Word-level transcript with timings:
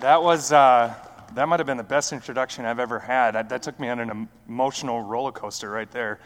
That 0.00 0.22
was, 0.22 0.52
uh, 0.52 0.94
that 1.34 1.48
might 1.48 1.58
have 1.58 1.66
been 1.66 1.78
the 1.78 1.82
best 1.82 2.12
introduction 2.12 2.66
I've 2.66 2.78
ever 2.78 2.98
had. 2.98 3.30
That, 3.30 3.48
that 3.48 3.62
took 3.62 3.80
me 3.80 3.88
on 3.88 3.98
an 3.98 4.28
emotional 4.46 5.00
roller 5.00 5.32
coaster 5.32 5.70
right 5.70 5.90
there. 5.90 6.20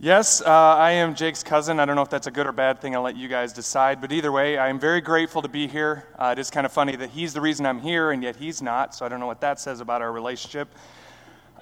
Yes, 0.00 0.40
uh, 0.40 0.48
I 0.48 0.92
am 0.92 1.14
Jake's 1.14 1.42
cousin. 1.42 1.78
I 1.78 1.84
don't 1.84 1.94
know 1.94 2.02
if 2.02 2.08
that's 2.08 2.26
a 2.26 2.30
good 2.30 2.46
or 2.46 2.52
bad 2.52 2.80
thing. 2.80 2.96
I'll 2.96 3.02
let 3.02 3.16
you 3.16 3.28
guys 3.28 3.52
decide. 3.52 4.00
But 4.00 4.12
either 4.12 4.32
way, 4.32 4.56
I 4.56 4.68
am 4.68 4.80
very 4.80 5.02
grateful 5.02 5.42
to 5.42 5.48
be 5.48 5.68
here. 5.68 6.06
Uh, 6.18 6.34
it 6.36 6.40
is 6.40 6.50
kind 6.50 6.64
of 6.64 6.72
funny 6.72 6.96
that 6.96 7.10
he's 7.10 7.34
the 7.34 7.40
reason 7.42 7.66
I'm 7.66 7.80
here, 7.80 8.12
and 8.12 8.22
yet 8.22 8.34
he's 8.34 8.62
not. 8.62 8.94
So 8.94 9.04
I 9.04 9.10
don't 9.10 9.20
know 9.20 9.26
what 9.26 9.42
that 9.42 9.60
says 9.60 9.80
about 9.80 10.00
our 10.00 10.10
relationship. 10.10 10.68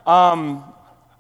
Um, 0.07 0.63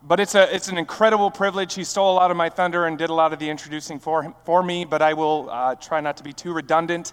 but 0.04 0.20
it's, 0.20 0.36
a, 0.36 0.54
it's 0.54 0.68
an 0.68 0.78
incredible 0.78 1.30
privilege. 1.32 1.74
He 1.74 1.82
stole 1.82 2.12
a 2.12 2.14
lot 2.14 2.30
of 2.30 2.36
my 2.36 2.48
thunder 2.48 2.86
and 2.86 2.96
did 2.96 3.10
a 3.10 3.14
lot 3.14 3.32
of 3.32 3.40
the 3.40 3.50
introducing 3.50 3.98
for, 3.98 4.22
him, 4.22 4.34
for 4.44 4.62
me, 4.62 4.84
but 4.84 5.02
I 5.02 5.14
will 5.14 5.48
uh, 5.50 5.74
try 5.74 6.00
not 6.00 6.16
to 6.18 6.22
be 6.22 6.32
too 6.32 6.52
redundant. 6.52 7.12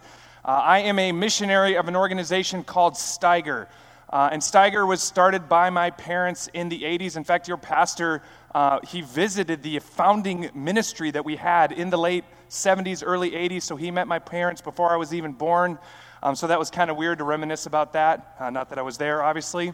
Uh, 0.49 0.63
I 0.65 0.79
am 0.79 0.97
a 0.97 1.11
missionary 1.11 1.75
of 1.75 1.87
an 1.87 1.95
organization 1.95 2.63
called 2.63 2.95
Steiger. 2.95 3.67
Uh, 4.09 4.29
and 4.31 4.41
Steiger 4.41 4.87
was 4.87 4.99
started 4.99 5.47
by 5.47 5.69
my 5.69 5.91
parents 5.91 6.49
in 6.55 6.69
the 6.69 6.81
80s. 6.81 7.17
In 7.17 7.23
fact, 7.23 7.47
your 7.47 7.57
pastor, 7.57 8.23
uh, 8.55 8.79
he 8.81 9.01
visited 9.01 9.61
the 9.61 9.77
founding 9.77 10.49
ministry 10.55 11.11
that 11.11 11.23
we 11.23 11.35
had 11.35 11.71
in 11.71 11.91
the 11.91 11.99
late 11.99 12.23
70s, 12.49 13.03
early 13.05 13.29
80s. 13.29 13.61
So 13.61 13.75
he 13.75 13.91
met 13.91 14.07
my 14.07 14.17
parents 14.17 14.59
before 14.59 14.89
I 14.89 14.95
was 14.95 15.13
even 15.13 15.33
born. 15.33 15.77
Um, 16.23 16.35
so 16.35 16.47
that 16.47 16.57
was 16.57 16.71
kind 16.71 16.89
of 16.89 16.97
weird 16.97 17.19
to 17.19 17.25
reminisce 17.25 17.67
about 17.67 17.93
that. 17.93 18.35
Uh, 18.39 18.49
not 18.49 18.69
that 18.69 18.79
I 18.79 18.81
was 18.81 18.97
there, 18.97 19.21
obviously. 19.21 19.71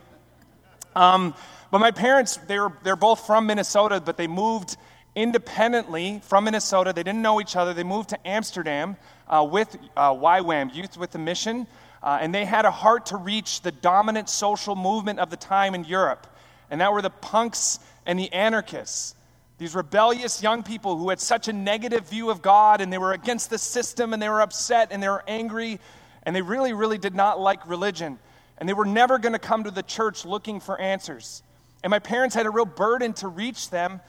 Um, 0.94 1.36
but 1.72 1.80
my 1.80 1.92
parents, 1.92 2.36
they're, 2.48 2.74
they're 2.84 2.98
both 2.98 3.26
from 3.26 3.48
Minnesota, 3.48 4.02
but 4.02 4.18
they 4.18 4.28
moved 4.28 4.76
independently 5.16 6.22
from 6.24 6.44
Minnesota. 6.44 6.94
They 6.94 7.04
didn't 7.04 7.22
know 7.22 7.40
each 7.40 7.56
other. 7.56 7.74
They 7.74 7.84
moved 7.84 8.10
to 8.10 8.28
Amsterdam 8.28 8.98
uh, 9.28 9.48
with 9.50 9.76
uh, 9.96 10.14
YWAM, 10.14 10.74
Youth 10.76 10.98
with 10.98 11.16
a 11.16 11.18
Mission, 11.18 11.68
uh, 12.04 12.20
and 12.22 12.36
they 12.36 12.46
had 12.46 12.66
a 12.66 12.72
heart 12.72 13.08
to 13.08 13.18
reach 13.18 13.62
the 13.62 13.72
dominant 13.72 14.30
social 14.30 14.76
movement 14.76 15.20
of 15.20 15.30
the 15.30 15.38
time 15.38 15.74
in 15.74 15.84
Europe. 15.86 16.28
And 16.70 16.82
that 16.82 16.92
were 16.92 17.02
the 17.02 17.10
punks 17.10 17.80
and 18.06 18.20
the 18.20 18.32
anarchists. 18.34 19.16
These 19.58 19.74
rebellious 19.74 20.44
young 20.44 20.64
people 20.64 20.98
who 20.98 21.10
had 21.10 21.20
such 21.20 21.48
a 21.48 21.54
negative 21.54 22.10
view 22.10 22.30
of 22.30 22.42
God 22.42 22.82
and 22.82 22.92
they 22.92 22.98
were 22.98 23.14
against 23.14 23.50
the 23.50 23.58
system 23.58 24.12
and 24.12 24.22
they 24.22 24.28
were 24.28 24.42
upset 24.42 24.90
and 24.92 25.02
they 25.02 25.08
were 25.08 25.24
angry 25.28 25.80
and 26.24 26.36
they 26.36 26.42
really, 26.42 26.74
really 26.74 26.98
did 26.98 27.16
not 27.16 27.40
like 27.40 27.66
religion. 27.68 28.20
And 28.58 28.68
they 28.68 28.74
were 28.74 28.86
never 28.86 29.18
going 29.18 29.34
to 29.34 29.40
come 29.40 29.64
to 29.64 29.72
the 29.72 29.84
church 29.84 30.26
looking 30.26 30.60
for 30.60 30.80
answers. 30.80 31.42
And 31.84 31.92
my 31.92 32.00
parents 32.00 32.36
had 32.36 32.46
a 32.46 32.50
real 32.50 32.66
burden 32.66 33.14
to 33.14 33.28
reach 33.28 33.70
them 33.70 34.02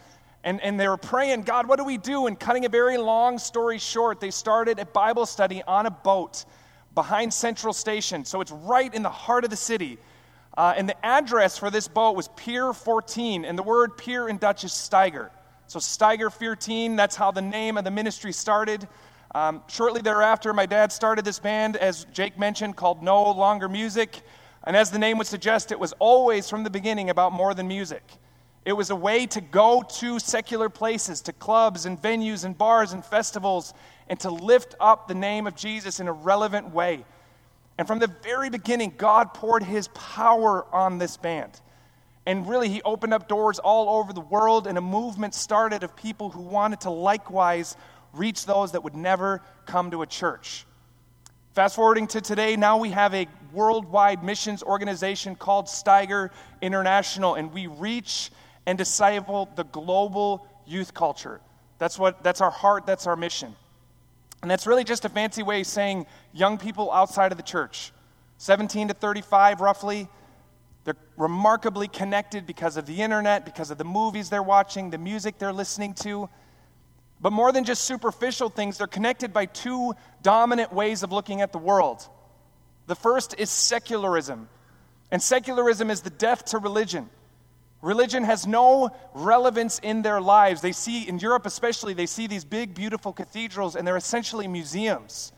and, 0.45 0.61
and 0.61 0.79
they 0.79 0.89
were 0.89 0.97
praying, 0.97 1.43
God, 1.43 1.67
what 1.67 1.77
do 1.77 1.85
we 1.85 1.99
do? 1.99 2.27
And 2.27 2.39
cutting 2.39 2.65
a 2.65 2.69
very 2.69 2.99
long 2.99 3.39
story 3.39 3.79
short, 3.79 4.21
they 4.21 4.31
started 4.31 4.79
a 4.79 4.87
Bible 4.87 5.27
study 5.27 5.63
on 5.65 5.87
a 5.87 5.91
boat 5.91 6.45
behind 6.95 7.33
Central 7.33 7.73
Station. 7.73 8.25
So 8.25 8.41
it's 8.41 8.53
right 8.53 8.93
in 8.95 9.03
the 9.03 9.11
heart 9.11 9.45
of 9.45 9.51
the 9.51 9.57
city. 9.57 9.99
Uh, 10.57 10.73
and 10.77 10.89
the 10.89 11.07
address 11.07 11.59
for 11.59 11.71
this 11.71 11.87
boat 11.87 12.17
was 12.17 12.29
Pier 12.37 12.73
14, 12.73 13.45
and 13.45 13.59
the 13.59 13.63
word 13.63 13.97
pier 13.99 14.29
in 14.29 14.39
Dutch 14.39 14.65
is 14.65 14.73
Steiger. 14.73 15.31
So 15.67 15.79
Steiger 15.79 16.33
14, 16.33 16.97
that's 16.97 17.17
how 17.17 17.31
the 17.31 17.43
name 17.43 17.77
of 17.77 17.85
the 17.85 17.91
ministry 17.91 18.33
started. 18.33 18.89
Um, 19.35 19.63
shortly 19.69 20.01
thereafter, 20.01 20.55
my 20.55 20.65
dad 20.65 20.93
started 20.93 21.25
this 21.25 21.39
band, 21.39 21.77
as 21.77 22.07
Jake 22.13 22.39
mentioned, 22.39 22.77
called 22.77 23.03
No 23.03 23.31
Longer 23.33 23.69
Music. 23.69 24.23
And 24.65 24.77
as 24.77 24.91
the 24.91 24.99
name 24.99 25.19
would 25.19 25.27
suggest, 25.27 25.73
it 25.73 25.79
was 25.79 25.93
always 25.99 26.49
from 26.49 26.65
the 26.65 26.71
beginning 26.71 27.11
about 27.11 27.33
more 27.33 27.53
than 27.53 27.69
music. 27.69 28.03
It 28.67 28.73
was 28.73 28.91
a 28.91 28.97
way 28.97 29.27
to 29.27 29.41
go 29.41 29.85
to 30.01 30.19
secular 30.19 30.69
places, 30.69 31.21
to 31.23 31.33
clubs 31.33 31.87
and 31.87 32.03
venues 32.03 32.45
and 32.45 32.59
bars 32.59 32.93
and 32.93 33.05
festivals, 33.05 33.73
and 34.09 34.19
to 34.21 34.31
lift 34.31 34.75
up 34.81 35.07
the 35.07 35.15
name 35.15 35.47
of 35.47 35.55
Jesus 35.55 36.01
in 36.01 36.09
a 36.09 36.13
relevant 36.13 36.75
way. 36.75 37.05
And 37.79 37.87
from 37.87 38.01
the 38.01 38.11
very 38.25 38.51
beginning, 38.51 38.95
God 38.99 39.33
poured 39.35 39.63
his 39.63 39.87
power 39.89 40.67
on 40.75 40.99
this 40.99 41.17
band. 41.17 41.61
And 42.27 42.49
really, 42.49 42.69
he 42.69 42.83
opened 42.83 43.15
up 43.15 43.29
doors 43.29 43.61
all 43.61 44.01
over 44.01 44.13
the 44.13 44.21
world, 44.21 44.67
and 44.67 44.77
a 44.77 44.81
movement 44.81 45.33
started 45.33 45.85
of 45.85 45.95
people 45.95 46.31
who 46.31 46.43
wanted 46.43 46.81
to 46.81 46.91
likewise 46.91 47.77
reach 48.13 48.47
those 48.47 48.73
that 48.73 48.83
would 48.83 48.97
never 48.97 49.43
come 49.67 49.93
to 49.93 50.03
a 50.03 50.07
church. 50.07 50.67
Fast 51.53 51.77
forwarding 51.77 52.09
to 52.09 52.21
today, 52.21 52.57
now 52.57 52.79
we 52.79 52.91
have 52.91 53.15
a 53.15 53.29
worldwide 53.53 54.25
missions 54.25 54.65
organization 54.65 55.37
called 55.37 55.67
Steiger 55.67 56.31
International, 56.61 57.37
and 57.37 57.53
we 57.53 57.69
reach 57.69 58.33
and 58.67 58.77
disciple 58.77 59.49
the 59.57 59.65
global 59.65 60.47
youth 60.67 60.93
culture. 60.93 61.41
That's, 61.79 61.99
what, 61.99 62.23
that's 62.23 62.41
our 62.41 62.51
heart, 62.51 62.87
that's 62.87 63.07
our 63.07 63.17
mission. 63.17 63.55
And 64.43 64.51
that's 64.51 64.67
really 64.67 64.85
just 64.85 65.05
a 65.05 65.09
fancy 65.09 65.43
way 65.43 65.61
of 65.61 65.67
saying 65.67 66.07
young 66.33 66.59
people 66.59 66.93
outside 66.93 67.33
of 67.33 67.39
the 67.39 67.45
church, 67.45 67.93
17 68.39 68.89
to 68.89 68.95
35 68.95 69.61
roughly. 69.61 70.09
They're 70.85 70.97
remarkably 71.17 71.89
connected 71.89 72.47
because 72.47 72.77
of 72.77 72.87
the 72.87 73.03
internet, 73.03 73.45
because 73.45 73.71
of 73.71 73.79
the 73.79 73.85
movies 73.85 74.31
they're 74.31 74.43
watching, 74.43 74.91
the 74.91 74.99
music 74.99 75.39
they're 75.39 75.53
listening 75.53 75.95
to. 75.95 76.29
But 77.21 77.33
more 77.33 77.51
than 77.51 77.65
just 77.65 77.85
superficial 77.85 78.51
things, 78.51 78.79
they're 78.79 78.87
connected 78.87 79.33
by 79.33 79.47
two 79.47 79.95
dominant 80.23 80.73
ways 80.73 81.03
of 81.03 81.13
looking 81.13 81.41
at 81.41 81.51
the 81.51 81.59
world. 81.59 82.07
The 82.87 82.95
first 82.95 83.35
is 83.39 83.51
secularism. 83.51 84.49
And 85.11 85.23
secularism 85.23 85.91
is 85.91 86.03
the 86.03 86.11
death 86.11 86.45
to 86.47 86.59
religion. 86.59 87.09
Religion 87.83 88.25
has 88.25 88.47
no 88.47 88.91
relevance 89.15 89.79
in 89.81 90.03
their 90.03 90.21
lives. 90.21 90.61
They 90.61 90.73
see, 90.73 91.09
in 91.09 91.19
Europe 91.19 91.47
especially, 91.47 91.95
they 91.95 92.07
see 92.07 92.27
these 92.27 92.45
big, 92.45 92.75
beautiful 92.75 93.13
cathedrals, 93.13 93.77
and 93.77 93.87
they're 93.87 93.97
essentially 93.97 94.49
museums. 94.49 95.33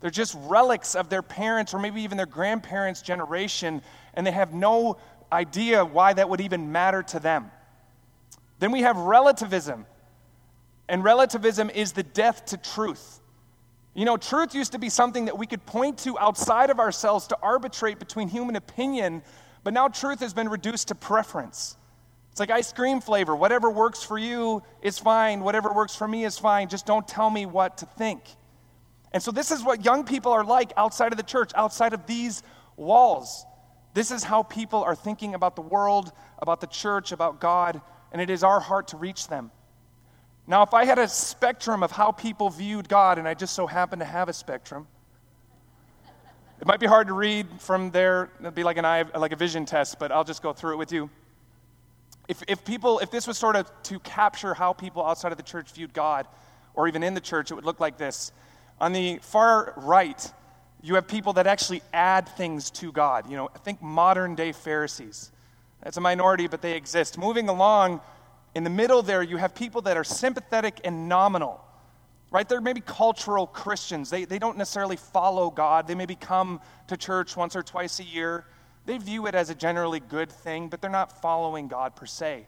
They're 0.00 0.10
just 0.10 0.36
relics 0.42 0.94
of 0.94 1.08
their 1.08 1.22
parents 1.22 1.74
or 1.74 1.78
maybe 1.78 2.02
even 2.02 2.16
their 2.16 2.26
grandparents' 2.26 3.02
generation, 3.02 3.82
and 4.14 4.26
they 4.26 4.32
have 4.32 4.52
no 4.52 4.98
idea 5.32 5.84
why 5.84 6.12
that 6.12 6.28
would 6.28 6.40
even 6.40 6.72
matter 6.72 7.02
to 7.04 7.20
them. 7.20 7.50
Then 8.58 8.72
we 8.72 8.80
have 8.80 8.96
relativism, 8.96 9.86
and 10.88 11.04
relativism 11.04 11.70
is 11.70 11.92
the 11.92 12.02
death 12.02 12.46
to 12.46 12.56
truth. 12.56 13.20
You 13.94 14.04
know, 14.04 14.16
truth 14.16 14.54
used 14.54 14.72
to 14.72 14.78
be 14.78 14.88
something 14.88 15.24
that 15.26 15.38
we 15.38 15.46
could 15.46 15.64
point 15.66 15.98
to 15.98 16.18
outside 16.18 16.70
of 16.70 16.78
ourselves 16.78 17.28
to 17.28 17.38
arbitrate 17.42 17.98
between 17.98 18.28
human 18.28 18.56
opinion 18.56 19.22
but 19.68 19.74
now 19.74 19.86
truth 19.86 20.20
has 20.20 20.32
been 20.32 20.48
reduced 20.48 20.88
to 20.88 20.94
preference. 20.94 21.76
It's 22.30 22.40
like 22.40 22.50
ice 22.50 22.72
cream 22.72 23.02
flavor. 23.02 23.36
Whatever 23.36 23.68
works 23.68 24.02
for 24.02 24.16
you 24.16 24.62
is 24.80 24.98
fine. 24.98 25.40
Whatever 25.40 25.74
works 25.74 25.94
for 25.94 26.08
me 26.08 26.24
is 26.24 26.38
fine. 26.38 26.70
Just 26.70 26.86
don't 26.86 27.06
tell 27.06 27.28
me 27.28 27.44
what 27.44 27.76
to 27.76 27.84
think. 27.84 28.22
And 29.12 29.22
so, 29.22 29.30
this 29.30 29.50
is 29.50 29.62
what 29.62 29.84
young 29.84 30.04
people 30.04 30.32
are 30.32 30.42
like 30.42 30.72
outside 30.78 31.12
of 31.12 31.18
the 31.18 31.22
church, 31.22 31.50
outside 31.54 31.92
of 31.92 32.06
these 32.06 32.42
walls. 32.76 33.44
This 33.92 34.10
is 34.10 34.24
how 34.24 34.42
people 34.42 34.82
are 34.82 34.96
thinking 34.96 35.34
about 35.34 35.54
the 35.54 35.60
world, 35.60 36.12
about 36.38 36.62
the 36.62 36.66
church, 36.66 37.12
about 37.12 37.38
God, 37.38 37.78
and 38.10 38.22
it 38.22 38.30
is 38.30 38.42
our 38.42 38.60
heart 38.60 38.88
to 38.88 38.96
reach 38.96 39.28
them. 39.28 39.50
Now, 40.46 40.62
if 40.62 40.72
I 40.72 40.86
had 40.86 40.98
a 40.98 41.08
spectrum 41.08 41.82
of 41.82 41.90
how 41.90 42.12
people 42.12 42.48
viewed 42.48 42.88
God, 42.88 43.18
and 43.18 43.28
I 43.28 43.34
just 43.34 43.54
so 43.54 43.66
happen 43.66 43.98
to 43.98 44.06
have 44.06 44.30
a 44.30 44.32
spectrum, 44.32 44.86
it 46.60 46.66
might 46.66 46.80
be 46.80 46.86
hard 46.86 47.06
to 47.06 47.12
read 47.12 47.46
from 47.60 47.90
there. 47.90 48.30
It'd 48.40 48.54
be 48.54 48.64
like 48.64 48.78
an 48.78 48.84
eye, 48.84 49.04
like 49.16 49.32
a 49.32 49.36
vision 49.36 49.64
test, 49.64 49.98
but 49.98 50.10
I'll 50.10 50.24
just 50.24 50.42
go 50.42 50.52
through 50.52 50.72
it 50.72 50.76
with 50.76 50.92
you. 50.92 51.08
If, 52.26 52.42
if 52.48 52.64
people, 52.64 52.98
if 52.98 53.10
this 53.10 53.26
was 53.26 53.38
sort 53.38 53.56
of 53.56 53.70
to 53.84 53.98
capture 54.00 54.54
how 54.54 54.72
people 54.72 55.04
outside 55.04 55.30
of 55.32 55.38
the 55.38 55.44
church 55.44 55.72
viewed 55.72 55.92
God, 55.92 56.26
or 56.74 56.88
even 56.88 57.02
in 57.02 57.14
the 57.14 57.20
church, 57.20 57.50
it 57.50 57.54
would 57.54 57.64
look 57.64 57.80
like 57.80 57.96
this. 57.96 58.32
On 58.80 58.92
the 58.92 59.18
far 59.22 59.72
right, 59.76 60.32
you 60.82 60.96
have 60.96 61.08
people 61.08 61.32
that 61.34 61.46
actually 61.46 61.82
add 61.92 62.28
things 62.28 62.70
to 62.72 62.92
God. 62.92 63.30
You 63.30 63.36
know, 63.36 63.50
I 63.54 63.58
think 63.58 63.80
modern 63.80 64.34
day 64.34 64.52
Pharisees. 64.52 65.32
That's 65.82 65.96
a 65.96 66.00
minority, 66.00 66.48
but 66.48 66.60
they 66.60 66.74
exist. 66.74 67.18
Moving 67.18 67.48
along, 67.48 68.00
in 68.54 68.64
the 68.64 68.70
middle 68.70 69.02
there, 69.02 69.22
you 69.22 69.36
have 69.36 69.54
people 69.54 69.82
that 69.82 69.96
are 69.96 70.04
sympathetic 70.04 70.80
and 70.84 71.08
nominal 71.08 71.64
right? 72.30 72.48
They're 72.48 72.60
maybe 72.60 72.80
cultural 72.80 73.46
Christians. 73.46 74.10
They, 74.10 74.24
they 74.24 74.38
don't 74.38 74.58
necessarily 74.58 74.96
follow 74.96 75.50
God. 75.50 75.86
They 75.86 75.94
maybe 75.94 76.14
come 76.14 76.60
to 76.88 76.96
church 76.96 77.36
once 77.36 77.56
or 77.56 77.62
twice 77.62 78.00
a 78.00 78.04
year. 78.04 78.44
They 78.86 78.98
view 78.98 79.26
it 79.26 79.34
as 79.34 79.50
a 79.50 79.54
generally 79.54 80.00
good 80.00 80.30
thing, 80.30 80.68
but 80.68 80.80
they're 80.80 80.90
not 80.90 81.20
following 81.22 81.68
God 81.68 81.96
per 81.96 82.06
se. 82.06 82.46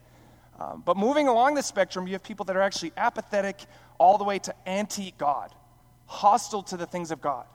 Um, 0.59 0.83
but 0.85 0.97
moving 0.97 1.27
along 1.27 1.55
the 1.55 1.63
spectrum, 1.63 2.07
you 2.07 2.13
have 2.13 2.23
people 2.23 2.45
that 2.45 2.55
are 2.55 2.61
actually 2.61 2.93
apathetic 2.97 3.59
all 3.97 4.17
the 4.17 4.23
way 4.23 4.39
to 4.39 4.53
anti 4.67 5.13
God, 5.17 5.53
hostile 6.05 6.63
to 6.63 6.77
the 6.77 6.85
things 6.85 7.11
of 7.11 7.21
God. 7.21 7.45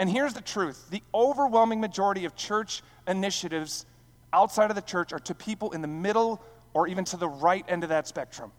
And 0.00 0.08
here's 0.08 0.34
the 0.34 0.40
truth 0.40 0.88
the 0.90 1.02
overwhelming 1.14 1.80
majority 1.80 2.24
of 2.24 2.34
church 2.34 2.82
initiatives 3.06 3.86
outside 4.32 4.70
of 4.70 4.76
the 4.76 4.82
church 4.82 5.12
are 5.12 5.18
to 5.20 5.34
people 5.34 5.72
in 5.72 5.82
the 5.82 5.88
middle 5.88 6.42
or 6.74 6.88
even 6.88 7.04
to 7.06 7.16
the 7.16 7.28
right 7.28 7.64
end 7.68 7.82
of 7.82 7.88
that 7.90 8.06
spectrum 8.06 8.52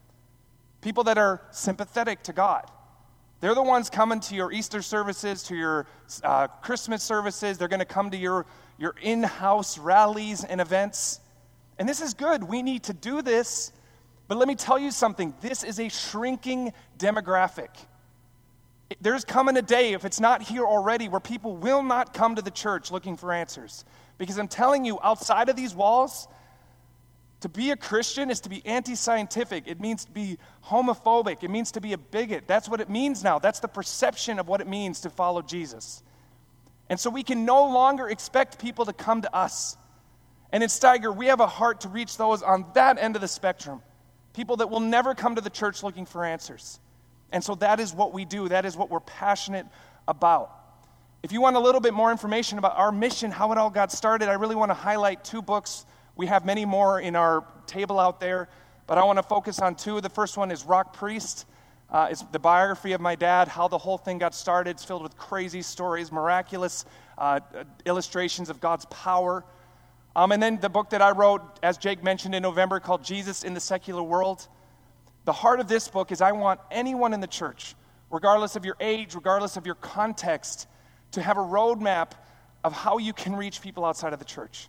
people 0.82 1.04
that 1.06 1.18
are 1.18 1.42
sympathetic 1.52 2.24
to 2.24 2.34
God. 2.34 2.70
They're 3.42 3.56
the 3.56 3.64
ones 3.64 3.90
coming 3.90 4.20
to 4.22 4.36
your 4.36 4.52
Easter 4.52 4.82
services, 4.82 5.44
to 5.44 5.56
your 5.56 5.86
uh, 6.24 6.48
Christmas 6.48 7.04
services. 7.04 7.58
They're 7.58 7.70
going 7.70 7.80
to 7.80 7.86
come 7.86 8.12
to 8.12 8.18
your, 8.18 8.46
your 8.78 8.96
in 9.02 9.24
house 9.24 9.78
rallies 9.78 10.44
and 10.44 10.60
events. 10.60 11.22
And 11.78 11.88
this 11.88 12.02
is 12.02 12.14
good. 12.14 12.44
We 12.44 12.62
need 12.62 12.84
to 12.84 12.94
do 12.94 13.22
this. 13.22 13.72
But 14.28 14.38
let 14.38 14.48
me 14.48 14.56
tell 14.56 14.78
you 14.78 14.92
something 14.92 15.34
this 15.42 15.64
is 15.64 15.80
a 15.80 15.90
shrinking 15.90 16.74
demographic. 16.98 17.70
There's 19.02 19.24
coming 19.24 19.56
a 19.56 19.62
day, 19.62 19.94
if 19.94 20.04
it's 20.04 20.20
not 20.20 20.42
here 20.42 20.66
already, 20.66 21.08
where 21.08 21.20
people 21.20 21.56
will 21.56 21.84
not 21.84 22.14
come 22.14 22.36
to 22.36 22.42
the 22.42 22.52
church 22.52 22.92
looking 22.92 23.16
for 23.16 23.32
answers. 23.32 23.86
Because 24.18 24.38
I'm 24.38 24.48
telling 24.48 24.84
you, 24.84 25.00
outside 25.02 25.48
of 25.48 25.56
these 25.56 25.74
walls, 25.74 26.28
to 27.42 27.50
be 27.50 27.72
a 27.72 27.78
Christian 27.78 28.30
is 28.30 28.42
to 28.42 28.50
be 28.50 28.66
anti 28.66 28.96
scientific. 28.96 29.64
It 29.68 29.80
means 29.80 30.06
to 30.06 30.12
be 30.12 30.38
homophobic. 30.66 31.44
It 31.44 31.50
means 31.50 31.72
to 31.72 31.82
be 31.82 31.94
a 31.94 31.98
bigot. 31.98 32.46
That's 32.48 32.68
what 32.68 32.82
it 32.82 32.90
means 32.90 33.24
now. 33.24 33.40
That's 33.40 33.60
the 33.60 33.68
perception 33.68 34.40
of 34.40 34.48
what 34.48 34.60
it 34.60 34.68
means 34.68 35.02
to 35.02 35.10
follow 35.10 35.42
Jesus. 35.42 36.04
And 36.90 37.00
so 37.00 37.10
we 37.10 37.24
can 37.24 37.46
no 37.46 37.70
longer 37.70 38.10
expect 38.10 38.60
people 38.60 38.86
to 38.86 38.94
come 38.94 39.22
to 39.22 39.34
us. 39.34 39.78
And 40.52 40.64
in 40.64 40.70
Steiger, 40.70 41.16
we 41.16 41.28
have 41.28 41.40
a 41.40 41.48
heart 41.48 41.82
to 41.82 41.90
reach 41.90 42.18
those 42.18 42.42
on 42.42 42.66
that 42.74 42.98
end 42.98 43.16
of 43.16 43.22
the 43.22 43.28
spectrum 43.28 43.82
people 44.34 44.58
that 44.58 44.70
will 44.70 44.80
never 44.80 45.16
come 45.16 45.36
to 45.36 45.42
the 45.42 45.50
church 45.50 45.84
looking 45.84 46.06
for 46.06 46.24
answers. 46.24 46.80
And 47.32 47.44
so 47.44 47.56
that 47.56 47.80
is 47.80 47.94
what 47.94 48.14
we 48.14 48.26
do, 48.26 48.48
that 48.48 48.66
is 48.66 48.78
what 48.78 48.90
we're 48.90 49.02
passionate 49.02 49.66
about. 50.08 50.52
If 51.24 51.32
you 51.34 51.42
want 51.42 51.58
a 51.58 51.60
little 51.60 51.82
bit 51.82 51.94
more 51.94 52.12
information 52.12 52.58
about 52.58 52.78
our 52.78 52.92
mission, 52.92 53.32
how 53.32 53.52
it 53.52 53.58
all 53.58 53.70
got 53.70 53.92
started, 53.92 54.30
I 54.30 54.34
really 54.34 54.56
want 54.56 54.70
to 54.70 54.76
highlight 54.76 55.26
two 55.26 55.42
books 55.42 55.86
we 56.20 56.26
have 56.26 56.44
many 56.44 56.66
more 56.66 57.00
in 57.00 57.16
our 57.16 57.46
table 57.66 57.98
out 57.98 58.20
there, 58.20 58.50
but 58.88 58.98
I 58.98 59.06
want 59.06 59.20
to 59.20 59.24
focus 59.24 59.60
on 59.60 59.76
two. 59.76 60.02
The 60.02 60.10
first 60.10 60.36
one 60.36 60.52
is 60.52 60.66
Rock 60.66 60.92
Priest. 60.92 61.46
Uh, 61.90 62.10
it's 62.12 62.24
the 62.24 62.40
biography 62.40 62.92
of 62.92 63.00
my 63.00 63.16
dad, 63.16 63.48
how 63.48 63.70
the 63.70 63.78
whole 63.78 63.98
thing 63.98 64.18
got 64.18 64.36
started. 64.36 64.72
It's 64.72 64.84
filled 64.84 65.02
with 65.02 65.16
crazy 65.16 65.62
stories, 65.62 66.12
miraculous 66.12 66.84
uh, 67.18 67.40
illustrations 67.86 68.50
of 68.50 68.60
God's 68.60 68.84
power. 68.88 69.46
Um, 70.14 70.34
and 70.34 70.44
then 70.44 70.60
the 70.60 70.68
book 70.68 70.90
that 70.90 71.02
I 71.02 71.12
wrote, 71.12 71.42
as 71.64 71.78
Jake 71.78 72.04
mentioned 72.04 72.36
in 72.36 72.44
November, 72.44 72.82
called 72.82 73.02
Jesus 73.02 73.46
in 73.46 73.54
the 73.54 73.62
Secular 73.62 74.04
World. 74.04 74.46
The 75.24 75.32
heart 75.32 75.62
of 75.62 75.70
this 75.70 75.88
book 75.88 76.12
is 76.12 76.20
I 76.20 76.34
want 76.34 76.60
anyone 76.70 77.14
in 77.14 77.22
the 77.22 77.28
church, 77.28 77.76
regardless 78.12 78.58
of 78.58 78.66
your 78.66 78.76
age, 78.82 79.16
regardless 79.16 79.56
of 79.56 79.66
your 79.66 79.76
context, 79.76 80.68
to 81.12 81.22
have 81.22 81.38
a 81.38 81.46
roadmap 81.58 82.12
of 82.66 82.74
how 82.74 82.98
you 82.98 83.14
can 83.14 83.38
reach 83.38 83.62
people 83.62 83.86
outside 83.86 84.12
of 84.12 84.20
the 84.20 84.26
church. 84.26 84.68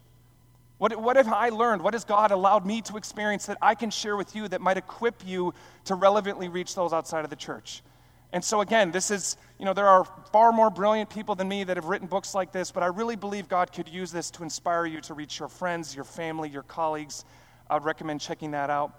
What, 0.81 0.99
what 0.99 1.17
have 1.17 1.29
I 1.29 1.51
learned? 1.51 1.83
What 1.83 1.93
has 1.93 2.05
God 2.05 2.31
allowed 2.31 2.65
me 2.65 2.81
to 2.81 2.97
experience 2.97 3.45
that 3.45 3.59
I 3.61 3.75
can 3.75 3.91
share 3.91 4.17
with 4.17 4.35
you 4.35 4.49
that 4.49 4.63
might 4.63 4.79
equip 4.79 5.27
you 5.27 5.53
to 5.85 5.95
relevantly 5.95 6.49
reach 6.49 6.75
those 6.75 6.95
outside 6.95 7.23
of 7.23 7.29
the 7.29 7.37
church? 7.37 7.83
And 8.33 8.43
so, 8.43 8.63
again, 8.63 8.91
this 8.91 9.11
is, 9.11 9.37
you 9.59 9.67
know, 9.67 9.75
there 9.75 9.87
are 9.87 10.07
far 10.33 10.53
more 10.53 10.71
brilliant 10.71 11.11
people 11.11 11.35
than 11.35 11.49
me 11.49 11.65
that 11.65 11.77
have 11.77 11.85
written 11.85 12.09
books 12.09 12.35
like 12.35 12.51
this, 12.51 12.71
but 12.71 12.83
I 12.83 12.87
really 12.87 13.15
believe 13.15 13.47
God 13.47 13.75
could 13.75 13.91
use 13.91 14.11
this 14.11 14.31
to 14.31 14.43
inspire 14.43 14.87
you 14.87 15.03
to 15.03 15.13
reach 15.13 15.39
your 15.39 15.49
friends, 15.49 15.95
your 15.95 16.05
family, 16.05 16.49
your 16.49 16.63
colleagues. 16.63 17.27
I'd 17.69 17.85
recommend 17.85 18.23
checking 18.23 18.53
that 18.53 18.71
out. 18.71 18.95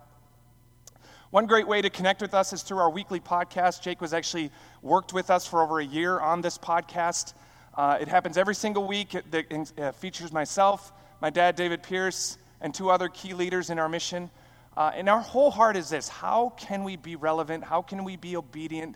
One 1.32 1.48
great 1.48 1.68
way 1.68 1.82
to 1.82 1.90
connect 1.90 2.22
with 2.22 2.36
us 2.36 2.54
is 2.54 2.62
through 2.62 2.78
our 2.78 2.92
weekly 2.92 3.20
podcast. 3.20 3.82
Jake 3.82 4.02
was 4.02 4.14
actually 4.14 4.52
worked 4.84 5.14
with 5.14 5.32
us 5.32 5.48
for 5.48 5.64
over 5.64 5.80
a 5.80 5.86
year 5.86 6.20
on 6.20 6.42
this 6.42 6.60
podcast. 6.60 7.34
Uh, 7.74 7.98
it 8.00 8.08
happens 8.08 8.38
every 8.38 8.54
single 8.54 8.86
week. 8.86 9.16
It, 9.16 9.26
it, 9.34 9.74
it 9.76 9.96
features 9.96 10.32
myself, 10.32 10.94
my 11.22 11.30
dad, 11.30 11.56
David 11.56 11.84
Pierce, 11.84 12.38
and 12.60 12.74
two 12.74 12.90
other 12.90 13.08
key 13.08 13.34
leaders 13.34 13.70
in 13.70 13.80
our 13.80 13.88
mission. 13.88 14.30
Uh, 14.76 14.92
and 14.96 15.08
our 15.08 15.20
whole 15.20 15.52
heart 15.52 15.78
is 15.78 15.90
this 15.90 16.08
how 16.08 16.54
can 16.58 16.84
we 16.84 16.96
be 16.96 17.16
relevant? 17.16 17.64
How 17.64 17.82
can 17.82 18.04
we 18.04 18.16
be 18.16 18.36
obedient 18.36 18.96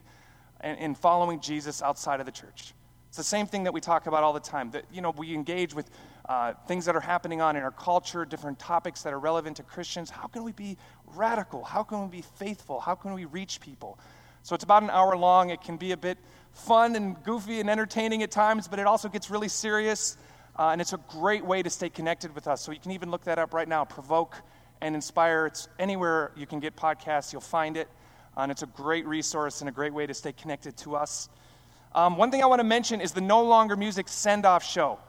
in, 0.63 0.75
in 0.75 0.95
following 0.95 1.39
Jesus 1.39 1.81
outside 1.81 2.19
of 2.19 2.25
the 2.25 2.31
church? 2.31 2.73
It's 3.09 3.17
the 3.17 3.23
same 3.23 3.45
thing 3.45 3.63
that 3.63 3.73
we 3.73 3.79
talk 3.79 4.07
about 4.07 4.23
all 4.23 4.33
the 4.33 4.39
time. 4.39 4.71
That, 4.71 4.85
you 4.91 5.01
know, 5.01 5.11
we 5.11 5.33
engage 5.33 5.73
with 5.73 5.89
uh, 6.27 6.53
things 6.67 6.85
that 6.85 6.95
are 6.95 7.01
happening 7.01 7.41
on 7.41 7.55
in 7.55 7.63
our 7.63 7.71
culture, 7.71 8.25
different 8.25 8.59
topics 8.59 9.03
that 9.03 9.13
are 9.13 9.19
relevant 9.19 9.57
to 9.57 9.63
Christians. 9.63 10.09
How 10.09 10.27
can 10.27 10.43
we 10.43 10.51
be 10.51 10.77
radical? 11.13 11.63
How 11.63 11.83
can 11.83 12.01
we 12.03 12.17
be 12.17 12.23
faithful? 12.37 12.79
How 12.79 12.95
can 12.95 13.13
we 13.13 13.25
reach 13.25 13.61
people? 13.61 13.99
So 14.43 14.55
it's 14.55 14.63
about 14.63 14.83
an 14.83 14.89
hour 14.89 15.15
long. 15.15 15.49
It 15.49 15.61
can 15.61 15.77
be 15.77 15.91
a 15.91 15.97
bit 15.97 16.17
fun 16.51 16.95
and 16.95 17.21
goofy 17.23 17.59
and 17.59 17.69
entertaining 17.69 18.23
at 18.23 18.31
times, 18.31 18.67
but 18.67 18.79
it 18.79 18.87
also 18.87 19.09
gets 19.09 19.29
really 19.29 19.49
serious. 19.49 20.17
Uh, 20.57 20.69
and 20.69 20.79
it's 20.79 20.93
a 20.93 20.99
great 21.09 21.45
way 21.45 21.61
to 21.61 21.69
stay 21.69 21.89
connected 21.89 22.33
with 22.33 22.47
us. 22.47 22.61
So 22.61 22.71
you 22.71 22.79
can 22.79 22.91
even 22.91 23.11
look 23.11 23.25
that 23.25 23.37
up 23.37 23.53
right 23.53 23.67
now 23.67 23.83
Provoke 23.83 24.35
and 24.81 24.95
Inspire. 24.95 25.47
It's 25.47 25.67
anywhere 25.79 26.31
you 26.35 26.47
can 26.47 26.59
get 26.59 26.75
podcasts, 26.75 27.33
you'll 27.33 27.41
find 27.41 27.75
it. 27.75 27.89
Uh, 28.37 28.41
and 28.41 28.51
it's 28.51 28.63
a 28.63 28.67
great 28.67 29.05
resource 29.05 29.61
and 29.61 29.69
a 29.69 29.71
great 29.71 29.93
way 29.93 30.05
to 30.05 30.13
stay 30.13 30.31
connected 30.31 30.77
to 30.77 30.95
us. 30.95 31.29
Um, 31.93 32.17
one 32.17 32.31
thing 32.31 32.43
I 32.43 32.45
want 32.45 32.59
to 32.59 32.65
mention 32.65 32.99
is 32.99 33.11
the 33.11 33.21
No 33.21 33.43
Longer 33.43 33.75
Music 33.75 34.07
send 34.07 34.45
off 34.45 34.63
show. 34.63 34.99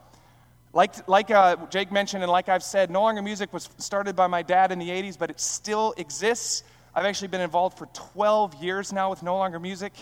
Like, 0.72 1.08
like 1.08 1.30
uh, 1.30 1.56
Jake 1.70 1.90
mentioned, 1.90 2.22
and 2.22 2.30
like 2.30 2.48
I've 2.48 2.62
said, 2.62 2.90
No 2.90 3.02
Longer 3.02 3.22
Music 3.22 3.52
was 3.52 3.68
started 3.78 4.14
by 4.14 4.26
my 4.26 4.42
dad 4.42 4.72
in 4.72 4.78
the 4.78 4.88
80s, 4.88 5.18
but 5.18 5.30
it 5.30 5.40
still 5.40 5.94
exists. 5.96 6.64
I've 6.94 7.04
actually 7.04 7.28
been 7.28 7.40
involved 7.40 7.78
for 7.78 7.86
12 7.86 8.62
years 8.62 8.92
now 8.92 9.10
with 9.10 9.22
No 9.22 9.36
Longer 9.36 9.58
Music. 9.58 9.92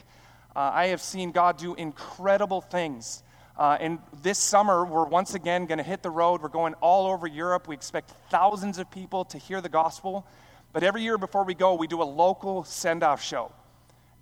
Uh, 0.55 0.70
I 0.73 0.87
have 0.87 1.00
seen 1.00 1.32
God 1.32 1.58
do 1.58 1.75
incredible 1.75 2.61
things 2.61 3.23
uh, 3.56 3.76
and 3.80 3.98
this 4.22 4.38
summer, 4.38 4.84
we're 4.84 5.04
once 5.04 5.34
again 5.34 5.66
going 5.66 5.78
to 5.78 5.84
hit 5.84 6.02
the 6.02 6.10
road. 6.10 6.42
We're 6.42 6.48
going 6.48 6.74
all 6.74 7.06
over 7.06 7.26
Europe. 7.26 7.68
We 7.68 7.74
expect 7.74 8.12
thousands 8.28 8.78
of 8.78 8.90
people 8.90 9.24
to 9.26 9.38
hear 9.38 9.60
the 9.60 9.68
gospel. 9.68 10.26
But 10.72 10.82
every 10.82 11.02
year 11.02 11.18
before 11.18 11.44
we 11.44 11.54
go, 11.54 11.74
we 11.74 11.86
do 11.86 12.02
a 12.02 12.04
local 12.04 12.64
send 12.64 13.04
off 13.04 13.22
show. 13.22 13.52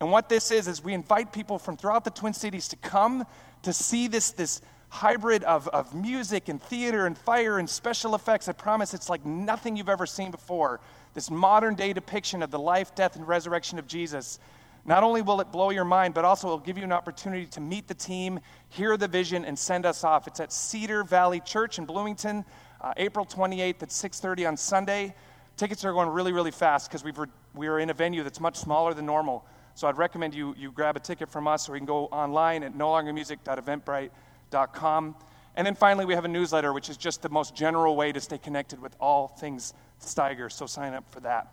And 0.00 0.11
what 0.11 0.29
this 0.29 0.50
is, 0.50 0.69
is 0.69 0.84
we 0.84 0.93
invite 0.93 1.32
people 1.32 1.58
from 1.58 1.76
throughout 1.79 2.05
the 2.05 2.11
Twin 2.11 2.34
Cities 2.34 2.69
to 2.69 2.76
come 2.76 3.25
to 3.62 3.73
see 3.73 4.06
this, 4.06 4.32
this 4.32 4.61
hybrid 4.90 5.44
of, 5.44 5.67
of 5.69 5.94
music 5.94 6.50
and 6.50 6.61
theater 6.61 7.06
and 7.06 7.17
fire 7.17 7.58
and 7.58 7.70
special 7.70 8.14
effects. 8.14 8.49
I 8.49 8.52
promise 8.52 8.93
it's 8.93 9.08
like 9.08 9.25
nothing 9.25 9.76
you've 9.76 9.88
ever 9.88 10.05
seen 10.05 10.31
before. 10.31 10.81
This 11.14 11.31
modern 11.31 11.75
day 11.75 11.94
depiction 11.94 12.43
of 12.43 12.50
the 12.50 12.58
life, 12.58 12.94
death, 12.94 13.17
and 13.17 13.26
resurrection 13.26 13.78
of 13.78 13.87
Jesus. 13.87 14.38
Not 14.84 15.05
only 15.05 15.23
will 15.23 15.40
it 15.40 15.52
blow 15.52 15.70
your 15.70 15.84
mind, 15.84 16.12
but 16.12 16.25
also 16.25 16.49
it 16.49 16.50
will 16.50 16.58
give 16.58 16.76
you 16.76 16.82
an 16.82 16.90
opportunity 16.93 17.46
to 17.46 17.61
meet 17.61 17.87
the 17.87 17.94
team, 17.94 18.40
hear 18.69 18.96
the 18.96 19.06
vision, 19.06 19.44
and 19.44 19.56
send 19.56 19.87
us 19.87 20.02
off. 20.02 20.26
It's 20.26 20.40
at 20.40 20.52
Cedar 20.52 21.05
Valley 21.05 21.38
Church 21.40 21.79
in 21.79 21.84
Bloomington, 21.84 22.44
uh, 22.81 22.93
April 22.96 23.25
28th 23.25 23.84
at 23.84 23.93
6:30 23.93 24.46
on 24.46 24.56
Sunday. 24.56 25.14
Tickets 25.56 25.84
are 25.84 25.93
going 25.93 26.08
really, 26.08 26.32
really 26.32 26.50
fast 26.50 26.88
because 26.88 27.05
we've 27.05 27.19
re- 27.19 27.29
we 27.55 27.69
are 27.69 27.79
in 27.79 27.90
a 27.90 27.94
venue 27.94 28.25
that's 28.25 28.40
much 28.40 28.56
smaller 28.56 28.93
than 28.93 29.06
normal. 29.06 29.46
So 29.75 29.87
I'd 29.87 29.99
recommend 29.99 30.34
you, 30.34 30.52
you 30.58 30.73
grab 30.73 30.96
a 30.96 31.00
ticket 31.00 31.31
from 31.31 31.46
us, 31.46 31.69
or 31.69 31.75
you 31.75 31.81
can 31.81 31.87
go 31.87 32.06
online 32.06 32.64
at 32.64 32.75
nolongermusic.eventbrite.com. 32.75 35.14
And 35.55 35.67
then 35.67 35.75
finally, 35.75 36.06
we 36.06 36.14
have 36.14 36.25
a 36.25 36.28
newsletter, 36.28 36.73
which 36.73 36.88
is 36.88 36.96
just 36.96 37.20
the 37.23 37.28
most 37.28 37.55
general 37.55 37.94
way 37.94 38.11
to 38.11 38.20
stay 38.20 38.38
connected 38.38 38.81
with 38.81 38.96
all 39.00 39.28
things 39.28 39.75
Steiger. 40.00 40.50
So 40.50 40.67
sign 40.67 40.94
up 40.94 41.08
for 41.11 41.20
that. 41.20 41.52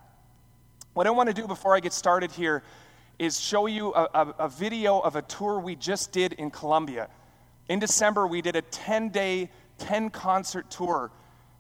What 0.94 1.06
I 1.06 1.12
want 1.12 1.28
to 1.28 1.34
do 1.34 1.48
before 1.48 1.76
I 1.76 1.80
get 1.80 1.94
started 1.94 2.32
here 2.32 2.64
is 3.20 3.40
show 3.40 3.68
you 3.68 3.94
a, 3.94 4.08
a, 4.14 4.36
a 4.40 4.50
video 4.50 5.00
of 5.00 5.16
a 5.16 5.22
tour 5.22 5.60
we 5.60 5.76
just 5.76 6.12
did 6.12 6.34
in 6.34 6.50
Colombia. 6.50 7.10
In 7.68 7.78
December, 7.78 8.26
we 8.26 8.42
did 8.42 8.56
a 8.56 8.62
10 8.62 9.10
day, 9.10 9.52
10 9.78 10.10
concert 10.10 10.72
tour. 10.72 11.12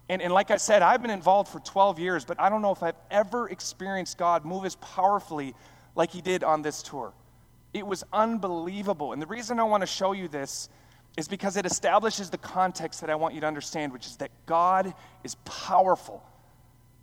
And, 0.07 0.21
and 0.21 0.33
like 0.33 0.49
I 0.49 0.57
said, 0.57 0.81
I've 0.81 1.01
been 1.01 1.11
involved 1.11 1.51
for 1.51 1.59
12 1.59 1.99
years, 1.99 2.25
but 2.25 2.39
I 2.39 2.49
don't 2.49 2.61
know 2.61 2.71
if 2.71 2.81
I've 2.81 2.95
ever 3.11 3.49
experienced 3.49 4.17
God 4.17 4.45
move 4.45 4.65
as 4.65 4.75
powerfully 4.77 5.53
like 5.95 6.09
He 6.09 6.21
did 6.21 6.43
on 6.43 6.61
this 6.61 6.81
tour. 6.81 7.13
It 7.73 7.85
was 7.85 8.03
unbelievable. 8.11 9.13
And 9.13 9.21
the 9.21 9.27
reason 9.27 9.59
I 9.59 9.63
want 9.63 9.81
to 9.81 9.87
show 9.87 10.13
you 10.13 10.27
this 10.27 10.69
is 11.17 11.27
because 11.27 11.57
it 11.57 11.65
establishes 11.65 12.29
the 12.29 12.37
context 12.37 13.01
that 13.01 13.09
I 13.09 13.15
want 13.15 13.35
you 13.35 13.41
to 13.41 13.47
understand, 13.47 13.93
which 13.93 14.07
is 14.07 14.15
that 14.17 14.31
God 14.45 14.93
is 15.23 15.35
powerful. 15.45 16.23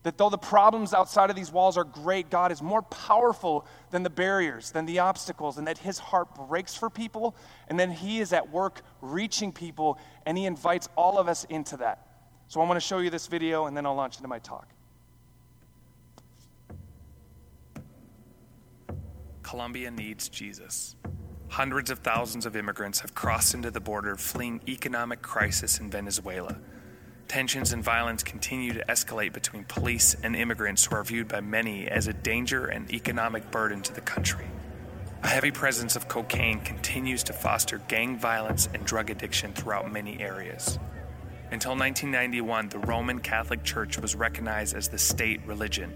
That 0.03 0.19
though 0.19 0.31
the 0.31 0.39
problems 0.39 0.95
outside 0.95 1.31
of 1.31 1.37
these 1.37 1.51
walls 1.51 1.77
are 1.77 1.85
great, 1.85 2.31
God 2.31 2.53
is 2.53 2.63
more 2.63 2.83
powerful 2.83 3.67
than 3.91 4.05
the 4.05 4.11
barriers, 4.11 4.71
than 4.71 4.87
the 4.87 5.01
obstacles, 5.01 5.59
and 5.59 5.67
that 5.67 5.79
His 5.79 5.99
heart 5.99 6.35
breaks 6.49 6.77
for 6.77 6.89
people, 6.89 7.35
and 7.69 7.79
then 7.79 7.91
He 7.91 8.21
is 8.21 8.33
at 8.33 8.51
work 8.51 8.83
reaching 9.01 9.51
people, 9.51 9.99
and 10.25 10.39
He 10.39 10.47
invites 10.47 10.89
all 10.97 11.19
of 11.19 11.27
us 11.29 11.45
into 11.45 11.77
that. 11.79 12.07
So 12.49 12.61
I 12.61 12.65
want 12.67 12.81
to 12.81 12.87
show 12.87 12.99
you 12.99 13.11
this 13.11 13.27
video, 13.27 13.67
and 13.67 13.77
then 13.77 13.85
I'll 13.85 13.97
launch 13.97 14.17
into 14.17 14.29
my 14.29 14.39
talk. 14.39 14.69
Colombia 19.43 19.91
needs 19.91 20.29
Jesus. 20.29 20.97
Hundreds 21.49 21.91
of 21.91 22.01
thousands 22.01 22.47
of 22.47 22.57
immigrants 22.57 23.01
have 23.01 23.15
crossed 23.15 23.55
into 23.55 23.71
the 23.71 23.81
border 23.81 24.17
fleeing 24.17 24.61
economic 24.69 25.23
crisis 25.23 25.79
in 25.79 25.91
Venezuela. 25.91 26.59
Tensions 27.29 27.73
and 27.73 27.83
violence 27.83 28.23
continue 28.23 28.73
to 28.73 28.85
escalate 28.89 29.33
between 29.33 29.65
police 29.65 30.17
and 30.23 30.37
immigrants 30.37 30.85
who 30.85 30.95
are 30.95 31.03
viewed 31.03 31.27
by 31.27 31.41
many 31.41 31.89
as 31.89 32.07
a 32.07 32.13
danger 32.13 32.67
and 32.67 32.91
economic 32.93 33.51
burden 33.51 33.83
to 33.83 33.93
the 33.93 34.01
country. 34.01 34.47
A 35.25 35.29
heavy 35.29 35.51
presence 35.51 35.97
of 35.97 36.07
cocaine 36.07 36.61
continues 36.61 37.25
to 37.25 37.33
foster 37.33 37.79
gang 37.89 38.17
violence 38.17 38.69
and 38.73 38.85
drug 38.85 39.11
addiction 39.11 39.53
throughout 39.53 39.93
many 39.93 40.21
areas. 40.21 40.79
Until 41.51 41.73
1991, 41.73 42.69
the 42.69 42.79
Roman 42.79 43.19
Catholic 43.19 43.65
Church 43.65 43.99
was 43.99 44.15
recognized 44.15 44.77
as 44.77 44.89
the 44.89 44.99
state 44.99 45.41
religion. 45.47 45.93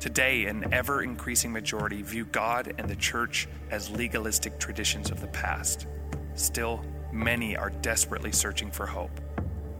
Today, 0.00 0.46
an 0.46 0.74
ever 0.74 1.02
increasing 1.02 1.52
majority 1.52 2.02
view 2.02 2.24
God 2.24 2.74
and 2.76 2.88
the 2.88 2.96
church 2.96 3.46
as 3.70 3.88
legalistic 3.88 4.58
traditions 4.58 5.12
of 5.12 5.20
the 5.20 5.28
past. 5.28 5.86
Still, 6.34 6.84
many 7.12 7.56
are 7.56 7.70
desperately 7.70 8.32
searching 8.32 8.72
for 8.72 8.84
hope. 8.84 9.20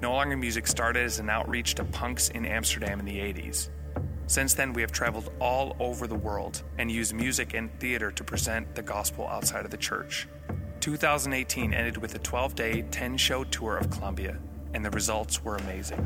No 0.02 0.12
Longer 0.12 0.36
Music 0.36 0.66
started 0.66 1.04
as 1.04 1.18
an 1.18 1.30
outreach 1.30 1.74
to 1.76 1.84
punks 1.84 2.28
in 2.28 2.44
Amsterdam 2.44 3.00
in 3.00 3.06
the 3.06 3.18
80s. 3.18 3.70
Since 4.26 4.52
then, 4.52 4.74
we 4.74 4.82
have 4.82 4.92
traveled 4.92 5.32
all 5.40 5.74
over 5.78 6.06
the 6.06 6.14
world 6.14 6.62
and 6.76 6.90
used 6.90 7.14
music 7.14 7.54
and 7.54 7.70
theater 7.80 8.10
to 8.10 8.22
present 8.22 8.74
the 8.74 8.82
gospel 8.82 9.26
outside 9.26 9.64
of 9.64 9.70
the 9.70 9.76
church. 9.78 10.28
2018 10.80 11.72
ended 11.72 11.96
with 11.96 12.14
a 12.14 12.18
12 12.18 12.54
day, 12.54 12.82
10 12.82 13.16
show 13.16 13.44
tour 13.44 13.78
of 13.78 13.88
Colombia, 13.90 14.38
and 14.74 14.84
the 14.84 14.90
results 14.90 15.42
were 15.42 15.56
amazing. 15.56 16.04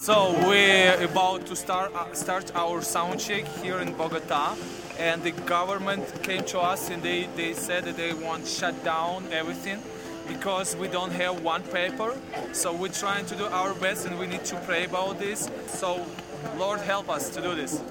So 0.00 0.32
we're 0.48 1.04
about 1.04 1.44
to 1.48 1.54
start 1.54 1.94
uh, 1.94 2.14
start 2.14 2.50
our 2.54 2.80
sound 2.80 3.20
check 3.20 3.44
here 3.62 3.80
in 3.80 3.92
Bogota, 3.92 4.56
and 4.98 5.22
the 5.22 5.32
government 5.44 6.22
came 6.22 6.42
to 6.44 6.58
us 6.58 6.88
and 6.88 7.02
they, 7.02 7.28
they 7.36 7.52
said 7.52 7.84
that 7.84 7.98
they 7.98 8.14
want 8.14 8.46
to 8.46 8.50
shut 8.50 8.82
down 8.82 9.30
everything 9.30 9.82
because 10.26 10.74
we 10.74 10.88
don't 10.88 11.12
have 11.12 11.44
one 11.44 11.62
paper. 11.64 12.16
So 12.52 12.72
we're 12.72 12.88
trying 12.88 13.26
to 13.26 13.36
do 13.36 13.44
our 13.44 13.74
best 13.74 14.06
and 14.06 14.18
we 14.18 14.26
need 14.26 14.46
to 14.46 14.56
pray 14.60 14.86
about 14.86 15.18
this. 15.18 15.50
So 15.66 16.06
Lord 16.56 16.80
help 16.80 17.10
us 17.10 17.28
to 17.34 17.42
do 17.42 17.54
this. 17.54 17.82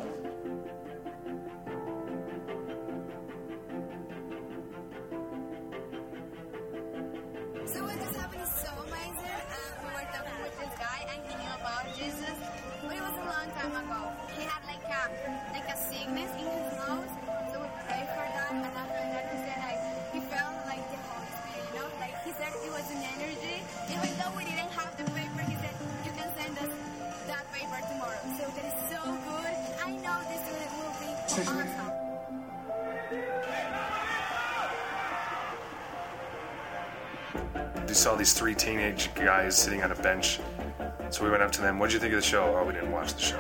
So 7.68 7.88
saw 38.00 38.15
these 38.15 38.32
three 38.32 38.56
teenage 38.56 39.13
guys 39.13 39.58
sitting 39.58 39.84
on 39.84 39.91
a 39.91 39.96
bench. 39.96 40.39
So 41.10 41.25
we 41.25 41.29
went 41.29 41.44
up 41.44 41.51
to 41.51 41.62
them. 41.62 41.79
What'd 41.79 41.94
you 41.94 42.00
think 42.00 42.13
of 42.13 42.22
the 42.22 42.25
show? 42.25 42.56
Oh, 42.58 42.65
we 42.65 42.72
didn't 42.72 42.94
watch 42.94 43.13
the 43.13 43.22
show. 43.22 43.39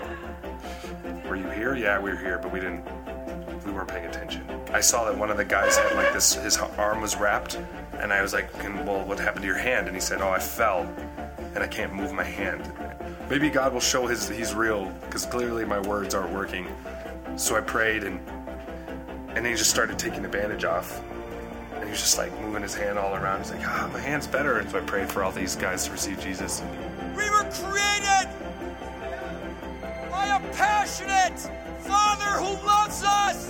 Were 1.29 1.37
you 1.37 1.49
here? 1.51 1.77
Yeah, 1.77 1.97
we 1.97 2.09
were 2.09 2.17
here, 2.17 2.39
but 2.39 2.51
we 2.51 2.59
didn't. 2.59 2.83
We 3.65 3.71
weren't 3.71 3.87
paying 3.87 4.05
attention. 4.05 4.43
I 4.73 4.81
saw 4.81 5.05
that 5.05 5.17
one 5.17 5.31
of 5.31 5.37
the 5.37 5.45
guys 5.45 5.77
had 5.77 5.95
like 5.95 6.11
this. 6.11 6.33
His 6.33 6.57
arm 6.57 6.99
was 6.99 7.15
wrapped, 7.15 7.57
and 7.93 8.11
I 8.11 8.21
was 8.21 8.33
like, 8.33 8.53
"Well, 8.85 9.05
what 9.05 9.17
happened 9.17 9.43
to 9.43 9.47
your 9.47 9.57
hand?" 9.57 9.87
And 9.87 9.95
he 9.95 10.01
said, 10.01 10.21
"Oh, 10.21 10.29
I 10.29 10.39
fell, 10.39 10.81
and 11.55 11.59
I 11.59 11.67
can't 11.67 11.93
move 11.93 12.11
my 12.11 12.25
hand." 12.25 12.69
Maybe 13.29 13.49
God 13.49 13.71
will 13.71 13.79
show 13.79 14.07
his 14.07 14.27
He's 14.27 14.53
real, 14.53 14.91
because 15.05 15.25
clearly 15.25 15.63
my 15.63 15.79
words 15.79 16.13
aren't 16.13 16.33
working. 16.33 16.67
So 17.37 17.55
I 17.55 17.61
prayed, 17.61 18.03
and 18.03 18.19
and 19.37 19.45
he 19.45 19.53
just 19.53 19.69
started 19.69 19.97
taking 19.97 20.21
the 20.21 20.27
bandage 20.27 20.65
off. 20.65 21.01
He 21.89 21.93
was 21.93 22.01
just 22.01 22.19
like 22.19 22.31
moving 22.39 22.61
his 22.61 22.75
hand 22.75 22.99
all 22.99 23.15
around. 23.15 23.39
He's 23.39 23.49
like, 23.49 23.67
ah, 23.67 23.89
my 23.91 23.99
hand's 23.99 24.27
better. 24.27 24.59
And 24.59 24.69
so 24.69 24.77
I 24.77 24.81
prayed 24.81 25.09
for 25.09 25.23
all 25.23 25.31
these 25.31 25.55
guys 25.55 25.85
to 25.85 25.91
receive 25.91 26.21
Jesus. 26.21 26.61
We 27.17 27.27
were 27.31 27.49
created 27.49 28.29
by 30.11 30.27
a 30.27 30.53
passionate 30.53 31.39
Father 31.79 32.45
who 32.45 32.63
loves 32.63 33.01
us, 33.03 33.49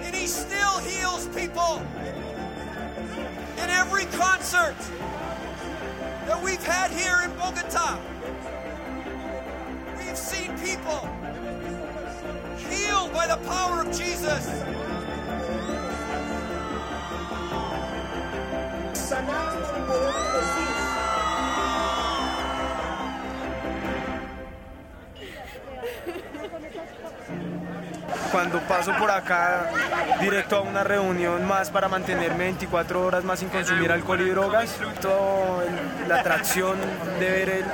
and 0.00 0.12
He 0.12 0.26
still 0.26 0.78
heals 0.78 1.28
people. 1.28 1.80
In 3.62 3.70
every 3.70 4.06
concert 4.06 4.74
that 6.26 6.42
we've 6.42 6.64
had 6.64 6.90
here 6.90 7.20
in 7.22 7.30
Bogota, 7.38 8.00
we've 9.96 10.18
seen 10.18 10.58
people 10.58 11.08
healed 12.68 13.12
by 13.12 13.28
the 13.28 13.38
power 13.46 13.82
of 13.82 13.96
Jesus. 13.96 14.64
Cuando 28.30 28.58
paso 28.62 28.92
por 28.98 29.10
acá 29.12 29.70
directo 30.20 30.56
a 30.56 30.60
una 30.62 30.82
reunión 30.82 31.46
más 31.46 31.70
para 31.70 31.88
mantenerme 31.88 32.44
24 32.44 33.06
horas 33.06 33.22
más 33.22 33.38
sin 33.38 33.48
consumir 33.48 33.92
alcohol 33.92 34.20
y 34.22 34.30
drogas, 34.30 34.76
todo 35.00 35.62
la 36.08 36.20
atracción 36.20 36.76
de 37.20 37.30
ver 37.30 37.48
el, 37.48 37.64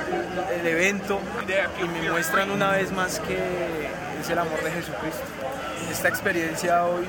el 0.59 0.67
evento 0.67 1.19
y 1.83 1.87
me 1.87 2.11
muestran 2.11 2.51
una 2.51 2.71
vez 2.73 2.91
más 2.91 3.19
que 3.19 3.89
es 4.21 4.29
el 4.29 4.37
amor 4.37 4.61
de 4.63 4.71
Jesucristo. 4.71 5.23
Esta 5.91 6.09
experiencia 6.09 6.85
hoy, 6.85 7.05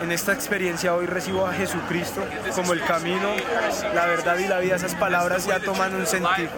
en 0.00 0.12
esta 0.12 0.32
experiencia 0.32 0.94
hoy 0.94 1.06
recibo 1.06 1.46
a 1.46 1.52
Jesucristo 1.52 2.22
como 2.54 2.72
el 2.72 2.82
camino, 2.84 3.30
la 3.94 4.06
verdad 4.06 4.38
y 4.38 4.46
la 4.46 4.58
vida. 4.58 4.76
Esas 4.76 4.94
palabras 4.94 5.46
ya 5.46 5.60
toman 5.60 5.94
un 5.94 6.06
sentido. 6.06 6.50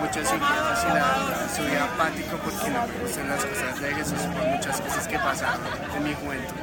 Muchos 0.00 0.26
iglesias 0.26 0.84
y 0.84 0.88
la 0.92 1.48
soy 1.56 1.76
apático 1.76 2.36
porque 2.44 2.70
no 2.70 2.86
me 2.86 2.98
gustan 2.98 3.28
las 3.28 3.44
cosas 3.44 3.80
de 3.80 3.94
Jesús 3.94 4.20
por 4.20 4.46
muchas 4.46 4.80
cosas 4.80 5.08
que 5.08 5.18
pasaron 5.18 5.60
en 5.96 6.04
mi 6.04 6.14
juventud. 6.14 6.54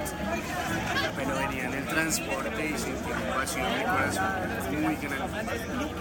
Pero 1.15 1.35
venía 1.35 1.65
en 1.65 1.73
el 1.73 1.85
transporte 1.85 2.65
y 2.65 2.77
sentí 2.77 3.11
un 3.11 3.35
vacío 3.35 3.65
en 3.65 3.77
mi 3.77 3.83
corazón 3.85 4.83
muy 4.83 4.95
grande. 4.97 5.43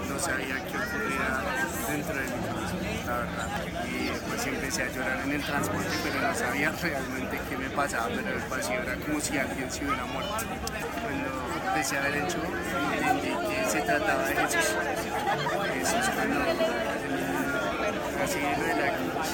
No 0.09 0.19
sabía 0.19 0.55
qué 0.65 0.77
ocurría 0.77 1.41
dentro 1.87 2.15
de 2.15 2.25
corazón, 2.25 2.48
la 3.09 3.17
verdad. 3.17 3.47
Y 3.87 4.09
pues 4.29 4.45
empecé 4.45 4.83
a 4.83 4.87
llorar 4.91 5.19
en 5.25 5.31
el 5.31 5.41
transporte, 5.41 5.89
pero 6.03 6.21
no 6.21 6.35
sabía 6.35 6.71
realmente 6.81 7.39
qué 7.49 7.57
me 7.57 7.69
pasaba, 7.71 8.07
pero 8.07 8.29
el 8.29 8.49
vacío 8.49 8.81
era 8.81 8.95
como 8.95 9.19
si 9.19 9.37
alguien 9.37 9.71
se 9.71 9.85
hubiera 9.85 10.05
muerto. 10.05 10.35
Cuando 11.01 11.67
empecé 11.67 11.97
a 11.97 12.01
ver 12.01 12.15
el 12.15 12.27
show, 12.27 12.43
entendí 12.93 13.33
que 13.49 13.69
se 13.69 13.81
trataba 13.81 14.23
de 14.23 14.35
Jesús. 14.35 14.75
Jesús 15.73 16.09
cuando 16.15 16.39
así 18.23 18.39
lo 18.39 18.63
de 18.65 18.75
la 18.75 18.89
cruz, 18.95 19.29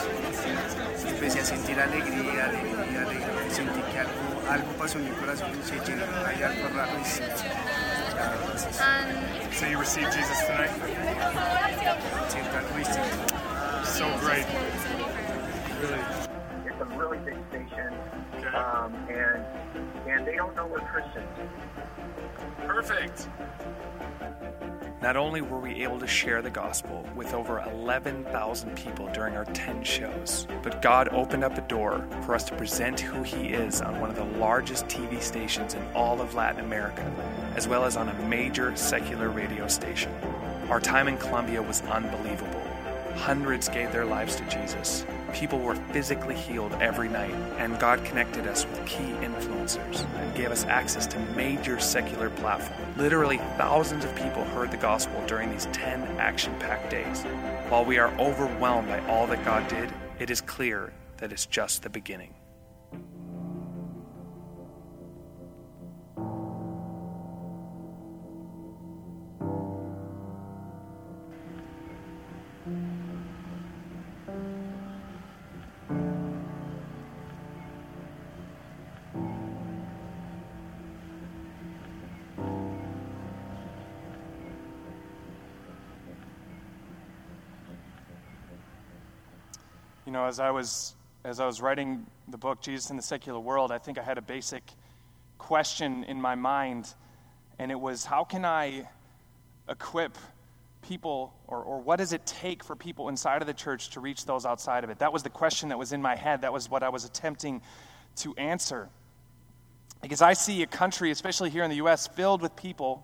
empecé 1.08 1.39
a 1.39 1.46
sentir 1.46 1.79
alegría, 1.79 2.46
alegría, 2.46 3.01
alegría. 3.01 3.27
Sentí 3.51 3.82
que 3.91 4.00
algo, 4.00 4.12
algo 4.50 4.72
pasó 4.74 4.98
en 5.00 5.05
mi 5.05 5.12
corazón, 5.12 5.51
se 5.63 5.75
llenó, 5.86 6.05
hay 6.25 6.44
algo 6.44 6.70
raro 6.75 7.00
y 7.01 7.05
sí. 7.05 7.22
So 9.51 9.65
you 9.67 9.77
received 9.77 10.12
Jesus 10.13 10.39
tonight? 10.46 10.72
Siento 13.95 14.13
algo 14.13 14.71
distinto. 14.71 15.05
So 15.79 15.87
great. 15.87 16.05
It's 16.65 16.81
a 16.81 16.85
really 16.97 17.17
big 17.19 17.37
station, 17.49 17.93
um, 18.53 18.93
and 19.09 19.45
and 20.07 20.27
they 20.27 20.35
don't 20.35 20.55
know 20.55 20.67
we're 20.67 20.81
Christians. 20.81 21.27
Perfect. 22.65 23.29
Not 25.01 25.15
only 25.17 25.41
were 25.41 25.59
we 25.59 25.83
able 25.83 25.99
to 25.99 26.07
share 26.07 26.41
the 26.41 26.49
gospel 26.49 27.07
with 27.15 27.33
over 27.33 27.59
11,000 27.59 28.75
people 28.75 29.07
during 29.13 29.35
our 29.35 29.45
10 29.45 29.83
shows, 29.83 30.47
but 30.63 30.81
God 30.81 31.09
opened 31.09 31.43
up 31.43 31.57
a 31.57 31.61
door 31.61 32.03
for 32.25 32.33
us 32.33 32.43
to 32.45 32.55
present 32.55 32.99
who 32.99 33.21
He 33.21 33.49
is 33.49 33.81
on 33.81 33.99
one 33.99 34.09
of 34.09 34.15
the 34.15 34.25
largest 34.39 34.87
TV 34.87 35.21
stations 35.21 35.75
in 35.75 35.83
all 35.93 36.21
of 36.21 36.33
Latin 36.33 36.65
America, 36.65 37.03
as 37.55 37.67
well 37.67 37.85
as 37.85 37.97
on 37.97 38.09
a 38.09 38.13
major 38.23 38.75
secular 38.75 39.29
radio 39.29 39.67
station. 39.67 40.11
Our 40.69 40.79
time 40.79 41.07
in 41.07 41.17
Colombia 41.17 41.61
was 41.61 41.81
unbelievable. 41.81 42.44
Hundreds 43.15 43.69
gave 43.69 43.91
their 43.91 44.05
lives 44.05 44.36
to 44.36 44.43
Jesus. 44.50 45.05
People 45.34 45.60
were 45.60 45.75
physically 45.75 46.36
healed 46.36 46.74
every 46.79 47.10
night, 47.10 47.34
and 47.57 47.79
God 47.79 48.03
connected 48.05 48.48
us 48.48 48.65
with 48.65 48.86
key 48.86 49.12
influencers 49.22 50.05
and 50.15 50.36
gave 50.36 50.51
us 50.51 50.65
access 50.65 51.07
to 51.07 51.19
major 51.36 51.79
secular 51.79 52.29
platforms. 52.29 52.98
Literally, 52.98 53.38
thousands 53.57 54.05
of 54.05 54.15
people 54.15 54.43
heard 54.45 54.72
the 54.72 54.77
gospel 54.77 55.22
during 55.27 55.51
these 55.51 55.67
10 55.74 56.01
action 56.19 56.53
packed 56.60 56.89
days. 56.91 57.24
While 57.69 57.86
we 57.86 57.98
are 57.98 58.13
overwhelmed 58.19 58.88
by 58.88 59.00
all 59.07 59.27
that 59.27 59.43
God 59.43 59.67
did, 59.67 59.91
it 60.19 60.29
is 60.29 60.41
clear 60.41 60.93
that 61.17 61.31
it's 61.31 61.45
just 61.45 61.84
the 61.84 61.89
beginning. 61.89 62.34
Know, 90.15 90.25
as 90.25 90.39
I 90.39 90.51
was 90.51 90.95
as 91.24 91.39
I 91.39 91.45
was 91.45 91.60
writing 91.60 92.05
the 92.27 92.38
book, 92.38 92.62
Jesus 92.62 92.89
in 92.89 92.98
the 92.98 93.03
Secular 93.03 93.39
World, 93.39 93.72
I 93.72 93.79
think 93.79 93.98
I 93.98 94.03
had 94.03 94.17
a 94.17 94.22
basic 94.22 94.63
question 95.38 96.03
in 96.03 96.22
my 96.22 96.36
mind, 96.36 96.93
and 97.60 97.72
it 97.72 97.79
was 97.79 98.05
how 98.05 98.24
can 98.24 98.45
I 98.45 98.88
equip 99.67 100.17
people, 100.84 101.34
or, 101.48 101.63
or 101.63 101.81
what 101.81 101.98
does 101.98 102.13
it 102.13 102.25
take 102.27 102.63
for 102.63 102.75
people 102.75 103.10
inside 103.10 103.41
of 103.41 103.48
the 103.48 103.53
church 103.53 103.89
to 103.91 104.00
reach 104.00 104.25
those 104.25 104.45
outside 104.45 104.84
of 104.84 104.89
it? 104.89 105.00
That 105.00 105.12
was 105.12 105.24
the 105.24 105.29
question 105.29 105.69
that 105.69 105.79
was 105.79 105.93
in 105.93 106.01
my 106.01 106.15
head. 106.15 106.41
That 106.41 106.53
was 106.53 106.69
what 106.69 106.84
I 106.84 106.89
was 106.89 107.05
attempting 107.05 107.62
to 108.17 108.36
answer. 108.36 108.88
Because 110.03 110.22
I 110.22 110.34
see 110.34 110.62
a 110.62 110.67
country, 110.67 111.10
especially 111.10 111.50
here 111.50 111.63
in 111.63 111.72
the 111.72 111.77
U.S., 111.77 112.05
filled 112.07 112.41
with 112.43 112.55
people 112.55 113.03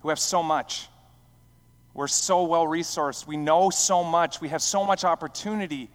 who 0.00 0.08
have 0.08 0.18
so 0.18 0.42
much. 0.42 0.88
We're 1.92 2.08
so 2.08 2.44
well 2.44 2.66
resourced. 2.66 3.26
We 3.26 3.36
know 3.36 3.68
so 3.68 4.02
much. 4.02 4.40
We 4.40 4.48
have 4.48 4.62
so 4.62 4.84
much 4.84 5.04
opportunity. 5.04 5.90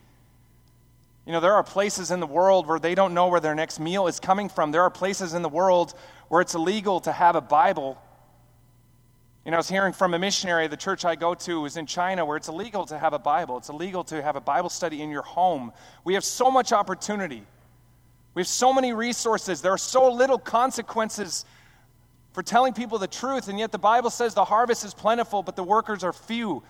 You 1.30 1.34
know, 1.34 1.42
there 1.42 1.54
are 1.54 1.64
places 1.64 2.10
in 2.10 2.20
the 2.20 2.26
world 2.26 2.66
where 2.66 2.80
they 2.80 2.96
don't 2.96 3.14
know 3.14 3.28
where 3.28 3.40
their 3.40 3.54
next 3.54 3.80
meal 3.80 4.08
is 4.08 4.20
coming 4.20 4.50
from. 4.50 4.72
There 4.72 4.82
are 4.82 4.90
places 4.90 5.36
in 5.36 5.44
the 5.44 5.48
world 5.48 5.94
where 6.28 6.42
it's 6.42 6.56
illegal 6.56 7.00
to 7.02 7.12
have 7.12 7.36
a 7.36 7.42
Bible. 7.42 8.02
You 9.46 9.52
know, 9.52 9.58
I 9.58 9.60
was 9.60 9.70
hearing 9.70 9.94
from 9.94 10.16
a 10.16 10.18
missionary, 10.18 10.66
the 10.66 10.76
church 10.76 11.06
I 11.06 11.14
go 11.14 11.36
to 11.36 11.66
is 11.66 11.78
in 11.78 11.86
China, 11.86 12.26
where 12.26 12.36
it's 12.36 12.48
illegal 12.48 12.84
to 12.88 12.98
have 12.98 13.14
a 13.14 13.20
Bible. 13.20 13.60
It's 13.60 13.70
illegal 13.70 14.04
to 14.06 14.24
have 14.24 14.38
a 14.38 14.42
Bible 14.42 14.72
study 14.72 15.04
in 15.04 15.12
your 15.12 15.22
home. 15.22 15.72
We 16.04 16.16
have 16.16 16.24
so 16.24 16.50
much 16.50 16.72
opportunity. 16.72 17.44
We 18.34 18.40
have 18.40 18.48
so 18.48 18.74
many 18.74 18.94
resources. 18.94 19.62
There 19.62 19.72
are 19.72 19.78
so 19.78 20.12
little 20.12 20.40
consequences 20.40 21.46
for 22.34 22.42
telling 22.42 22.74
people 22.74 22.98
the 22.98 23.08
truth, 23.08 23.50
and 23.50 23.60
yet 23.60 23.72
the 23.72 23.78
Bible 23.78 24.10
says 24.10 24.34
the 24.34 24.46
harvest 24.46 24.84
is 24.84 24.96
plentiful, 24.96 25.44
but 25.44 25.56
the 25.56 25.64
workers 25.64 26.04
are 26.04 26.12
few. 26.12 26.64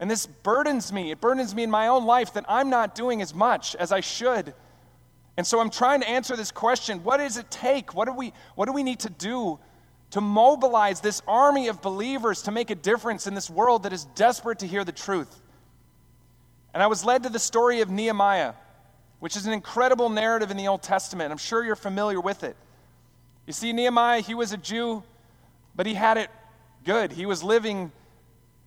And 0.00 0.10
this 0.10 0.26
burdens 0.26 0.92
me. 0.92 1.10
It 1.10 1.20
burdens 1.20 1.54
me 1.54 1.62
in 1.62 1.70
my 1.70 1.88
own 1.88 2.04
life 2.04 2.34
that 2.34 2.44
I'm 2.48 2.70
not 2.70 2.94
doing 2.94 3.22
as 3.22 3.34
much 3.34 3.76
as 3.76 3.92
I 3.92 4.00
should. 4.00 4.54
And 5.36 5.46
so 5.46 5.60
I'm 5.60 5.70
trying 5.70 6.00
to 6.00 6.08
answer 6.08 6.36
this 6.36 6.50
question 6.50 7.02
what 7.04 7.18
does 7.18 7.36
it 7.36 7.50
take? 7.50 7.94
What 7.94 8.06
do 8.06 8.12
we, 8.12 8.32
what 8.54 8.66
do 8.66 8.72
we 8.72 8.82
need 8.82 9.00
to 9.00 9.10
do 9.10 9.58
to 10.14 10.20
mobilize 10.20 11.00
this 11.00 11.22
army 11.26 11.66
of 11.66 11.82
believers 11.82 12.42
to 12.42 12.52
make 12.52 12.70
a 12.70 12.76
difference 12.76 13.26
in 13.26 13.34
this 13.34 13.50
world 13.50 13.82
that 13.82 13.92
is 13.92 14.04
desperate 14.14 14.60
to 14.60 14.66
hear 14.66 14.84
the 14.84 14.92
truth. 14.92 15.40
And 16.72 16.80
I 16.80 16.86
was 16.86 17.04
led 17.04 17.24
to 17.24 17.28
the 17.28 17.40
story 17.40 17.80
of 17.80 17.90
Nehemiah, 17.90 18.52
which 19.18 19.36
is 19.36 19.46
an 19.46 19.52
incredible 19.52 20.08
narrative 20.08 20.52
in 20.52 20.56
the 20.56 20.68
Old 20.68 20.84
Testament. 20.84 21.32
I'm 21.32 21.36
sure 21.36 21.64
you're 21.64 21.74
familiar 21.74 22.20
with 22.20 22.44
it. 22.44 22.54
You 23.44 23.52
see, 23.52 23.72
Nehemiah, 23.72 24.20
he 24.20 24.34
was 24.34 24.52
a 24.52 24.56
Jew, 24.56 25.02
but 25.74 25.84
he 25.84 25.94
had 25.94 26.16
it 26.16 26.30
good. 26.84 27.10
He 27.10 27.26
was 27.26 27.42
living 27.42 27.90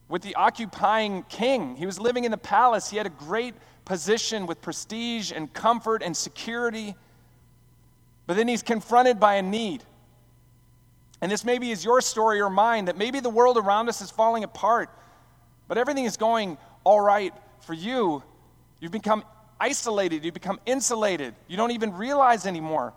with 0.09 0.21
the 0.21 0.35
occupying 0.35 1.23
king, 1.23 1.75
he 1.75 1.85
was 1.85 1.99
living 1.99 2.23
in 2.23 2.31
the 2.31 2.37
palace. 2.37 2.89
He 2.89 2.97
had 2.97 3.05
a 3.05 3.11
great 3.11 3.55
position 3.85 4.45
with 4.45 4.61
prestige 4.61 5.31
and 5.31 5.51
comfort 5.53 6.01
and 6.03 6.15
security. 6.15 6.95
But 8.25 8.37
then 8.37 8.47
he's 8.47 8.63
confronted 8.63 9.19
by 9.19 9.35
a 9.35 9.41
need. 9.41 9.83
And 11.21 11.31
this 11.31 11.43
maybe 11.43 11.71
is 11.71 11.83
your 11.83 12.01
story 12.01 12.39
or 12.41 12.49
mine 12.49 12.85
that 12.85 12.97
maybe 12.97 13.19
the 13.19 13.29
world 13.29 13.57
around 13.57 13.89
us 13.89 14.01
is 14.01 14.11
falling 14.11 14.43
apart, 14.43 14.89
but 15.67 15.77
everything 15.77 16.05
is 16.05 16.15
going 16.15 16.57
all 16.83 17.01
right 17.01 17.33
for 17.61 17.73
you. 17.73 18.21
You've 18.79 18.91
become 18.91 19.23
isolated, 19.59 20.23
you've 20.23 20.35
become 20.35 20.59
insulated. 20.65 21.33
You 21.47 21.57
don't 21.57 21.71
even 21.71 21.93
realize 21.95 22.45
anymore. 22.45 22.93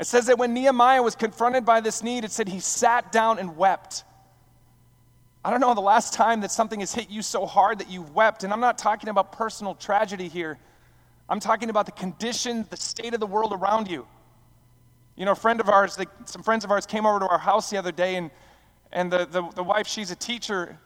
It 0.00 0.06
says 0.06 0.26
that 0.26 0.38
when 0.38 0.54
Nehemiah 0.54 1.02
was 1.02 1.14
confronted 1.14 1.64
by 1.64 1.80
this 1.80 2.02
need, 2.02 2.24
it 2.24 2.30
said 2.30 2.48
he 2.48 2.60
sat 2.60 3.12
down 3.12 3.38
and 3.38 3.56
wept. 3.56 4.04
I 5.46 5.50
don't 5.50 5.60
know 5.60 5.74
the 5.74 5.80
last 5.80 6.12
time 6.12 6.40
that 6.40 6.50
something 6.50 6.80
has 6.80 6.92
hit 6.92 7.08
you 7.08 7.22
so 7.22 7.46
hard 7.46 7.78
that 7.78 7.88
you 7.88 8.02
wept. 8.02 8.42
And 8.42 8.52
I'm 8.52 8.58
not 8.58 8.78
talking 8.78 9.08
about 9.08 9.30
personal 9.30 9.76
tragedy 9.76 10.26
here. 10.26 10.58
I'm 11.28 11.38
talking 11.38 11.70
about 11.70 11.86
the 11.86 11.92
condition, 11.92 12.66
the 12.68 12.76
state 12.76 13.14
of 13.14 13.20
the 13.20 13.28
world 13.28 13.52
around 13.52 13.88
you. 13.88 14.08
You 15.14 15.24
know, 15.24 15.30
a 15.30 15.36
friend 15.36 15.60
of 15.60 15.68
ours, 15.68 15.94
they, 15.94 16.06
some 16.24 16.42
friends 16.42 16.64
of 16.64 16.72
ours 16.72 16.84
came 16.84 17.06
over 17.06 17.20
to 17.20 17.28
our 17.28 17.38
house 17.38 17.70
the 17.70 17.76
other 17.76 17.92
day, 17.92 18.16
and, 18.16 18.32
and 18.90 19.12
the, 19.12 19.18
the, 19.26 19.48
the 19.54 19.62
wife, 19.62 19.86
she's 19.86 20.10
a 20.10 20.16
teacher 20.16 20.76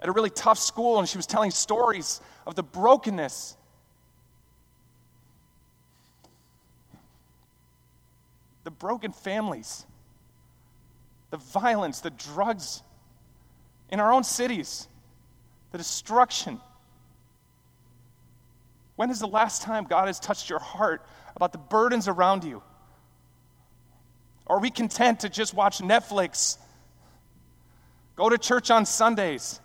at 0.00 0.08
a 0.10 0.12
really 0.12 0.28
tough 0.28 0.58
school, 0.58 0.98
and 0.98 1.08
she 1.08 1.16
was 1.16 1.26
telling 1.26 1.50
stories 1.50 2.20
of 2.46 2.56
the 2.56 2.62
brokenness. 2.62 3.56
The 8.64 8.70
broken 8.70 9.12
families, 9.12 9.86
the 11.30 11.38
violence, 11.38 12.00
the 12.00 12.10
drugs 12.10 12.82
in 13.90 14.00
our 14.00 14.12
own 14.12 14.24
cities, 14.24 14.88
the 15.72 15.78
destruction. 15.78 16.60
When 18.96 19.10
is 19.10 19.18
the 19.18 19.28
last 19.28 19.62
time 19.62 19.84
God 19.84 20.06
has 20.06 20.20
touched 20.20 20.48
your 20.48 20.58
heart 20.58 21.04
about 21.36 21.52
the 21.52 21.58
burdens 21.58 22.08
around 22.08 22.44
you? 22.44 22.62
Are 24.46 24.58
we 24.58 24.70
content 24.70 25.20
to 25.20 25.28
just 25.28 25.54
watch 25.54 25.78
Netflix? 25.78 26.58
Go 28.16 28.28
to 28.28 28.36
church 28.36 28.70
on 28.70 28.84
Sundays? 28.84 29.60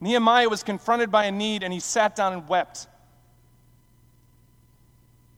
Nehemiah 0.00 0.48
was 0.48 0.62
confronted 0.62 1.10
by 1.10 1.24
a 1.24 1.32
need 1.32 1.62
and 1.62 1.72
he 1.72 1.80
sat 1.80 2.16
down 2.16 2.32
and 2.32 2.48
wept. 2.48 2.86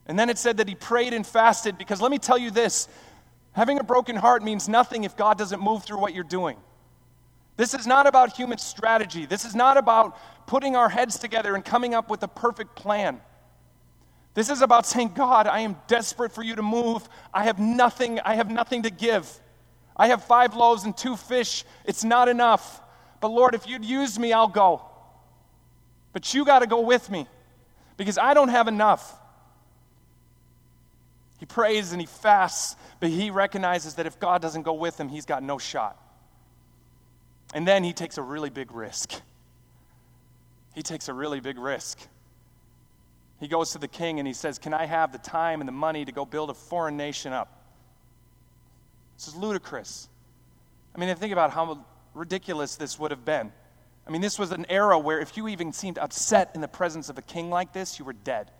And 0.05 0.17
then 0.17 0.29
it 0.29 0.37
said 0.37 0.57
that 0.57 0.67
he 0.67 0.75
prayed 0.75 1.13
and 1.13 1.25
fasted 1.25 1.77
because 1.77 2.01
let 2.01 2.11
me 2.11 2.17
tell 2.17 2.37
you 2.37 2.51
this 2.51 2.87
having 3.53 3.79
a 3.79 3.83
broken 3.83 4.15
heart 4.15 4.43
means 4.43 4.69
nothing 4.69 5.03
if 5.03 5.15
God 5.15 5.37
doesn't 5.37 5.61
move 5.61 5.83
through 5.83 5.99
what 5.99 6.13
you're 6.13 6.23
doing. 6.23 6.57
This 7.57 7.73
is 7.73 7.85
not 7.85 8.07
about 8.07 8.35
human 8.35 8.57
strategy. 8.57 9.25
This 9.25 9.45
is 9.45 9.55
not 9.55 9.77
about 9.77 10.17
putting 10.47 10.75
our 10.75 10.89
heads 10.89 11.19
together 11.19 11.55
and 11.55 11.63
coming 11.63 11.93
up 11.93 12.09
with 12.09 12.23
a 12.23 12.27
perfect 12.27 12.75
plan. 12.75 13.21
This 14.33 14.49
is 14.49 14.61
about 14.61 14.85
saying, 14.85 15.11
God, 15.13 15.47
I 15.47 15.59
am 15.59 15.75
desperate 15.87 16.31
for 16.31 16.43
you 16.43 16.55
to 16.55 16.61
move. 16.61 17.07
I 17.33 17.43
have 17.43 17.59
nothing, 17.59 18.19
I 18.21 18.35
have 18.35 18.49
nothing 18.49 18.83
to 18.83 18.89
give. 18.89 19.29
I 19.95 20.07
have 20.07 20.23
five 20.23 20.55
loaves 20.55 20.85
and 20.85 20.95
two 20.95 21.17
fish. 21.17 21.65
It's 21.85 22.03
not 22.03 22.29
enough. 22.29 22.81
But 23.19 23.27
Lord, 23.27 23.53
if 23.53 23.67
you'd 23.67 23.85
use 23.85 24.17
me, 24.17 24.33
I'll 24.33 24.47
go. 24.47 24.81
But 26.13 26.33
you 26.33 26.45
got 26.45 26.59
to 26.59 26.67
go 26.67 26.81
with 26.81 27.09
me 27.09 27.27
because 27.97 28.17
I 28.17 28.33
don't 28.33 28.49
have 28.49 28.67
enough. 28.67 29.15
He 31.41 31.47
prays 31.47 31.91
and 31.91 31.99
he 31.99 32.05
fasts, 32.05 32.75
but 32.99 33.09
he 33.09 33.31
recognizes 33.31 33.95
that 33.95 34.05
if 34.05 34.19
God 34.19 34.43
doesn't 34.43 34.61
go 34.61 34.73
with 34.73 34.99
him, 34.99 35.09
he's 35.09 35.25
got 35.25 35.41
no 35.41 35.57
shot. 35.57 35.99
And 37.55 37.67
then 37.67 37.83
he 37.83 37.93
takes 37.93 38.19
a 38.19 38.21
really 38.21 38.51
big 38.51 38.71
risk. 38.71 39.11
He 40.75 40.83
takes 40.83 41.07
a 41.07 41.13
really 41.15 41.39
big 41.39 41.57
risk. 41.57 41.97
He 43.39 43.47
goes 43.47 43.71
to 43.71 43.79
the 43.79 43.87
king 43.87 44.19
and 44.19 44.27
he 44.27 44.35
says, 44.35 44.59
Can 44.59 44.71
I 44.71 44.85
have 44.85 45.11
the 45.11 45.17
time 45.17 45.61
and 45.61 45.67
the 45.67 45.73
money 45.73 46.05
to 46.05 46.11
go 46.11 46.25
build 46.25 46.51
a 46.51 46.53
foreign 46.53 46.95
nation 46.95 47.33
up? 47.33 47.63
This 49.17 49.29
is 49.29 49.35
ludicrous. 49.35 50.09
I 50.95 50.99
mean, 50.99 51.13
think 51.15 51.33
about 51.33 51.49
how 51.49 51.83
ridiculous 52.13 52.75
this 52.75 52.99
would 52.99 53.09
have 53.09 53.25
been. 53.25 53.51
I 54.05 54.11
mean, 54.11 54.21
this 54.21 54.37
was 54.37 54.51
an 54.51 54.67
era 54.69 54.99
where 54.99 55.19
if 55.19 55.35
you 55.37 55.47
even 55.47 55.73
seemed 55.73 55.97
upset 55.97 56.51
in 56.53 56.61
the 56.61 56.67
presence 56.67 57.09
of 57.09 57.17
a 57.17 57.23
king 57.23 57.49
like 57.49 57.73
this, 57.73 57.97
you 57.97 58.05
were 58.05 58.13
dead. 58.13 58.51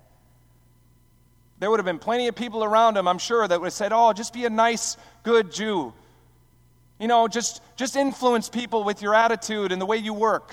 There 1.62 1.70
would 1.70 1.80
have 1.80 1.86
been 1.86 2.00
plenty 2.00 2.28
of 2.28 2.34
people 2.34 2.64
around 2.64 2.98
him, 2.98 3.08
I'm 3.08 3.20
sure, 3.20 3.48
that 3.48 3.60
would 3.60 3.68
have 3.68 3.74
said, 3.74 3.94
Oh, 3.94 4.14
just 4.14 4.34
be 4.34 4.46
a 4.46 4.50
nice, 4.50 4.98
good 5.22 5.52
Jew. 5.52 5.94
You 7.00 7.08
know, 7.08 7.28
just, 7.28 7.62
just 7.76 7.96
influence 7.96 8.50
people 8.50 8.84
with 8.84 9.04
your 9.04 9.14
attitude 9.14 9.72
and 9.72 9.80
the 9.80 9.86
way 9.86 9.98
you 9.98 10.12
work. 10.12 10.52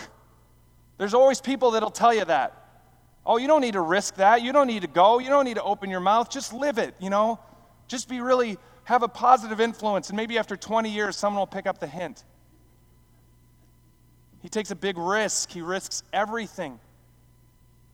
There's 0.99 1.15
always 1.15 1.41
people 1.41 1.71
that'll 1.71 1.91
tell 1.91 2.13
you 2.13 2.27
that. 2.27 2.63
Oh, 3.25 3.39
you 3.39 3.47
don't 3.47 3.63
need 3.63 3.73
to 3.73 3.81
risk 3.81 4.17
that. 4.17 4.43
You 4.43 4.53
don't 4.53 4.67
need 4.67 4.83
to 4.83 4.87
go. 4.87 5.19
You 5.19 5.31
don't 5.31 5.47
need 5.47 5.55
to 5.55 5.63
open 5.63 5.89
your 5.89 6.01
mouth. 6.01 6.29
Just 6.29 6.53
live 6.53 6.77
it, 6.77 6.95
you 6.99 7.09
know? 7.09 7.41
Just 7.87 8.07
be 8.11 8.21
really, 8.21 8.59
have 8.85 9.03
a 9.03 9.09
positive 9.09 9.63
influence. 9.63 10.11
And 10.11 10.17
maybe 10.19 10.37
after 10.37 10.59
20 10.59 10.91
years, 10.91 11.17
someone 11.17 11.39
will 11.39 11.47
pick 11.47 11.67
up 11.67 11.79
the 11.79 11.87
hint. 11.87 12.23
He 14.43 14.51
takes 14.51 14.71
a 14.71 14.77
big 14.77 14.99
risk. 14.99 15.51
He 15.51 15.63
risks 15.63 16.03
everything. 16.13 16.79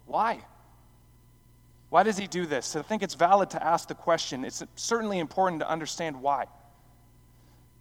Why? 0.07 0.40
Why 1.94 2.02
does 2.02 2.18
he 2.18 2.26
do 2.26 2.44
this? 2.44 2.74
I 2.74 2.83
think 2.83 3.04
it's 3.04 3.14
valid 3.14 3.50
to 3.50 3.64
ask 3.64 3.87
the 3.87 3.94
question. 3.94 4.44
It's 4.44 4.64
certainly 4.74 5.20
important 5.20 5.61
to 5.61 5.70
understand 5.70 6.20
why. 6.20 6.46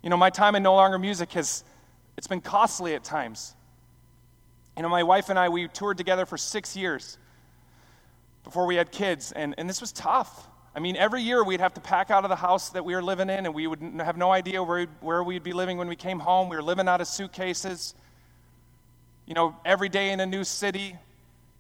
You 0.04 0.12
know, 0.12 0.17
my 0.17 0.30
time 0.30 0.54
in 0.54 0.62
No 0.62 0.76
Longer 0.76 0.99
Music 0.99 1.32
has 1.32 1.63
it's 2.15 2.28
been 2.28 2.39
costly 2.39 2.93
at 2.93 3.04
times. 3.04 3.56
You 4.78 4.84
know, 4.84 4.89
my 4.89 5.02
wife 5.02 5.30
and 5.30 5.39
I, 5.39 5.49
we 5.49 5.67
toured 5.67 5.97
together 5.97 6.28
for 6.28 6.38
six 6.38 6.78
years 6.78 7.17
before 8.43 8.67
we 8.67 8.76
had 8.76 8.91
kids, 8.91 9.32
and, 9.32 9.56
and 9.58 9.67
this 9.67 9.82
was 9.82 9.91
tough. 9.91 10.47
I 10.76 10.80
mean, 10.80 10.95
every 10.95 11.23
year 11.23 11.43
we'd 11.43 11.60
have 11.60 11.73
to 11.73 11.82
pack 11.82 12.12
out 12.12 12.23
of 12.23 12.30
the 12.30 12.36
house 12.36 12.69
that 12.69 12.86
we 12.86 12.93
were 12.93 13.02
living 13.02 13.32
in, 13.32 13.47
and 13.47 13.56
we 13.56 13.65
would 13.65 13.82
have 13.97 14.15
no 14.15 14.32
idea 14.32 14.62
where 14.62 14.86
where 15.02 15.23
we'd 15.23 15.41
be 15.41 15.54
living 15.54 15.80
when 15.80 15.88
we 15.88 15.95
came 15.95 16.19
home. 16.19 16.49
We 16.49 16.56
were 16.56 16.62
living 16.62 16.88
out 16.88 17.02
of 17.02 17.08
suitcases. 17.08 17.95
You 19.26 19.34
know, 19.34 19.56
every 19.65 19.89
day 19.89 20.12
in 20.12 20.19
a 20.19 20.28
new 20.28 20.43
city. 20.43 20.97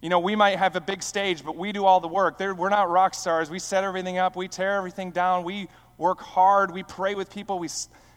You 0.03 0.09
know, 0.09 0.19
we 0.19 0.35
might 0.35 0.59
have 0.59 0.75
a 0.75 0.81
big 0.81 1.01
stage, 1.01 1.45
but 1.45 1.55
we 1.55 1.71
do 1.71 1.85
all 1.85 2.01
the 2.01 2.09
work. 2.09 2.37
They're, 2.37 2.53
we're 2.53 2.67
not 2.67 2.89
rock 2.89 3.13
stars. 3.13 3.49
We 3.49 3.57
set 3.57 3.85
everything 3.85 4.17
up, 4.17 4.35
we 4.35 4.49
tear 4.49 4.75
everything 4.75 5.11
down, 5.11 5.45
we 5.45 5.69
work 5.97 6.19
hard, 6.19 6.71
we 6.71 6.83
pray 6.83 7.15
with 7.15 7.31
people. 7.31 7.57
We 7.57 7.69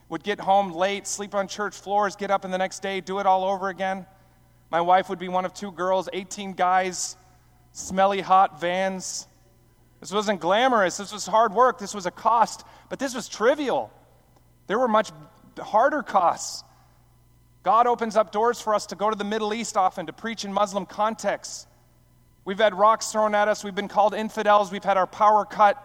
would 0.08 0.24
get 0.24 0.40
home 0.40 0.72
late, 0.72 1.06
sleep 1.06 1.32
on 1.32 1.46
church 1.46 1.76
floors, 1.76 2.16
get 2.16 2.32
up 2.32 2.44
in 2.44 2.50
the 2.50 2.58
next 2.58 2.80
day, 2.80 3.00
do 3.00 3.20
it 3.20 3.26
all 3.26 3.44
over 3.44 3.68
again. 3.68 4.04
My 4.68 4.80
wife 4.80 5.08
would 5.08 5.20
be 5.20 5.28
one 5.28 5.44
of 5.44 5.54
two 5.54 5.70
girls, 5.70 6.08
18 6.12 6.54
guys 6.54 7.16
smelly, 7.70 8.20
hot 8.20 8.60
vans. 8.60 9.28
This 10.00 10.10
wasn't 10.10 10.40
glamorous. 10.40 10.96
This 10.96 11.12
was 11.12 11.24
hard 11.24 11.54
work. 11.54 11.78
This 11.78 11.94
was 11.94 12.06
a 12.06 12.10
cost, 12.10 12.64
but 12.88 12.98
this 12.98 13.14
was 13.14 13.28
trivial. 13.28 13.92
There 14.66 14.78
were 14.80 14.88
much 14.88 15.12
harder 15.56 16.02
costs. 16.02 16.64
God 17.62 17.86
opens 17.86 18.16
up 18.16 18.32
doors 18.32 18.60
for 18.60 18.74
us 18.74 18.86
to 18.86 18.96
go 18.96 19.08
to 19.08 19.16
the 19.16 19.24
Middle 19.24 19.54
East 19.54 19.76
often 19.76 20.06
to 20.06 20.12
preach 20.12 20.44
in 20.44 20.52
Muslim 20.52 20.84
contexts. 20.84 21.68
We've 22.46 22.58
had 22.58 22.74
rocks 22.74 23.10
thrown 23.10 23.34
at 23.34 23.48
us. 23.48 23.64
We've 23.64 23.74
been 23.74 23.88
called 23.88 24.14
infidels. 24.14 24.70
We've 24.70 24.84
had 24.84 24.96
our 24.96 25.08
power 25.08 25.44
cut. 25.44 25.82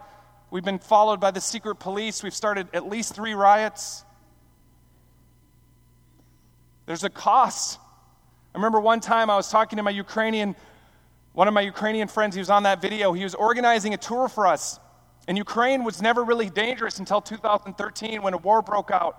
We've 0.52 0.64
been 0.64 0.78
followed 0.78 1.18
by 1.18 1.32
the 1.32 1.40
secret 1.40 1.74
police. 1.74 2.22
We've 2.22 2.34
started 2.34 2.68
at 2.72 2.88
least 2.88 3.14
three 3.14 3.34
riots. 3.34 4.04
There's 6.86 7.02
a 7.02 7.10
cost. 7.10 7.80
I 8.54 8.58
remember 8.58 8.78
one 8.78 9.00
time 9.00 9.28
I 9.28 9.34
was 9.34 9.50
talking 9.50 9.78
to 9.78 9.82
my 9.82 9.90
Ukrainian, 9.90 10.54
one 11.32 11.48
of 11.48 11.54
my 11.54 11.62
Ukrainian 11.62 12.06
friends, 12.06 12.36
he 12.36 12.38
was 12.38 12.50
on 12.50 12.62
that 12.62 12.80
video. 12.80 13.12
He 13.12 13.24
was 13.24 13.34
organizing 13.34 13.92
a 13.92 13.96
tour 13.96 14.28
for 14.28 14.46
us. 14.46 14.78
And 15.26 15.36
Ukraine 15.36 15.82
was 15.82 16.00
never 16.00 16.22
really 16.22 16.48
dangerous 16.48 17.00
until 17.00 17.20
2013 17.20 18.22
when 18.22 18.34
a 18.34 18.38
war 18.38 18.62
broke 18.62 18.92
out 18.92 19.16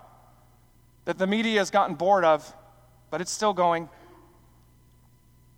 that 1.04 1.18
the 1.18 1.28
media 1.28 1.60
has 1.60 1.70
gotten 1.70 1.96
bored 1.96 2.24
of, 2.24 2.56
but 3.10 3.20
it's 3.20 3.32
still 3.32 3.54
going. 3.54 3.90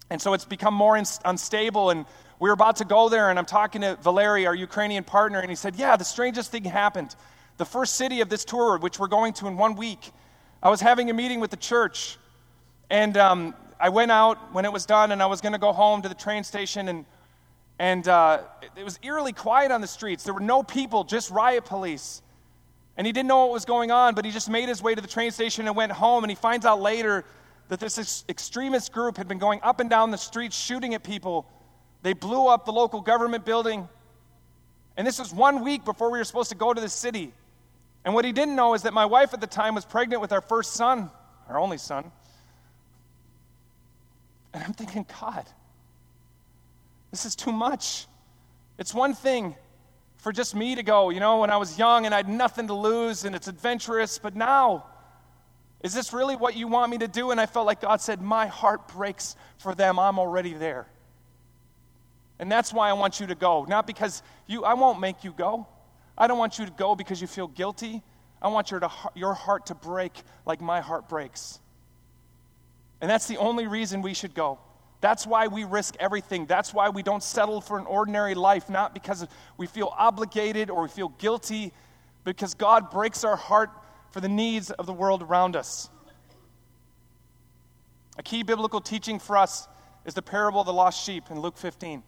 And 0.10 0.22
so 0.22 0.34
it's 0.34 0.46
become 0.46 0.74
more 0.74 1.02
unstable. 1.26 1.90
And 1.90 2.06
we 2.40 2.50
were 2.50 2.54
about 2.54 2.78
to 2.78 2.86
go 2.86 3.10
there, 3.10 3.30
and 3.30 3.40
I'm 3.40 3.46
talking 3.46 3.82
to 3.82 3.96
Valery, 4.02 4.46
our 4.46 4.56
Ukrainian 4.56 5.04
partner, 5.04 5.40
and 5.40 5.50
he 5.50 5.56
said, 5.56 5.76
Yeah, 5.76 5.96
the 5.96 6.06
strangest 6.06 6.52
thing 6.52 6.64
happened. 6.64 7.16
The 7.58 7.66
first 7.66 7.96
city 7.96 8.22
of 8.22 8.30
this 8.30 8.44
tour, 8.44 8.78
which 8.78 9.00
we're 9.00 9.08
going 9.08 9.34
to 9.34 9.48
in 9.48 9.58
one 9.58 9.76
week, 9.76 10.12
I 10.62 10.70
was 10.70 10.82
having 10.82 11.10
a 11.10 11.14
meeting 11.14 11.40
with 11.40 11.52
the 11.52 11.58
church, 11.58 12.18
and 12.90 13.16
um, 13.18 13.56
I 13.80 13.90
went 13.90 14.12
out 14.12 14.54
when 14.54 14.66
it 14.66 14.74
was 14.74 14.86
done, 14.86 15.12
and 15.12 15.22
I 15.24 15.26
was 15.28 15.40
going 15.40 15.54
to 15.54 15.60
go 15.60 15.72
home 15.72 16.02
to 16.02 16.10
the 16.10 16.16
train 16.16 16.44
station, 16.44 16.90
and, 16.90 17.06
and 17.80 18.08
uh, 18.08 18.42
it 18.76 18.84
was 18.84 19.00
eerily 19.02 19.32
quiet 19.32 19.72
on 19.72 19.80
the 19.80 19.88
streets. 19.88 20.24
There 20.24 20.34
were 20.34 20.40
no 20.40 20.62
people, 20.62 21.04
just 21.04 21.32
riot 21.32 21.66
police. 21.66 22.22
And 22.98 23.06
he 23.06 23.14
didn't 23.14 23.28
know 23.28 23.46
what 23.46 23.52
was 23.52 23.66
going 23.66 23.92
on, 23.92 24.16
but 24.16 24.24
he 24.24 24.32
just 24.32 24.50
made 24.50 24.70
his 24.70 24.82
way 24.82 24.96
to 24.96 25.02
the 25.02 25.08
train 25.08 25.32
station 25.32 25.68
and 25.68 25.76
went 25.76 25.92
home, 25.92 26.24
and 26.24 26.32
he 26.32 26.36
finds 26.36 26.66
out 26.66 26.82
later 26.82 27.26
that 27.70 27.80
this 27.80 28.26
extremist 28.30 28.92
group 28.92 29.18
had 29.18 29.28
been 29.28 29.40
going 29.40 29.60
up 29.64 29.80
and 29.80 29.90
down 29.90 30.12
the 30.12 30.18
streets 30.18 30.56
shooting 30.56 30.94
at 30.94 31.04
people. 31.04 31.50
They 32.04 32.14
blew 32.14 32.48
up 32.48 32.66
the 32.66 32.72
local 32.72 33.02
government 33.02 33.46
building. 33.46 33.90
And 34.98 35.06
this 35.06 35.20
was 35.20 35.34
one 35.34 35.64
week 35.64 35.84
before 35.84 36.12
we 36.12 36.20
were 36.20 36.24
supposed 36.24 36.50
to 36.52 36.56
go 36.56 36.74
to 36.74 36.80
the 36.80 36.90
city. 36.90 37.34
And 38.04 38.14
what 38.14 38.24
he 38.24 38.32
didn't 38.32 38.56
know 38.56 38.76
is 38.76 38.84
that 38.84 38.94
my 38.94 39.06
wife 39.06 39.34
at 39.34 39.42
the 39.42 39.48
time 39.48 39.76
was 39.76 39.84
pregnant 39.84 40.22
with 40.22 40.32
our 40.32 40.42
first 40.42 40.74
son, 40.74 41.10
our 41.50 41.58
only 41.58 41.80
son. 41.80 42.12
And 44.54 44.64
I'm 44.64 44.74
thinking, 44.74 45.06
God, 45.22 45.46
this 47.12 47.26
is 47.26 47.36
too 47.36 47.52
much. 47.52 48.06
It's 48.78 48.94
one 48.94 49.14
thing 49.14 49.56
for 50.18 50.32
just 50.32 50.56
me 50.56 50.76
to 50.76 50.84
go, 50.84 51.10
you 51.10 51.20
know, 51.20 51.40
when 51.40 51.50
I 51.50 51.58
was 51.58 51.78
young 51.78 52.06
and 52.06 52.14
I 52.14 52.18
had 52.18 52.30
nothing 52.30 52.68
to 52.68 52.74
lose 52.74 53.26
and 53.26 53.36
it's 53.36 53.48
adventurous, 53.48 54.18
but 54.18 54.36
now, 54.36 54.86
is 55.82 55.94
this 55.94 56.14
really 56.14 56.36
what 56.36 56.56
you 56.56 56.68
want 56.68 56.92
me 56.92 56.98
to 57.00 57.08
do? 57.08 57.32
And 57.32 57.40
I 57.40 57.46
felt 57.46 57.66
like 57.66 57.82
God 57.82 58.02
said, 58.02 58.22
My 58.22 58.48
heart 58.48 58.88
breaks 58.88 59.36
for 59.58 59.76
them. 59.76 60.00
I'm 60.00 60.18
already 60.18 60.54
there. 60.54 60.88
And 62.40 62.52
that's 62.52 62.74
why 62.74 62.90
I 62.90 62.94
want 62.94 63.20
you 63.20 63.28
to 63.28 63.36
go. 63.36 63.66
Not 63.68 63.88
because 63.88 64.22
you, 64.48 64.64
I 64.64 64.74
won't 64.74 65.00
make 65.00 65.24
you 65.24 65.32
go. 65.32 65.68
I 66.18 66.28
don't 66.28 66.38
want 66.38 66.60
you 66.60 66.66
to 66.66 66.72
go 66.72 66.96
because 66.96 67.22
you 67.22 67.28
feel 67.28 67.48
guilty. 67.48 68.02
I 68.42 68.48
want 68.50 68.72
your, 68.72 68.80
to, 68.82 68.92
your 69.16 69.34
heart 69.34 69.68
to 69.68 69.76
break 69.76 70.22
like 70.46 70.62
my 70.62 70.82
heart 70.82 71.08
breaks. 71.08 71.60
And 73.02 73.10
that's 73.10 73.28
the 73.28 73.38
only 73.38 73.68
reason 73.68 74.02
we 74.02 74.14
should 74.14 74.34
go. 74.34 74.60
That's 75.02 75.28
why 75.28 75.48
we 75.48 75.66
risk 75.66 75.96
everything. 76.00 76.46
That's 76.46 76.74
why 76.74 76.90
we 76.90 77.04
don't 77.04 77.22
settle 77.22 77.62
for 77.62 77.78
an 77.78 77.86
ordinary 77.86 78.34
life, 78.34 78.70
not 78.70 78.94
because 78.94 79.28
we 79.58 79.68
feel 79.68 79.94
obligated 79.98 80.70
or 80.70 80.84
we 80.84 80.90
feel 80.90 81.10
guilty, 81.10 81.74
because 82.24 82.56
God 82.56 82.90
breaks 82.90 83.24
our 83.24 83.36
heart 83.36 83.70
for 84.16 84.22
the 84.22 84.30
needs 84.30 84.72
of 84.72 84.86
the 84.86 84.94
world 84.94 85.22
around 85.22 85.58
us. 85.58 85.90
A 88.18 88.24
key 88.24 88.44
biblical 88.44 88.80
teaching 88.80 89.20
for 89.20 89.36
us 89.36 89.68
is 90.06 90.14
the 90.14 90.22
parable 90.22 90.62
of 90.62 90.66
the 90.66 90.72
lost 90.72 91.04
sheep 91.04 91.26
in 91.30 91.42
Luke 91.42 91.58
15. 91.58 92.02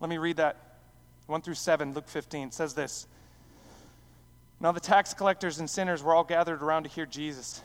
Let 0.00 0.10
me 0.10 0.18
read 0.18 0.36
that. 0.36 0.76
1 1.28 1.40
through 1.40 1.54
7, 1.54 1.94
Luke 1.94 2.08
15 2.08 2.50
says 2.50 2.74
this. 2.74 3.06
Now 4.60 4.70
the 4.72 4.80
tax 4.80 5.14
collectors 5.14 5.60
and 5.60 5.70
sinners 5.70 6.02
were 6.02 6.12
all 6.12 6.24
gathered 6.24 6.62
around 6.62 6.82
to 6.82 6.90
hear 6.90 7.06
Jesus. 7.06 7.62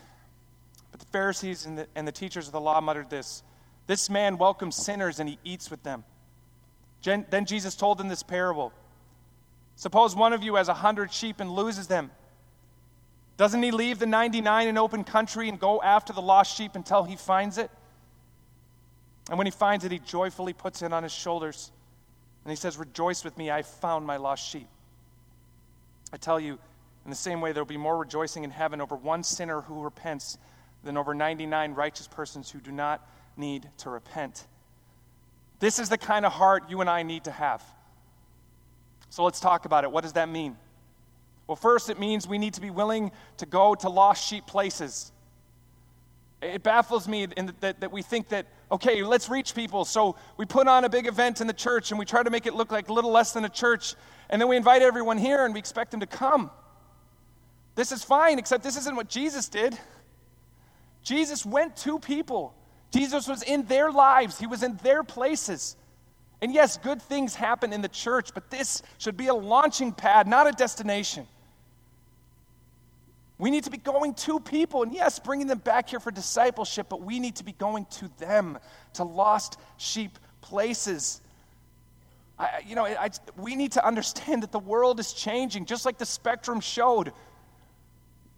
But 0.91 1.01
the 1.01 1.07
Pharisees 1.07 1.65
and 1.65 1.79
the, 1.79 1.87
and 1.95 2.07
the 2.07 2.13
teachers 2.13 2.47
of 2.47 2.53
the 2.53 2.61
law 2.61 2.79
muttered 2.79 3.09
this 3.09 3.43
This 3.87 4.09
man 4.09 4.37
welcomes 4.37 4.77
sinners 4.77 5.19
and 5.19 5.27
he 5.27 5.37
eats 5.43 5.69
with 5.69 5.83
them. 5.83 6.05
then 7.03 7.45
Jesus 7.45 7.75
told 7.75 7.97
them 7.97 8.07
this 8.07 8.23
parable 8.23 8.71
Suppose 9.75 10.15
one 10.15 10.31
of 10.31 10.43
you 10.43 10.55
has 10.55 10.69
a 10.69 10.75
hundred 10.75 11.11
sheep 11.11 11.41
and 11.41 11.51
loses 11.51 11.87
them. 11.87 12.09
Doesn't 13.37 13.61
he 13.61 13.71
leave 13.71 13.99
the 13.99 14.07
99 14.07 14.67
in 14.67 14.77
open 14.77 15.03
country 15.03 15.47
and 15.47 15.59
go 15.59 15.81
after 15.81 16.11
the 16.11 16.21
lost 16.21 16.57
sheep 16.57 16.75
until 16.75 17.03
he 17.03 17.15
finds 17.15 17.57
it? 17.59 17.69
And 19.29 19.37
when 19.37 19.45
he 19.45 19.51
finds 19.51 19.85
it, 19.85 19.91
he 19.91 19.99
joyfully 19.99 20.53
puts 20.53 20.81
it 20.81 20.91
on 20.91 21.03
his 21.03 21.11
shoulders. 21.11 21.71
And 22.43 22.51
he 22.51 22.55
says, 22.55 22.77
Rejoice 22.77 23.23
with 23.23 23.37
me, 23.37 23.51
I 23.51 23.61
found 23.61 24.07
my 24.07 24.17
lost 24.17 24.47
sheep. 24.47 24.67
I 26.11 26.17
tell 26.17 26.39
you, 26.39 26.57
in 27.05 27.09
the 27.09 27.15
same 27.15 27.39
way, 27.39 27.51
there 27.51 27.63
will 27.63 27.67
be 27.67 27.77
more 27.77 27.97
rejoicing 27.97 28.43
in 28.43 28.49
heaven 28.49 28.81
over 28.81 28.95
one 28.95 29.23
sinner 29.23 29.61
who 29.61 29.81
repents 29.81 30.37
than 30.83 30.97
over 30.97 31.13
99 31.13 31.73
righteous 31.73 32.07
persons 32.07 32.49
who 32.49 32.59
do 32.59 32.71
not 32.71 33.07
need 33.35 33.69
to 33.77 33.89
repent. 33.89 34.47
This 35.59 35.79
is 35.79 35.89
the 35.89 35.97
kind 35.97 36.25
of 36.25 36.31
heart 36.31 36.69
you 36.69 36.81
and 36.81 36.89
I 36.89 37.03
need 37.03 37.25
to 37.25 37.31
have. 37.31 37.63
So 39.09 39.23
let's 39.23 39.39
talk 39.39 39.65
about 39.65 39.83
it. 39.83 39.91
What 39.91 40.03
does 40.03 40.13
that 40.13 40.29
mean? 40.29 40.57
Well, 41.47 41.55
first, 41.55 41.89
it 41.89 41.99
means 41.99 42.27
we 42.27 42.37
need 42.37 42.53
to 42.55 42.61
be 42.61 42.69
willing 42.69 43.11
to 43.37 43.45
go 43.45 43.73
to 43.75 43.89
lost 43.89 44.27
sheep 44.27 44.45
places. 44.45 45.11
It 46.41 46.61
baffles 46.61 47.07
me 47.07 47.25
that, 47.61 47.79
that 47.79 47.91
we 47.91 48.01
think 48.01 48.29
that, 48.29 48.45
okay, 48.71 49.01
let's 49.01 49.27
reach 49.29 49.55
people. 49.55 49.85
So 49.85 50.17
we 50.35 50.45
put 50.45 50.67
on 50.67 50.83
a 50.83 50.89
big 50.89 51.07
event 51.07 51.41
in 51.41 51.47
the 51.47 51.53
church 51.53 51.91
and 51.91 51.97
we 51.97 52.05
try 52.05 52.21
to 52.21 52.29
make 52.29 52.45
it 52.45 52.53
look 52.53 52.71
like 52.71 52.89
a 52.89 52.93
little 52.93 53.11
less 53.11 53.31
than 53.31 53.45
a 53.45 53.49
church. 53.49 53.95
And 54.29 54.41
then 54.41 54.47
we 54.49 54.57
invite 54.57 54.81
everyone 54.81 55.17
here 55.17 55.45
and 55.45 55.53
we 55.53 55.59
expect 55.59 55.91
them 55.91 56.01
to 56.01 56.05
come. 56.05 56.51
This 57.75 57.91
is 57.91 58.03
fine, 58.03 58.39
except 58.39 58.63
this 58.63 58.77
isn't 58.77 58.95
what 58.95 59.07
Jesus 59.07 59.49
did. 59.49 59.77
Jesus 61.01 61.45
went 61.45 61.77
to 61.77 61.99
people, 61.99 62.53
Jesus 62.91 63.27
was 63.27 63.41
in 63.43 63.63
their 63.65 63.91
lives, 63.91 64.37
He 64.37 64.47
was 64.47 64.61
in 64.61 64.75
their 64.77 65.03
places. 65.03 65.77
And 66.41 66.53
yes, 66.53 66.77
good 66.77 67.01
things 67.01 67.33
happen 67.33 67.73
in 67.73 67.81
the 67.81 67.87
church, 67.87 68.33
but 68.33 68.49
this 68.51 68.83
should 68.99 69.17
be 69.17 69.27
a 69.27 69.33
launching 69.33 69.91
pad, 69.91 70.27
not 70.27 70.47
a 70.47 70.51
destination. 70.51 71.25
We 73.39 73.51
need 73.51 73.65
to 73.65 73.69
be 73.69 73.77
going 73.77 74.15
to 74.15 74.39
people, 74.39 74.81
and 74.81 74.91
yes, 74.91 75.19
bringing 75.19 75.45
them 75.45 75.59
back 75.59 75.89
here 75.89 75.99
for 75.99 76.09
discipleship, 76.09 76.87
but 76.89 77.01
we 77.01 77.19
need 77.19 77.35
to 77.35 77.43
be 77.43 77.51
going 77.51 77.85
to 77.91 78.09
them, 78.17 78.57
to 78.93 79.03
lost 79.03 79.59
sheep 79.77 80.17
places. 80.41 81.21
I, 82.39 82.61
you 82.65 82.75
know, 82.75 82.85
I, 82.85 83.09
we 83.37 83.55
need 83.55 83.73
to 83.73 83.85
understand 83.85 84.41
that 84.41 84.51
the 84.51 84.59
world 84.59 84.99
is 84.99 85.13
changing, 85.13 85.65
just 85.65 85.85
like 85.85 85.99
the 85.99 86.05
spectrum 86.05 86.59
showed. 86.59 87.11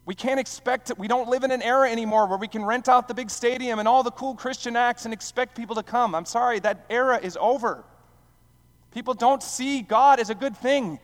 We 0.05 0.15
can't 0.15 0.39
expect 0.39 0.89
it. 0.89 0.97
We 0.97 1.07
don't 1.07 1.29
live 1.29 1.43
in 1.43 1.51
an 1.51 1.62
era 1.62 1.89
anymore 1.89 2.27
where 2.27 2.38
we 2.38 2.47
can 2.47 2.65
rent 2.65 2.89
out 2.89 3.07
the 3.07 3.13
big 3.13 3.29
stadium 3.29 3.79
and 3.79 3.88
all 3.88 4.03
the 4.03 4.12
cool 4.12 4.35
Christian 4.35 4.75
acts 4.75 5.05
and 5.05 5.13
expect 5.13 5.55
people 5.55 5.75
to 5.75 5.83
come. 5.83 6.15
I'm 6.15 6.25
sorry, 6.25 6.59
that 6.59 6.85
era 6.89 7.19
is 7.21 7.38
over. 7.39 7.85
People 8.91 9.13
don't 9.13 9.43
see 9.43 9.81
God 9.81 10.19
as 10.19 10.29
a 10.29 10.35
good 10.35 10.57
thing. 10.57 10.99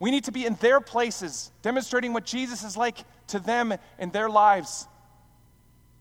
We 0.00 0.10
need 0.10 0.24
to 0.24 0.32
be 0.32 0.44
in 0.44 0.56
their 0.56 0.80
places, 0.80 1.52
demonstrating 1.62 2.12
what 2.12 2.24
Jesus 2.26 2.64
is 2.64 2.76
like 2.76 2.98
to 3.28 3.38
them 3.38 3.74
in 3.98 4.10
their 4.10 4.28
lives. 4.28 4.86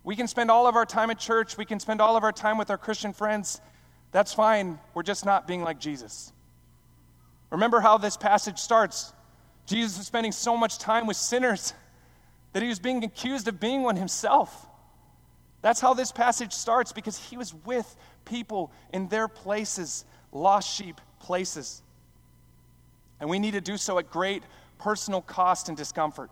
We 0.03 0.15
can 0.15 0.27
spend 0.27 0.51
all 0.51 0.67
of 0.67 0.75
our 0.75 0.86
time 0.86 1.09
at 1.09 1.19
church, 1.19 1.57
we 1.57 1.65
can 1.65 1.79
spend 1.79 2.01
all 2.01 2.17
of 2.17 2.23
our 2.23 2.31
time 2.31 2.57
with 2.57 2.69
our 2.69 2.77
Christian 2.77 3.13
friends. 3.13 3.62
That's 4.12 4.33
fine. 4.33 4.79
We're 4.93 5.03
just 5.03 5.25
not 5.25 5.47
being 5.47 5.63
like 5.63 5.79
Jesus. 5.79 6.31
Remember 7.49 7.79
how 7.79 7.97
this 7.97 8.17
passage 8.17 8.59
starts. 8.59 9.13
Jesus 9.65 9.97
was 9.97 10.07
spending 10.07 10.31
so 10.31 10.57
much 10.57 10.77
time 10.77 11.07
with 11.07 11.17
sinners 11.17 11.73
that 12.53 12.62
he 12.62 12.69
was 12.69 12.79
being 12.79 13.03
accused 13.03 13.47
of 13.47 13.59
being 13.59 13.83
one 13.83 13.95
himself. 13.95 14.67
That's 15.62 15.79
how 15.79 15.93
this 15.93 16.12
passage 16.12 16.51
starts 16.51 16.91
because 16.91 17.17
he 17.17 17.38
was 17.38 17.53
with 17.65 17.95
people 18.25 18.71
in 18.91 19.07
their 19.07 19.27
places, 19.27 20.03
lost 20.31 20.69
sheep 20.69 20.99
places. 21.19 21.81
And 23.19 23.29
we 23.29 23.39
need 23.39 23.51
to 23.51 23.62
do 23.62 23.77
so 23.77 23.97
at 23.97 24.12
great 24.12 24.43
personal 24.77 25.21
cost 25.21 25.69
and 25.69 25.77
discomfort. 25.77 26.29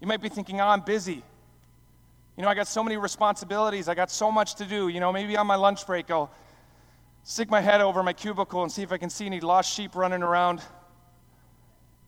You 0.00 0.06
might 0.06 0.20
be 0.20 0.28
thinking, 0.28 0.60
oh, 0.60 0.66
I'm 0.66 0.80
busy. 0.80 1.22
You 2.36 2.42
know, 2.42 2.48
I 2.48 2.54
got 2.54 2.68
so 2.68 2.84
many 2.84 2.96
responsibilities. 2.96 3.88
I 3.88 3.94
got 3.94 4.10
so 4.10 4.30
much 4.30 4.56
to 4.56 4.64
do. 4.64 4.88
You 4.88 5.00
know, 5.00 5.12
maybe 5.12 5.36
on 5.36 5.46
my 5.46 5.56
lunch 5.56 5.86
break, 5.86 6.10
I'll 6.10 6.30
stick 7.24 7.50
my 7.50 7.60
head 7.60 7.80
over 7.80 8.02
my 8.02 8.12
cubicle 8.12 8.62
and 8.62 8.70
see 8.70 8.82
if 8.82 8.92
I 8.92 8.98
can 8.98 9.10
see 9.10 9.26
any 9.26 9.40
lost 9.40 9.72
sheep 9.72 9.96
running 9.96 10.22
around. 10.22 10.62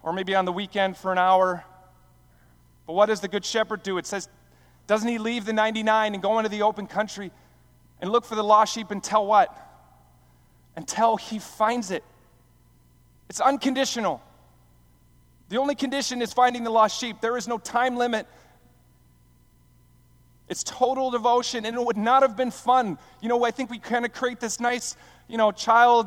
Or 0.03 0.13
maybe 0.13 0.35
on 0.35 0.45
the 0.45 0.53
weekend 0.53 0.97
for 0.97 1.13
an 1.13 1.19
hour. 1.19 1.65
But 2.87 2.93
what 2.93 3.07
does 3.07 3.21
the 3.21 3.29
Good 3.29 3.45
Shepherd 3.45 3.83
do? 3.83 3.99
It 3.99 4.07
says, 4.07 4.29
doesn't 4.87 5.09
he 5.09 5.19
leave 5.19 5.45
the 5.45 5.53
99 5.53 6.15
and 6.15 6.23
go 6.23 6.39
into 6.39 6.49
the 6.49 6.63
open 6.63 6.87
country 6.87 7.31
and 8.01 8.11
look 8.11 8.25
for 8.25 8.35
the 8.35 8.45
lost 8.45 8.75
sheep 8.75 8.89
tell 9.03 9.27
what? 9.27 9.67
until 10.77 11.17
he 11.17 11.39
finds 11.39 11.91
it. 11.91 12.05
It's 13.29 13.41
unconditional. 13.41 14.23
The 15.51 15.59
only 15.59 15.75
condition 15.75 16.23
is 16.23 16.33
finding 16.33 16.63
the 16.63 16.71
lost 16.71 16.99
sheep. 16.99 17.21
There 17.21 17.37
is 17.37 17.47
no 17.49 17.59
time 17.59 17.97
limit. 17.97 18.27
It's 20.49 20.63
total 20.63 21.11
devotion, 21.11 21.67
and 21.67 21.77
it 21.77 21.85
would 21.85 21.97
not 21.97 22.23
have 22.23 22.37
been 22.37 22.53
fun. 22.53 22.99
You 23.21 23.29
know, 23.29 23.45
I 23.45 23.51
think 23.51 23.69
we 23.69 23.79
kind 23.79 24.05
of 24.05 24.13
create 24.13 24.41
this 24.41 24.61
nice, 24.61 24.97
you 25.29 25.37
know, 25.37 25.51
child, 25.51 26.07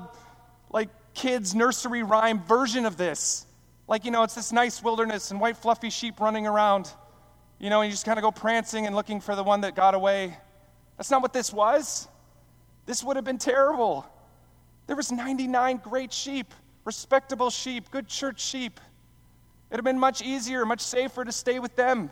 like 0.69 0.89
kids' 1.13 1.53
nursery 1.53 2.03
rhyme 2.03 2.41
version 2.43 2.85
of 2.85 2.95
this. 2.95 3.45
Like, 3.87 4.05
you 4.05 4.11
know, 4.11 4.23
it's 4.23 4.33
this 4.33 4.53
nice 4.53 4.81
wilderness 4.81 5.31
and 5.31 5.41
white 5.41 5.57
fluffy 5.57 5.89
sheep 5.89 6.21
running 6.21 6.47
around, 6.47 6.89
you 7.59 7.69
know, 7.69 7.81
and 7.81 7.89
you 7.89 7.91
just 7.91 8.05
kind 8.05 8.17
of 8.17 8.23
go 8.23 8.31
prancing 8.31 8.85
and 8.85 8.95
looking 8.95 9.19
for 9.19 9.35
the 9.35 9.43
one 9.43 9.61
that 9.61 9.75
got 9.75 9.93
away. 9.93 10.37
That's 10.97 11.11
not 11.11 11.21
what 11.21 11.33
this 11.33 11.51
was. 11.51 12.07
This 12.85 13.03
would 13.03 13.17
have 13.17 13.25
been 13.25 13.37
terrible. 13.37 14.05
There 14.87 14.95
was 14.95 15.11
99 15.11 15.81
great 15.83 16.13
sheep, 16.13 16.53
respectable 16.85 17.49
sheep, 17.49 17.91
good 17.91 18.07
church 18.07 18.41
sheep. 18.41 18.79
It'd 19.73 19.79
have 19.79 19.83
been 19.83 19.99
much 19.99 20.21
easier, 20.21 20.65
much 20.65 20.79
safer 20.79 21.25
to 21.25 21.31
stay 21.31 21.59
with 21.59 21.75
them. 21.75 22.11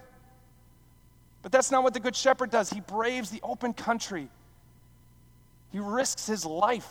But 1.43 1.54
that's 1.54 1.71
not 1.71 1.84
what 1.84 1.93
the 1.93 2.02
good 2.02 2.15
shepherd 2.15 2.50
does. 2.50 2.69
He 2.69 2.82
braves 2.82 3.30
the 3.30 3.39
open 3.43 3.74
country. 3.74 4.28
He 5.71 5.80
risks 5.80 6.26
his 6.28 6.45
life, 6.45 6.89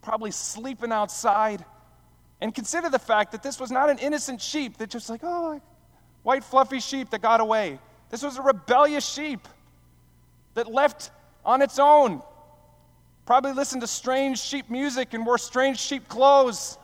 probably 0.00 0.30
sleeping 0.30 0.92
outside. 0.92 1.64
And 2.40 2.54
consider 2.54 2.88
the 2.88 2.98
fact 2.98 3.32
that 3.32 3.42
this 3.42 3.60
was 3.60 3.70
not 3.70 3.90
an 3.90 3.98
innocent 3.98 4.40
sheep 4.40 4.78
that 4.78 4.88
just 4.88 5.10
like, 5.10 5.20
oh, 5.22 5.60
white 6.22 6.44
fluffy 6.44 6.80
sheep 6.80 7.10
that 7.10 7.20
got 7.20 7.40
away. 7.40 7.78
This 8.08 8.22
was 8.22 8.38
a 8.38 8.42
rebellious 8.42 9.04
sheep 9.04 9.46
that 10.54 10.72
left 10.72 11.10
on 11.44 11.60
its 11.60 11.78
own 11.78 12.22
Probably 13.28 13.52
listened 13.52 13.82
to 13.82 13.86
strange 13.86 14.40
sheep 14.40 14.70
music 14.70 15.12
and 15.12 15.26
wore 15.26 15.36
strange 15.36 15.78
sheep 15.78 16.08
clothes. 16.08 16.78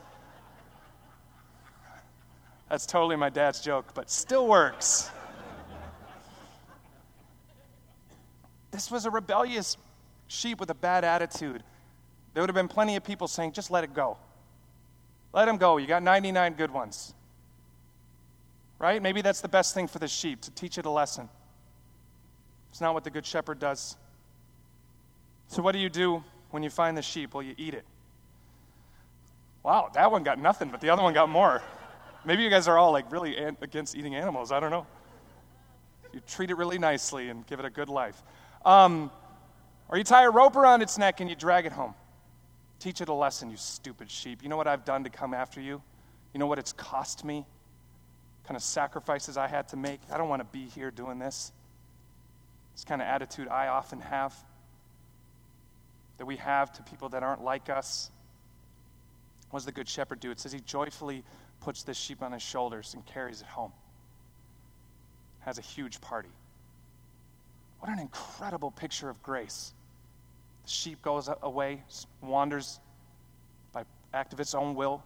That's 2.74 2.86
totally 2.86 3.14
my 3.14 3.30
dad's 3.30 3.60
joke, 3.60 3.94
but 3.94 4.10
still 4.10 4.48
works. 4.48 5.08
this 8.72 8.90
was 8.90 9.06
a 9.06 9.12
rebellious 9.12 9.76
sheep 10.26 10.58
with 10.58 10.70
a 10.70 10.74
bad 10.74 11.04
attitude. 11.04 11.62
There 12.32 12.42
would 12.42 12.50
have 12.50 12.56
been 12.56 12.66
plenty 12.66 12.96
of 12.96 13.04
people 13.04 13.28
saying, 13.28 13.52
just 13.52 13.70
let 13.70 13.84
it 13.84 13.94
go. 13.94 14.16
Let 15.32 15.46
him 15.46 15.56
go. 15.56 15.76
You 15.76 15.86
got 15.86 16.02
99 16.02 16.54
good 16.54 16.72
ones. 16.72 17.14
Right? 18.80 19.00
Maybe 19.00 19.22
that's 19.22 19.40
the 19.40 19.46
best 19.46 19.72
thing 19.72 19.86
for 19.86 20.00
the 20.00 20.08
sheep, 20.08 20.40
to 20.40 20.50
teach 20.50 20.76
it 20.76 20.84
a 20.84 20.90
lesson. 20.90 21.28
It's 22.70 22.80
not 22.80 22.92
what 22.92 23.04
the 23.04 23.10
good 23.10 23.24
shepherd 23.24 23.60
does. 23.60 23.96
So, 25.46 25.62
what 25.62 25.74
do 25.74 25.78
you 25.78 25.90
do 25.90 26.24
when 26.50 26.64
you 26.64 26.70
find 26.70 26.98
the 26.98 27.02
sheep? 27.02 27.34
Well, 27.34 27.44
you 27.44 27.54
eat 27.56 27.74
it. 27.74 27.84
Wow, 29.62 29.92
that 29.94 30.10
one 30.10 30.24
got 30.24 30.40
nothing, 30.40 30.70
but 30.70 30.80
the 30.80 30.90
other 30.90 31.04
one 31.04 31.14
got 31.14 31.28
more. 31.28 31.62
Maybe 32.24 32.42
you 32.42 32.50
guys 32.50 32.68
are 32.68 32.78
all 32.78 32.92
like 32.92 33.10
really 33.12 33.36
an- 33.36 33.56
against 33.60 33.96
eating 33.96 34.14
animals. 34.14 34.50
I 34.50 34.60
don't 34.60 34.70
know. 34.70 34.86
You 36.12 36.20
treat 36.26 36.50
it 36.50 36.56
really 36.56 36.78
nicely 36.78 37.28
and 37.28 37.46
give 37.46 37.58
it 37.58 37.64
a 37.64 37.70
good 37.70 37.88
life. 37.88 38.22
Um, 38.64 39.10
or 39.88 39.98
you 39.98 40.04
tie 40.04 40.24
a 40.24 40.30
rope 40.30 40.56
around 40.56 40.82
its 40.82 40.96
neck 40.96 41.20
and 41.20 41.28
you 41.28 41.36
drag 41.36 41.66
it 41.66 41.72
home. 41.72 41.94
Teach 42.78 43.00
it 43.00 43.08
a 43.08 43.12
lesson, 43.14 43.50
you 43.50 43.56
stupid 43.56 44.10
sheep. 44.10 44.42
You 44.42 44.48
know 44.48 44.56
what 44.56 44.66
I've 44.66 44.84
done 44.84 45.04
to 45.04 45.10
come 45.10 45.34
after 45.34 45.60
you? 45.60 45.82
You 46.32 46.40
know 46.40 46.46
what 46.46 46.58
it's 46.58 46.72
cost 46.72 47.24
me? 47.24 47.44
Kind 48.46 48.56
of 48.56 48.62
sacrifices 48.62 49.36
I 49.36 49.48
had 49.48 49.68
to 49.68 49.76
make. 49.76 50.00
I 50.10 50.18
don't 50.18 50.28
want 50.28 50.40
to 50.40 50.48
be 50.58 50.66
here 50.66 50.90
doing 50.90 51.18
this. 51.18 51.52
This 52.74 52.84
kind 52.84 53.00
of 53.00 53.06
attitude 53.06 53.48
I 53.48 53.68
often 53.68 54.00
have 54.00 54.34
that 56.18 56.26
we 56.26 56.36
have 56.36 56.72
to 56.74 56.82
people 56.82 57.08
that 57.10 57.22
aren't 57.22 57.42
like 57.42 57.70
us. 57.70 58.10
What 59.50 59.58
does 59.58 59.66
the 59.66 59.72
Good 59.72 59.88
Shepherd 59.88 60.20
do? 60.20 60.30
It 60.30 60.40
says 60.40 60.52
he 60.52 60.60
joyfully 60.60 61.24
puts 61.64 61.82
this 61.82 61.96
sheep 61.96 62.22
on 62.22 62.32
his 62.32 62.42
shoulders 62.42 62.92
and 62.92 63.04
carries 63.06 63.40
it 63.40 63.46
home. 63.46 63.72
Has 65.40 65.58
a 65.58 65.62
huge 65.62 66.00
party. 66.02 66.28
What 67.80 67.90
an 67.90 67.98
incredible 67.98 68.70
picture 68.70 69.08
of 69.08 69.22
grace. 69.22 69.72
The 70.64 70.70
sheep 70.70 71.00
goes 71.00 71.28
away, 71.42 71.82
wanders 72.20 72.80
by 73.72 73.84
act 74.12 74.34
of 74.34 74.40
its 74.40 74.54
own 74.54 74.74
will. 74.74 75.02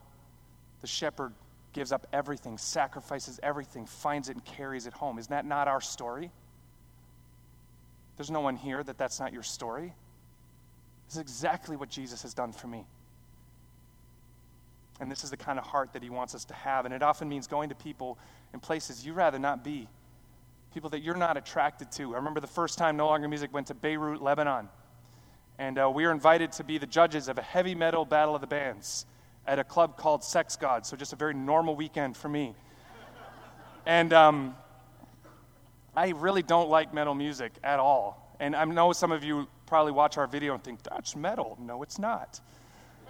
The 0.81 0.89
shepherd 0.89 1.33
gives 1.73 1.93
up 1.93 2.09
everything, 2.13 2.59
sacrifices 2.59 3.39
everything, 3.43 3.87
finds 3.87 4.29
it, 4.29 4.33
and 4.33 4.45
carries 4.45 4.87
it 4.87 4.93
home. 4.93 5.19
Isn't 5.19 5.31
that 5.31 5.47
not 5.47 5.69
our 5.69 5.81
story? 5.81 6.31
There's 8.17 8.31
no 8.33 8.41
one 8.41 8.57
here 8.57 8.83
that 8.83 8.99
that's 8.99 9.21
not 9.21 9.33
your 9.33 9.45
story. 9.45 9.95
This 11.07 11.15
is 11.15 11.21
exactly 11.21 11.77
what 11.77 11.89
Jesus 11.89 12.23
has 12.23 12.35
done 12.35 12.53
for 12.53 12.67
me. 12.67 12.85
And 15.01 15.11
this 15.11 15.23
is 15.25 15.31
the 15.31 15.37
kind 15.37 15.59
of 15.59 15.65
heart 15.65 15.93
that 15.93 16.03
he 16.03 16.11
wants 16.11 16.35
us 16.35 16.45
to 16.47 16.55
have. 16.55 16.85
And 16.85 16.93
it 16.93 17.03
often 17.03 17.29
means 17.29 17.47
going 17.47 17.69
to 17.69 17.75
people 17.75 18.19
in 18.53 18.61
places 18.61 19.07
you'd 19.07 19.15
rather 19.15 19.39
not 19.39 19.63
be, 19.63 19.89
people 20.75 20.91
that 20.91 21.01
you're 21.01 21.17
not 21.17 21.37
attracted 21.37 21.93
to. 21.93 22.15
I 22.15 22.17
remember 22.17 22.41
the 22.41 22.47
first 22.47 22.79
time 22.79 22.97
No 22.97 23.07
Longer 23.07 23.29
Music 23.29 23.53
went 23.53 23.69
to 23.69 23.75
Beirut, 23.75 24.21
Lebanon. 24.21 24.69
And 25.59 25.79
uh, 25.79 25.91
we 25.93 26.05
were 26.05 26.13
invited 26.13 26.53
to 26.53 26.65
be 26.65 26.79
the 26.79 26.87
judges 26.87 27.29
of 27.29 27.39
a 27.39 27.43
heavy 27.43 27.75
metal 27.75 28.05
battle 28.05 28.35
of 28.35 28.41
the 28.41 28.47
bands 28.47 29.07
at 29.47 29.59
a 29.59 29.65
club 29.65 29.97
called 29.97 30.23
Sex 30.23 30.57
God. 30.57 30.85
So 30.85 30.97
just 30.97 31.13
a 31.13 31.17
very 31.17 31.35
normal 31.35 31.75
weekend 31.75 32.17
for 32.17 32.29
me. 32.29 32.55
And 33.87 34.13
um, 34.13 34.55
I 35.97 36.11
really 36.11 36.43
don't 36.43 36.69
like 36.69 36.93
metal 36.93 37.15
music 37.15 37.53
at 37.65 37.79
all. 37.81 38.37
And 38.39 38.55
I 38.55 38.65
know 38.65 38.93
some 38.93 39.11
of 39.11 39.25
you 39.25 39.49
probably 39.67 39.93
watch 39.93 40.19
our 40.19 40.27
video 40.27 40.55
and 40.55 40.63
think, 40.63 40.83
that's 40.83 41.17
metal. 41.17 41.57
No, 41.61 41.83
it's 41.83 41.99
not. 41.99 42.41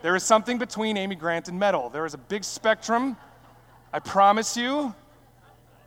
There 0.00 0.14
is 0.14 0.22
something 0.22 0.58
between 0.58 0.96
Amy 0.96 1.16
Grant 1.16 1.48
and 1.48 1.58
metal. 1.58 1.90
There 1.90 2.06
is 2.06 2.14
a 2.14 2.18
big 2.18 2.44
spectrum. 2.44 3.16
I 3.92 3.98
promise 3.98 4.56
you, 4.56 4.94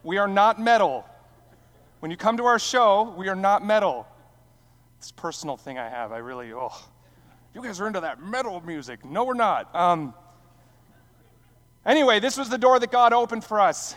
we 0.04 0.18
are 0.18 0.28
not 0.28 0.60
metal. 0.60 1.06
When 2.02 2.12
you 2.12 2.18
come 2.18 2.36
to 2.38 2.46
our 2.46 2.60
show, 2.60 3.14
we 3.18 3.30
are 3.30 3.36
not 3.36 3.66
metal. 3.66 4.06
This 5.00 5.12
personal 5.12 5.56
thing 5.56 5.78
I 5.78 5.88
have, 5.88 6.12
I 6.12 6.18
really, 6.18 6.52
oh, 6.52 6.74
you 7.56 7.64
guys 7.64 7.80
are 7.80 7.88
into 7.88 8.02
that 8.02 8.22
metal 8.22 8.62
music. 8.66 9.06
No, 9.06 9.24
we're 9.24 9.34
not. 9.34 9.74
Um, 9.74 10.14
anyway, 11.86 12.20
this 12.20 12.38
was 12.38 12.50
the 12.50 12.58
door 12.58 12.80
that 12.80 12.92
God 12.92 13.14
opened 13.14 13.46
for 13.46 13.62
us. 13.62 13.96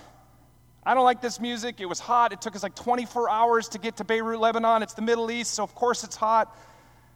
I 0.86 0.94
don't 0.94 1.04
like 1.04 1.22
this 1.22 1.40
music. 1.40 1.80
It 1.80 1.86
was 1.86 1.98
hot. 1.98 2.32
It 2.32 2.40
took 2.40 2.54
us 2.54 2.62
like 2.62 2.76
24 2.76 3.30
hours 3.30 3.68
to 3.70 3.78
get 3.78 3.96
to 3.96 4.04
Beirut, 4.04 4.38
Lebanon. 4.38 4.82
It's 4.82 4.94
the 4.94 5.02
Middle 5.02 5.30
East, 5.30 5.54
so 5.54 5.64
of 5.64 5.74
course 5.74 6.04
it's 6.04 6.14
hot. 6.14 6.56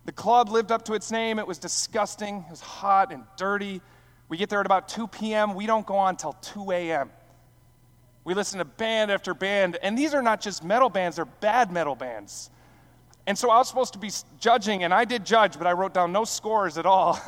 The 0.08 0.12
club 0.12 0.48
lived 0.48 0.72
up 0.72 0.86
to 0.86 0.94
its 0.94 1.10
name. 1.10 1.38
It 1.38 1.46
was 1.46 1.58
disgusting. 1.58 2.42
It 2.46 2.50
was 2.50 2.62
hot 2.62 3.12
and 3.12 3.24
dirty. 3.36 3.82
We 4.30 4.38
get 4.38 4.48
there 4.48 4.58
at 4.58 4.64
about 4.64 4.88
2 4.88 5.06
p.m. 5.06 5.54
We 5.54 5.66
don't 5.66 5.84
go 5.84 5.96
on 5.96 6.14
until 6.14 6.32
2 6.32 6.70
a.m. 6.70 7.10
We 8.24 8.32
listen 8.32 8.58
to 8.58 8.64
band 8.64 9.10
after 9.10 9.34
band, 9.34 9.76
and 9.82 9.98
these 9.98 10.14
are 10.14 10.22
not 10.22 10.40
just 10.40 10.64
metal 10.64 10.88
bands, 10.88 11.16
they're 11.16 11.26
bad 11.26 11.70
metal 11.70 11.94
bands. 11.94 12.48
And 13.26 13.36
so 13.36 13.50
I 13.50 13.58
was 13.58 13.68
supposed 13.68 13.92
to 13.92 13.98
be 13.98 14.10
judging, 14.40 14.82
and 14.82 14.94
I 14.94 15.04
did 15.04 15.26
judge, 15.26 15.58
but 15.58 15.66
I 15.66 15.72
wrote 15.72 15.92
down 15.92 16.10
no 16.10 16.24
scores 16.24 16.78
at 16.78 16.86
all. 16.86 17.20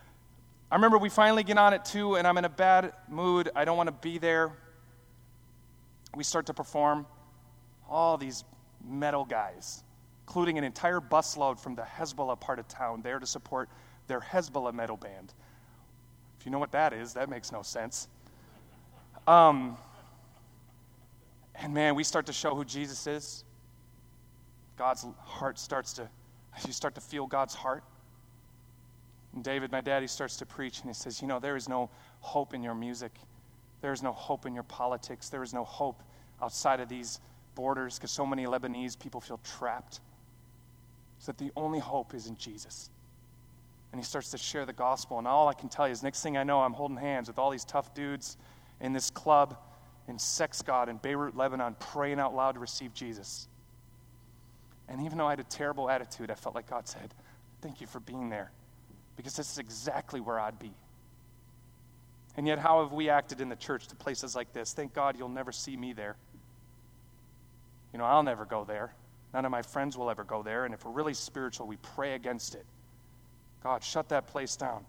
I 0.70 0.76
remember 0.76 0.96
we 0.96 1.10
finally 1.10 1.42
get 1.42 1.58
on 1.58 1.74
at 1.74 1.84
2, 1.84 2.16
and 2.16 2.26
I'm 2.26 2.38
in 2.38 2.46
a 2.46 2.48
bad 2.48 2.94
mood. 3.10 3.50
I 3.54 3.66
don't 3.66 3.76
want 3.76 3.88
to 3.88 4.08
be 4.08 4.16
there 4.16 4.52
we 6.16 6.24
start 6.24 6.46
to 6.46 6.54
perform 6.54 7.04
all 7.86 8.16
these 8.16 8.44
metal 8.88 9.26
guys, 9.26 9.84
including 10.28 10.58
an 10.58 10.64
entire 10.64 11.00
busload 11.00 11.58
from 11.58 11.74
the 11.74 11.80
Hezbollah 11.80 12.38
part 12.38 12.58
of 12.58 12.68
town 12.68 13.00
there 13.00 13.18
to 13.18 13.24
support 13.24 13.66
their 14.08 14.20
Hezbollah 14.20 14.74
metal 14.74 14.98
band. 14.98 15.32
If 16.38 16.44
you 16.44 16.52
know 16.52 16.58
what 16.58 16.70
that 16.72 16.92
is, 16.92 17.14
that 17.14 17.30
makes 17.30 17.50
no 17.50 17.62
sense. 17.62 18.08
Um, 19.26 19.78
and 21.54 21.72
man, 21.72 21.94
we 21.94 22.04
start 22.04 22.26
to 22.26 22.34
show 22.34 22.54
who 22.54 22.62
Jesus 22.66 23.06
is. 23.06 23.44
God's 24.76 25.06
heart 25.24 25.58
starts 25.58 25.94
to, 25.94 26.06
you 26.66 26.74
start 26.74 26.94
to 26.96 27.00
feel 27.00 27.26
God's 27.26 27.54
heart. 27.54 27.82
And 29.34 29.42
David, 29.42 29.72
my 29.72 29.80
daddy, 29.80 30.06
starts 30.06 30.36
to 30.36 30.44
preach 30.44 30.80
and 30.80 30.90
he 30.90 30.94
says, 30.94 31.22
You 31.22 31.26
know, 31.26 31.40
there 31.40 31.56
is 31.56 31.70
no 31.70 31.88
hope 32.20 32.52
in 32.52 32.62
your 32.62 32.74
music. 32.74 33.12
There 33.80 33.94
is 33.94 34.02
no 34.02 34.12
hope 34.12 34.44
in 34.44 34.52
your 34.52 34.64
politics. 34.64 35.30
There 35.30 35.42
is 35.42 35.54
no 35.54 35.64
hope 35.64 36.02
outside 36.42 36.80
of 36.80 36.90
these 36.90 37.18
borders 37.54 37.96
because 37.96 38.10
so 38.10 38.26
many 38.26 38.44
Lebanese 38.44 38.98
people 38.98 39.22
feel 39.22 39.40
trapped. 39.42 40.00
So 41.18 41.32
that 41.32 41.38
the 41.38 41.50
only 41.56 41.78
hope 41.78 42.14
is 42.14 42.26
in 42.26 42.36
Jesus. 42.36 42.90
And 43.92 44.00
he 44.00 44.04
starts 44.04 44.30
to 44.30 44.38
share 44.38 44.66
the 44.66 44.72
gospel. 44.72 45.18
And 45.18 45.26
all 45.26 45.48
I 45.48 45.54
can 45.54 45.68
tell 45.68 45.86
you 45.86 45.92
is, 45.92 46.02
next 46.02 46.22
thing 46.22 46.36
I 46.36 46.44
know, 46.44 46.60
I'm 46.60 46.72
holding 46.72 46.96
hands 46.96 47.28
with 47.28 47.38
all 47.38 47.50
these 47.50 47.64
tough 47.64 47.94
dudes 47.94 48.36
in 48.80 48.92
this 48.92 49.10
club 49.10 49.56
in 50.08 50.18
Sex 50.18 50.62
God 50.62 50.88
in 50.88 50.96
Beirut, 50.96 51.36
Lebanon, 51.36 51.76
praying 51.78 52.18
out 52.18 52.34
loud 52.34 52.52
to 52.52 52.60
receive 52.60 52.94
Jesus. 52.94 53.48
And 54.88 55.02
even 55.02 55.18
though 55.18 55.26
I 55.26 55.30
had 55.30 55.40
a 55.40 55.44
terrible 55.44 55.90
attitude, 55.90 56.30
I 56.30 56.34
felt 56.34 56.54
like 56.54 56.68
God 56.68 56.88
said, 56.88 57.14
Thank 57.60 57.80
you 57.80 57.86
for 57.86 58.00
being 58.00 58.28
there. 58.28 58.52
Because 59.16 59.34
this 59.34 59.50
is 59.50 59.58
exactly 59.58 60.20
where 60.20 60.38
I'd 60.38 60.58
be. 60.58 60.70
And 62.36 62.46
yet, 62.46 62.60
how 62.60 62.84
have 62.84 62.92
we 62.92 63.10
acted 63.10 63.40
in 63.40 63.48
the 63.48 63.56
church 63.56 63.88
to 63.88 63.96
places 63.96 64.36
like 64.36 64.52
this? 64.52 64.72
Thank 64.72 64.94
God 64.94 65.16
you'll 65.18 65.28
never 65.28 65.50
see 65.50 65.76
me 65.76 65.92
there. 65.92 66.16
You 67.92 67.98
know, 67.98 68.04
I'll 68.04 68.22
never 68.22 68.44
go 68.44 68.64
there. 68.64 68.92
None 69.38 69.44
of 69.44 69.52
my 69.52 69.62
friends 69.62 69.96
will 69.96 70.10
ever 70.10 70.24
go 70.24 70.42
there. 70.42 70.64
And 70.64 70.74
if 70.74 70.84
we're 70.84 70.90
really 70.90 71.14
spiritual, 71.14 71.68
we 71.68 71.76
pray 71.76 72.14
against 72.14 72.56
it. 72.56 72.66
God, 73.62 73.84
shut 73.84 74.08
that 74.08 74.26
place 74.26 74.56
down. 74.56 74.84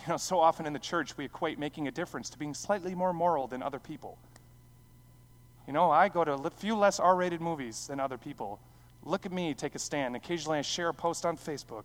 You 0.00 0.14
know, 0.14 0.16
so 0.16 0.40
often 0.40 0.64
in 0.64 0.72
the 0.72 0.78
church, 0.78 1.14
we 1.18 1.26
equate 1.26 1.58
making 1.58 1.86
a 1.86 1.90
difference 1.90 2.30
to 2.30 2.38
being 2.38 2.54
slightly 2.54 2.94
more 2.94 3.12
moral 3.12 3.46
than 3.46 3.62
other 3.62 3.78
people. 3.78 4.16
You 5.66 5.74
know, 5.74 5.90
I 5.90 6.08
go 6.08 6.24
to 6.24 6.32
a 6.32 6.48
few 6.48 6.74
less 6.74 6.98
R 6.98 7.14
rated 7.14 7.42
movies 7.42 7.86
than 7.86 8.00
other 8.00 8.16
people. 8.16 8.58
Look 9.04 9.26
at 9.26 9.32
me, 9.32 9.52
take 9.52 9.74
a 9.74 9.78
stand. 9.78 10.16
Occasionally, 10.16 10.56
I 10.56 10.62
share 10.62 10.88
a 10.88 10.94
post 10.94 11.26
on 11.26 11.36
Facebook. 11.36 11.84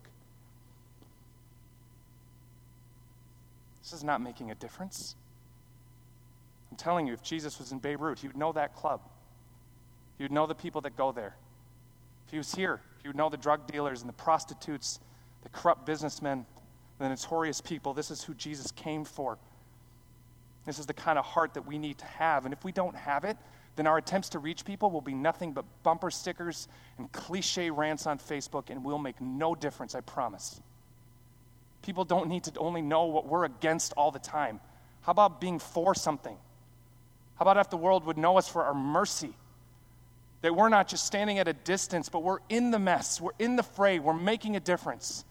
This 3.82 3.92
is 3.92 4.02
not 4.02 4.22
making 4.22 4.50
a 4.50 4.54
difference. 4.54 5.14
I'm 6.70 6.78
telling 6.78 7.06
you, 7.06 7.12
if 7.12 7.22
Jesus 7.22 7.58
was 7.58 7.70
in 7.70 7.80
Beirut, 7.80 8.20
he 8.20 8.28
would 8.28 8.36
know 8.38 8.52
that 8.52 8.74
club. 8.74 9.02
He 10.16 10.24
would 10.24 10.32
know 10.32 10.46
the 10.46 10.54
people 10.54 10.80
that 10.80 10.96
go 10.96 11.12
there. 11.12 11.36
If 12.26 12.32
he 12.32 12.38
was 12.38 12.54
here, 12.54 12.80
he 13.02 13.08
would 13.08 13.16
know 13.16 13.28
the 13.28 13.36
drug 13.36 13.66
dealers 13.70 14.00
and 14.00 14.08
the 14.08 14.14
prostitutes, 14.14 15.00
the 15.42 15.48
corrupt 15.48 15.86
businessmen, 15.86 16.44
the 16.98 17.08
notorious 17.08 17.60
people. 17.60 17.94
This 17.94 18.10
is 18.10 18.22
who 18.22 18.34
Jesus 18.34 18.72
came 18.72 19.04
for. 19.04 19.38
This 20.64 20.80
is 20.80 20.86
the 20.86 20.94
kind 20.94 21.18
of 21.18 21.24
heart 21.24 21.54
that 21.54 21.66
we 21.66 21.78
need 21.78 21.98
to 21.98 22.04
have. 22.06 22.44
And 22.44 22.52
if 22.52 22.64
we 22.64 22.72
don't 22.72 22.96
have 22.96 23.24
it, 23.24 23.36
then 23.76 23.86
our 23.86 23.98
attempts 23.98 24.30
to 24.30 24.38
reach 24.38 24.64
people 24.64 24.90
will 24.90 25.00
be 25.00 25.14
nothing 25.14 25.52
but 25.52 25.64
bumper 25.82 26.10
stickers 26.10 26.66
and 26.98 27.12
cliche 27.12 27.70
rants 27.70 28.06
on 28.06 28.18
Facebook, 28.18 28.70
and 28.70 28.84
we'll 28.84 28.98
make 28.98 29.20
no 29.20 29.54
difference, 29.54 29.94
I 29.94 30.00
promise. 30.00 30.60
People 31.82 32.04
don't 32.04 32.28
need 32.28 32.42
to 32.44 32.58
only 32.58 32.82
know 32.82 33.04
what 33.04 33.28
we're 33.28 33.44
against 33.44 33.92
all 33.92 34.10
the 34.10 34.18
time. 34.18 34.60
How 35.02 35.12
about 35.12 35.40
being 35.40 35.60
for 35.60 35.94
something? 35.94 36.36
How 37.36 37.42
about 37.42 37.58
if 37.58 37.70
the 37.70 37.76
world 37.76 38.04
would 38.06 38.18
know 38.18 38.38
us 38.38 38.48
for 38.48 38.64
our 38.64 38.74
mercy? 38.74 39.34
That 40.42 40.54
we're 40.54 40.68
not 40.68 40.88
just 40.88 41.06
standing 41.06 41.38
at 41.38 41.48
a 41.48 41.52
distance, 41.52 42.08
but 42.08 42.22
we're 42.22 42.38
in 42.48 42.70
the 42.70 42.78
mess, 42.78 43.20
we're 43.20 43.32
in 43.38 43.56
the 43.56 43.62
fray, 43.62 43.98
we're 43.98 44.12
making 44.12 44.56
a 44.56 44.60
difference. 44.60 45.24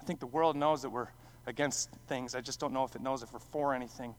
I 0.00 0.04
think 0.04 0.20
the 0.20 0.26
world 0.26 0.56
knows 0.56 0.82
that 0.82 0.90
we're 0.90 1.08
against 1.46 1.90
things. 2.08 2.34
I 2.34 2.40
just 2.40 2.60
don't 2.60 2.72
know 2.72 2.84
if 2.84 2.94
it 2.94 3.02
knows 3.02 3.22
if 3.22 3.32
we're 3.32 3.38
for 3.38 3.74
anything. 3.74 4.14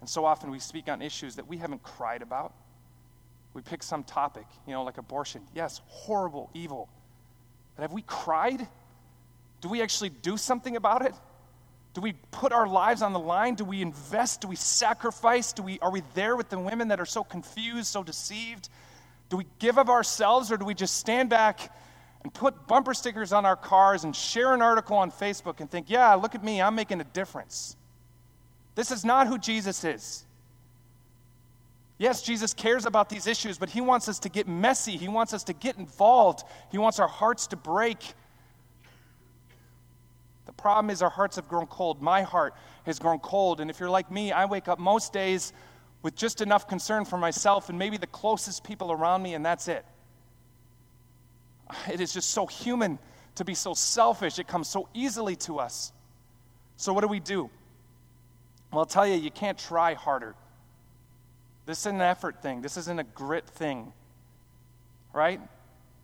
And 0.00 0.08
so 0.08 0.24
often 0.24 0.50
we 0.50 0.58
speak 0.58 0.88
on 0.88 1.02
issues 1.02 1.36
that 1.36 1.46
we 1.46 1.56
haven't 1.56 1.82
cried 1.82 2.22
about. 2.22 2.52
We 3.52 3.62
pick 3.62 3.82
some 3.82 4.04
topic, 4.04 4.46
you 4.66 4.72
know, 4.72 4.84
like 4.84 4.98
abortion. 4.98 5.42
Yes, 5.54 5.80
horrible, 5.86 6.50
evil. 6.54 6.88
But 7.76 7.82
have 7.82 7.92
we 7.92 8.02
cried? 8.02 8.66
Do 9.60 9.68
we 9.68 9.82
actually 9.82 10.10
do 10.10 10.36
something 10.36 10.76
about 10.76 11.04
it? 11.04 11.14
Do 11.92 12.00
we 12.00 12.12
put 12.30 12.52
our 12.52 12.68
lives 12.68 13.02
on 13.02 13.12
the 13.12 13.18
line? 13.18 13.54
Do 13.54 13.64
we 13.64 13.82
invest? 13.82 14.42
Do 14.42 14.48
we 14.48 14.56
sacrifice? 14.56 15.52
Do 15.52 15.62
we, 15.62 15.78
are 15.80 15.90
we 15.90 16.02
there 16.14 16.36
with 16.36 16.48
the 16.48 16.58
women 16.58 16.88
that 16.88 17.00
are 17.00 17.06
so 17.06 17.24
confused, 17.24 17.88
so 17.88 18.02
deceived? 18.02 18.68
Do 19.28 19.36
we 19.36 19.46
give 19.58 19.78
of 19.78 19.88
ourselves 19.88 20.52
or 20.52 20.56
do 20.56 20.64
we 20.64 20.74
just 20.74 20.96
stand 20.96 21.30
back 21.30 21.72
and 22.22 22.32
put 22.32 22.66
bumper 22.68 22.94
stickers 22.94 23.32
on 23.32 23.44
our 23.44 23.56
cars 23.56 24.04
and 24.04 24.14
share 24.14 24.54
an 24.54 24.62
article 24.62 24.96
on 24.96 25.10
Facebook 25.10 25.60
and 25.60 25.70
think, 25.70 25.90
yeah, 25.90 26.14
look 26.14 26.34
at 26.34 26.44
me, 26.44 26.62
I'm 26.62 26.74
making 26.74 27.00
a 27.00 27.04
difference? 27.04 27.76
This 28.74 28.90
is 28.90 29.04
not 29.04 29.26
who 29.26 29.38
Jesus 29.38 29.82
is. 29.82 30.24
Yes, 31.98 32.22
Jesus 32.22 32.54
cares 32.54 32.86
about 32.86 33.10
these 33.10 33.26
issues, 33.26 33.58
but 33.58 33.68
he 33.68 33.80
wants 33.80 34.08
us 34.08 34.20
to 34.20 34.28
get 34.28 34.48
messy. 34.48 34.96
He 34.96 35.08
wants 35.08 35.34
us 35.34 35.44
to 35.44 35.52
get 35.52 35.76
involved. 35.76 36.44
He 36.70 36.78
wants 36.78 36.98
our 36.98 37.08
hearts 37.08 37.48
to 37.48 37.56
break. 37.56 38.14
The 40.50 40.54
problem 40.54 40.90
is 40.90 41.00
our 41.00 41.10
hearts 41.10 41.36
have 41.36 41.48
grown 41.48 41.68
cold. 41.68 42.02
My 42.02 42.22
heart 42.22 42.54
has 42.84 42.98
grown 42.98 43.20
cold. 43.20 43.60
And 43.60 43.70
if 43.70 43.78
you're 43.78 43.88
like 43.88 44.10
me, 44.10 44.32
I 44.32 44.46
wake 44.46 44.66
up 44.66 44.80
most 44.80 45.12
days 45.12 45.52
with 46.02 46.16
just 46.16 46.40
enough 46.40 46.66
concern 46.66 47.04
for 47.04 47.16
myself 47.16 47.68
and 47.68 47.78
maybe 47.78 47.96
the 47.96 48.08
closest 48.08 48.64
people 48.64 48.90
around 48.90 49.22
me, 49.22 49.34
and 49.34 49.46
that's 49.46 49.68
it. 49.68 49.84
It 51.88 52.00
is 52.00 52.12
just 52.12 52.30
so 52.30 52.46
human 52.46 52.98
to 53.36 53.44
be 53.44 53.54
so 53.54 53.74
selfish. 53.74 54.40
It 54.40 54.48
comes 54.48 54.66
so 54.66 54.88
easily 54.92 55.36
to 55.36 55.60
us. 55.60 55.92
So, 56.76 56.92
what 56.92 57.02
do 57.02 57.06
we 57.06 57.20
do? 57.20 57.48
Well, 58.72 58.80
I'll 58.80 58.86
tell 58.86 59.06
you, 59.06 59.14
you 59.14 59.30
can't 59.30 59.56
try 59.56 59.94
harder. 59.94 60.34
This 61.64 61.78
isn't 61.82 61.94
an 61.94 62.00
effort 62.00 62.42
thing, 62.42 62.60
this 62.60 62.76
isn't 62.76 62.98
a 62.98 63.04
grit 63.04 63.46
thing, 63.46 63.92
right? 65.12 65.40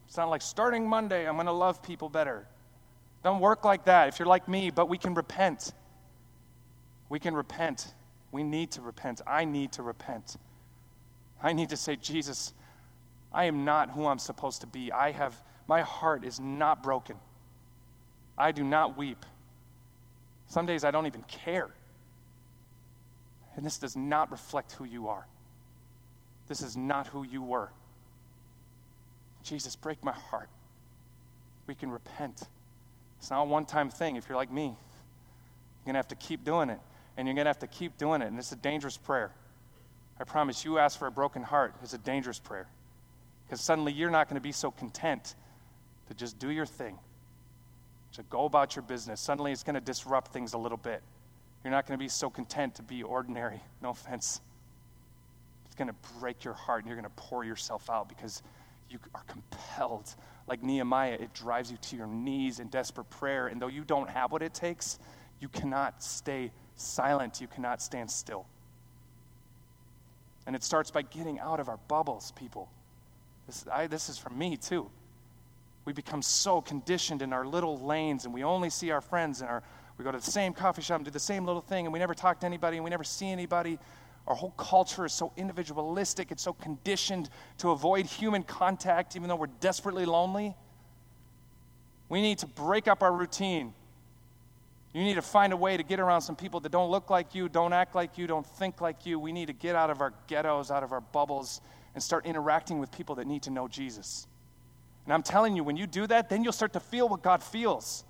It's 0.06 0.16
not 0.16 0.30
like 0.30 0.42
starting 0.42 0.88
Monday, 0.88 1.26
I'm 1.26 1.34
going 1.34 1.46
to 1.46 1.52
love 1.52 1.82
people 1.82 2.08
better. 2.08 2.46
Don't 3.26 3.40
work 3.40 3.64
like 3.64 3.86
that 3.86 4.06
if 4.06 4.20
you're 4.20 4.28
like 4.28 4.46
me, 4.46 4.70
but 4.70 4.88
we 4.88 4.98
can 4.98 5.12
repent. 5.12 5.72
We 7.08 7.18
can 7.18 7.34
repent. 7.34 7.92
We 8.30 8.44
need 8.44 8.70
to 8.70 8.82
repent. 8.82 9.20
I 9.26 9.44
need 9.44 9.72
to 9.72 9.82
repent. 9.82 10.36
I 11.42 11.52
need 11.52 11.70
to 11.70 11.76
say, 11.76 11.96
Jesus, 11.96 12.54
I 13.32 13.46
am 13.46 13.64
not 13.64 13.90
who 13.90 14.06
I'm 14.06 14.20
supposed 14.20 14.60
to 14.60 14.68
be. 14.68 14.92
I 14.92 15.10
have 15.10 15.34
my 15.66 15.82
heart 15.82 16.24
is 16.24 16.38
not 16.38 16.84
broken. 16.84 17.16
I 18.38 18.52
do 18.52 18.62
not 18.62 18.96
weep. 18.96 19.26
Some 20.46 20.64
days 20.64 20.84
I 20.84 20.92
don't 20.92 21.06
even 21.06 21.22
care. 21.22 21.70
And 23.56 23.66
this 23.66 23.78
does 23.78 23.96
not 23.96 24.30
reflect 24.30 24.70
who 24.70 24.84
you 24.84 25.08
are. 25.08 25.26
This 26.46 26.62
is 26.62 26.76
not 26.76 27.08
who 27.08 27.24
you 27.24 27.42
were. 27.42 27.72
Jesus, 29.42 29.74
break 29.74 30.04
my 30.04 30.12
heart. 30.12 30.48
We 31.66 31.74
can 31.74 31.90
repent. 31.90 32.44
It's 33.18 33.30
not 33.30 33.42
a 33.42 33.44
one 33.44 33.64
time 33.64 33.90
thing. 33.90 34.16
If 34.16 34.28
you're 34.28 34.36
like 34.36 34.52
me, 34.52 34.64
you're 34.64 34.74
going 35.84 35.94
to 35.94 35.98
have 35.98 36.08
to 36.08 36.14
keep 36.16 36.44
doing 36.44 36.70
it. 36.70 36.78
And 37.16 37.26
you're 37.26 37.34
going 37.34 37.46
to 37.46 37.50
have 37.50 37.60
to 37.60 37.66
keep 37.66 37.96
doing 37.96 38.22
it. 38.22 38.26
And 38.26 38.38
it's 38.38 38.52
a 38.52 38.56
dangerous 38.56 38.96
prayer. 38.96 39.32
I 40.18 40.24
promise 40.24 40.64
you, 40.64 40.78
ask 40.78 40.98
for 40.98 41.06
a 41.06 41.10
broken 41.10 41.42
heart 41.42 41.74
is 41.82 41.94
a 41.94 41.98
dangerous 41.98 42.38
prayer. 42.38 42.66
Because 43.46 43.60
suddenly 43.60 43.92
you're 43.92 44.10
not 44.10 44.28
going 44.28 44.40
to 44.40 44.42
be 44.42 44.52
so 44.52 44.70
content 44.70 45.34
to 46.08 46.14
just 46.14 46.38
do 46.38 46.50
your 46.50 46.66
thing, 46.66 46.98
to 48.12 48.22
go 48.24 48.44
about 48.44 48.76
your 48.76 48.82
business. 48.82 49.20
Suddenly 49.20 49.52
it's 49.52 49.62
going 49.62 49.74
to 49.74 49.80
disrupt 49.80 50.32
things 50.32 50.52
a 50.52 50.58
little 50.58 50.78
bit. 50.78 51.02
You're 51.62 51.70
not 51.70 51.86
going 51.86 51.98
to 51.98 52.02
be 52.02 52.08
so 52.08 52.30
content 52.30 52.76
to 52.76 52.82
be 52.82 53.02
ordinary. 53.02 53.60
No 53.82 53.90
offense. 53.90 54.40
It's 55.66 55.74
going 55.74 55.88
to 55.88 55.94
break 56.18 56.44
your 56.44 56.54
heart 56.54 56.82
and 56.82 56.88
you're 56.88 57.00
going 57.00 57.10
to 57.10 57.22
pour 57.22 57.44
yourself 57.44 57.90
out 57.90 58.08
because 58.08 58.42
you 58.88 58.98
are 59.14 59.22
compelled. 59.28 60.14
Like 60.46 60.62
Nehemiah, 60.62 61.18
it 61.20 61.34
drives 61.34 61.70
you 61.70 61.76
to 61.76 61.96
your 61.96 62.06
knees 62.06 62.60
in 62.60 62.68
desperate 62.68 63.10
prayer. 63.10 63.48
And 63.48 63.60
though 63.60 63.66
you 63.68 63.84
don't 63.84 64.08
have 64.08 64.32
what 64.32 64.42
it 64.42 64.54
takes, 64.54 64.98
you 65.40 65.48
cannot 65.48 66.02
stay 66.02 66.52
silent. 66.76 67.40
You 67.40 67.48
cannot 67.48 67.82
stand 67.82 68.10
still. 68.10 68.46
And 70.46 70.54
it 70.54 70.62
starts 70.62 70.90
by 70.90 71.02
getting 71.02 71.40
out 71.40 71.58
of 71.58 71.68
our 71.68 71.78
bubbles, 71.88 72.32
people. 72.32 72.70
This, 73.46 73.64
I, 73.72 73.88
this 73.88 74.08
is 74.08 74.18
from 74.18 74.38
me, 74.38 74.56
too 74.56 74.90
we 75.86 75.92
become 75.92 76.20
so 76.20 76.60
conditioned 76.60 77.22
in 77.22 77.32
our 77.32 77.46
little 77.46 77.78
lanes 77.78 78.26
and 78.26 78.34
we 78.34 78.44
only 78.44 78.68
see 78.68 78.90
our 78.90 79.00
friends 79.00 79.40
and 79.40 79.48
our 79.48 79.62
we 79.96 80.04
go 80.04 80.12
to 80.12 80.18
the 80.18 80.30
same 80.30 80.52
coffee 80.52 80.82
shop 80.82 80.96
and 80.96 81.06
do 81.06 81.10
the 81.10 81.18
same 81.18 81.46
little 81.46 81.62
thing 81.62 81.86
and 81.86 81.92
we 81.92 81.98
never 81.98 82.12
talk 82.12 82.40
to 82.40 82.44
anybody 82.44 82.76
and 82.76 82.84
we 82.84 82.90
never 82.90 83.04
see 83.04 83.28
anybody 83.28 83.78
our 84.26 84.34
whole 84.34 84.52
culture 84.52 85.04
is 85.04 85.12
so 85.12 85.32
individualistic 85.36 86.30
it's 86.30 86.42
so 86.42 86.52
conditioned 86.52 87.28
to 87.58 87.70
avoid 87.70 88.06
human 88.06 88.42
contact 88.42 89.16
even 89.16 89.28
though 89.28 89.36
we're 89.36 89.46
desperately 89.60 90.04
lonely 90.04 90.54
we 92.08 92.20
need 92.20 92.38
to 92.38 92.46
break 92.46 92.88
up 92.88 93.02
our 93.02 93.12
routine 93.12 93.72
you 94.92 95.04
need 95.04 95.14
to 95.14 95.22
find 95.22 95.52
a 95.52 95.56
way 95.56 95.76
to 95.76 95.82
get 95.82 96.00
around 96.00 96.22
some 96.22 96.36
people 96.36 96.60
that 96.60 96.72
don't 96.72 96.90
look 96.90 97.10
like 97.10 97.34
you 97.34 97.48
don't 97.48 97.72
act 97.72 97.94
like 97.94 98.16
you 98.16 98.26
don't 98.26 98.46
think 98.46 98.80
like 98.80 99.06
you 99.06 99.18
we 99.18 99.32
need 99.32 99.46
to 99.46 99.52
get 99.52 99.76
out 99.76 99.90
of 99.90 100.00
our 100.00 100.12
ghettos 100.26 100.70
out 100.70 100.82
of 100.82 100.92
our 100.92 101.00
bubbles 101.00 101.60
and 101.94 102.02
start 102.02 102.26
interacting 102.26 102.78
with 102.78 102.90
people 102.90 103.14
that 103.14 103.26
need 103.26 103.42
to 103.42 103.50
know 103.50 103.68
jesus 103.68 104.26
and 105.06 105.12
I'm 105.12 105.22
telling 105.22 105.54
you, 105.54 105.62
when 105.62 105.76
you 105.76 105.86
do 105.86 106.06
that, 106.08 106.28
then 106.28 106.42
you'll 106.42 106.52
start 106.52 106.72
to 106.72 106.80
feel 106.80 107.08
what 107.08 107.22
God 107.22 107.42
feels. 107.42 108.04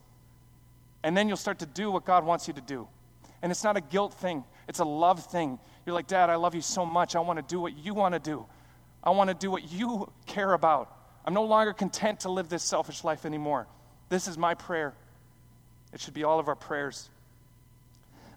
And 1.02 1.14
then 1.14 1.28
you'll 1.28 1.36
start 1.36 1.58
to 1.58 1.66
do 1.66 1.90
what 1.90 2.06
God 2.06 2.24
wants 2.24 2.48
you 2.48 2.54
to 2.54 2.60
do. 2.62 2.88
And 3.42 3.52
it's 3.52 3.62
not 3.62 3.76
a 3.76 3.82
guilt 3.82 4.14
thing, 4.14 4.44
it's 4.66 4.80
a 4.80 4.84
love 4.84 5.24
thing. 5.24 5.58
You're 5.86 5.94
like, 5.94 6.08
Dad, 6.08 6.28
I 6.28 6.34
love 6.34 6.54
you 6.54 6.60
so 6.60 6.84
much. 6.84 7.16
I 7.16 7.20
want 7.20 7.38
to 7.38 7.44
do 7.54 7.60
what 7.60 7.76
you 7.76 7.94
want 7.94 8.12
to 8.14 8.18
do. 8.18 8.44
I 9.02 9.10
want 9.10 9.28
to 9.28 9.34
do 9.34 9.50
what 9.50 9.70
you 9.72 10.10
care 10.26 10.52
about. 10.52 10.92
I'm 11.24 11.32
no 11.32 11.44
longer 11.44 11.72
content 11.72 12.20
to 12.20 12.28
live 12.28 12.48
this 12.48 12.62
selfish 12.62 13.04
life 13.04 13.24
anymore. 13.24 13.66
This 14.08 14.28
is 14.28 14.36
my 14.36 14.54
prayer. 14.54 14.94
It 15.92 16.00
should 16.00 16.14
be 16.14 16.24
all 16.24 16.38
of 16.38 16.48
our 16.48 16.54
prayers. 16.56 17.08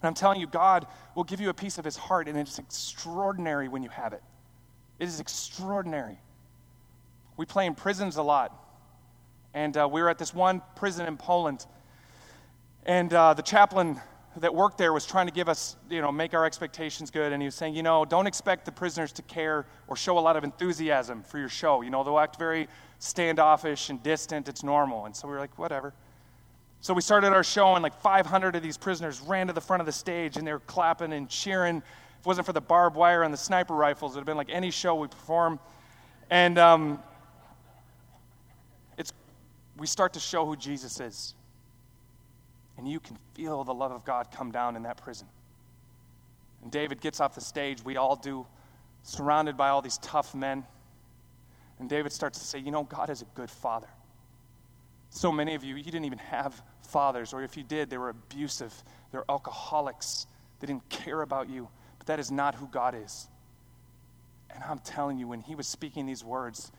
And 0.02 0.08
I'm 0.08 0.14
telling 0.14 0.40
you, 0.40 0.48
God 0.48 0.88
will 1.16 1.26
give 1.26 1.42
you 1.42 1.50
a 1.50 1.54
piece 1.54 1.78
of 1.78 1.86
his 1.86 1.98
heart, 1.98 2.28
and 2.28 2.38
it's 2.38 2.60
extraordinary 2.60 3.68
when 3.68 3.84
you 3.84 3.90
have 3.90 4.14
it. 4.14 4.22
It 5.00 5.08
is 5.08 5.20
extraordinary 5.20 6.20
we 7.40 7.46
play 7.46 7.66
in 7.66 7.74
prisons 7.74 8.18
a 8.18 8.22
lot. 8.22 8.54
And 9.54 9.78
uh, 9.78 9.88
we 9.90 10.02
were 10.02 10.10
at 10.10 10.18
this 10.18 10.34
one 10.34 10.62
prison 10.76 11.08
in 11.08 11.16
Poland. 11.16 11.66
And 12.86 13.14
uh, 13.14 13.34
the 13.34 13.42
chaplain 13.42 14.02
that 14.40 14.54
worked 14.54 14.78
there 14.78 14.94
was 14.94 15.06
trying 15.06 15.28
to 15.28 15.34
give 15.34 15.50
us, 15.50 15.76
you 15.90 16.02
know, 16.02 16.12
make 16.12 16.34
our 16.34 16.46
expectations 16.46 17.12
good. 17.12 17.34
And 17.34 17.42
he 17.42 17.48
was 17.48 17.56
saying, 17.56 17.76
you 17.76 17.84
know, 17.84 18.06
don't 18.06 18.28
expect 18.28 18.66
the 18.66 18.72
prisoners 18.72 19.12
to 19.14 19.22
care 19.24 19.66
or 19.88 19.96
show 19.96 20.18
a 20.18 20.20
lot 20.20 20.36
of 20.36 20.44
enthusiasm 20.44 21.24
for 21.24 21.40
your 21.40 21.50
show. 21.50 21.82
You 21.82 21.90
know, 21.90 22.04
they'll 22.04 22.20
act 22.20 22.38
very 22.38 22.68
standoffish 23.00 23.90
and 23.90 24.02
distant. 24.02 24.48
It's 24.48 24.64
normal. 24.64 25.06
And 25.06 25.16
so 25.16 25.28
we 25.28 25.34
were 25.34 25.40
like, 25.40 25.58
whatever. 25.58 25.94
So 26.82 26.94
we 26.94 27.02
started 27.02 27.34
our 27.34 27.44
show, 27.44 27.76
and 27.76 27.84
like 27.84 28.00
500 28.02 28.56
of 28.56 28.64
these 28.64 28.78
prisoners 28.78 29.20
ran 29.20 29.48
to 29.48 29.54
the 29.54 29.62
front 29.62 29.82
of 29.82 29.86
the 29.86 29.92
stage, 29.92 30.38
and 30.38 30.48
they 30.48 30.54
were 30.54 30.62
clapping 30.62 31.12
and 31.12 31.28
cheering. 31.28 31.78
If 31.78 31.84
it 32.22 32.26
wasn't 32.26 32.46
for 32.46 32.54
the 32.54 32.62
barbed 32.62 32.96
wire 32.96 33.24
and 33.24 33.34
the 33.34 33.38
sniper 33.38 33.74
rifles, 33.76 34.14
it 34.14 34.16
would 34.16 34.22
have 34.22 34.26
been 34.26 34.38
like 34.38 34.50
any 34.50 34.72
show 34.72 34.96
we 34.96 35.08
perform. 35.08 35.60
And 36.30 36.58
um, 36.58 37.04
it's, 38.98 39.12
we 39.78 39.88
start 39.88 40.14
to 40.14 40.20
show 40.22 40.46
who 40.46 40.56
Jesus 40.56 41.02
is. 41.02 41.34
And 42.80 42.88
you 42.88 43.02
can 43.02 43.18
feel 43.34 43.66
the 43.66 43.74
love 43.74 43.92
of 43.92 44.06
God 44.06 44.28
come 44.32 44.52
down 44.52 44.78
in 44.78 44.84
that 44.84 44.96
prison. 44.96 45.28
And 46.64 46.72
David 46.72 47.02
gets 47.02 47.20
off 47.20 47.36
the 47.36 47.42
stage, 47.42 47.84
we 47.84 47.98
all 47.98 48.16
do, 48.16 48.48
surrounded 49.04 49.58
by 49.58 49.68
all 49.68 49.82
these 49.82 49.98
tough 49.98 50.34
men. 50.34 50.64
And 51.78 51.90
David 51.90 52.14
starts 52.14 52.40
to 52.40 52.46
say, 52.46 52.58
You 52.58 52.72
know, 52.72 52.84
God 52.84 53.10
is 53.10 53.22
a 53.22 53.26
good 53.36 53.50
father. 53.50 53.90
So 55.10 55.30
many 55.30 55.56
of 55.56 55.64
you, 55.66 55.76
you 55.76 55.84
didn't 55.84 56.06
even 56.06 56.20
have 56.20 56.62
fathers, 56.88 57.34
or 57.34 57.44
if 57.44 57.58
you 57.58 57.64
did, 57.64 57.90
they 57.90 57.98
were 57.98 58.10
abusive, 58.10 58.74
they're 59.12 59.26
alcoholics, 59.28 60.26
they 60.62 60.68
didn't 60.68 60.88
care 60.88 61.22
about 61.22 61.50
you. 61.50 61.68
But 61.98 62.08
that 62.08 62.20
is 62.20 62.32
not 62.32 62.56
who 62.56 62.68
God 62.68 62.96
is. 62.96 63.28
And 64.52 64.64
I'm 64.64 64.80
telling 64.80 65.18
you, 65.18 65.28
when 65.28 65.42
he 65.42 65.54
was 65.54 65.68
speaking 65.68 66.06
these 66.06 66.24
words, 66.24 66.72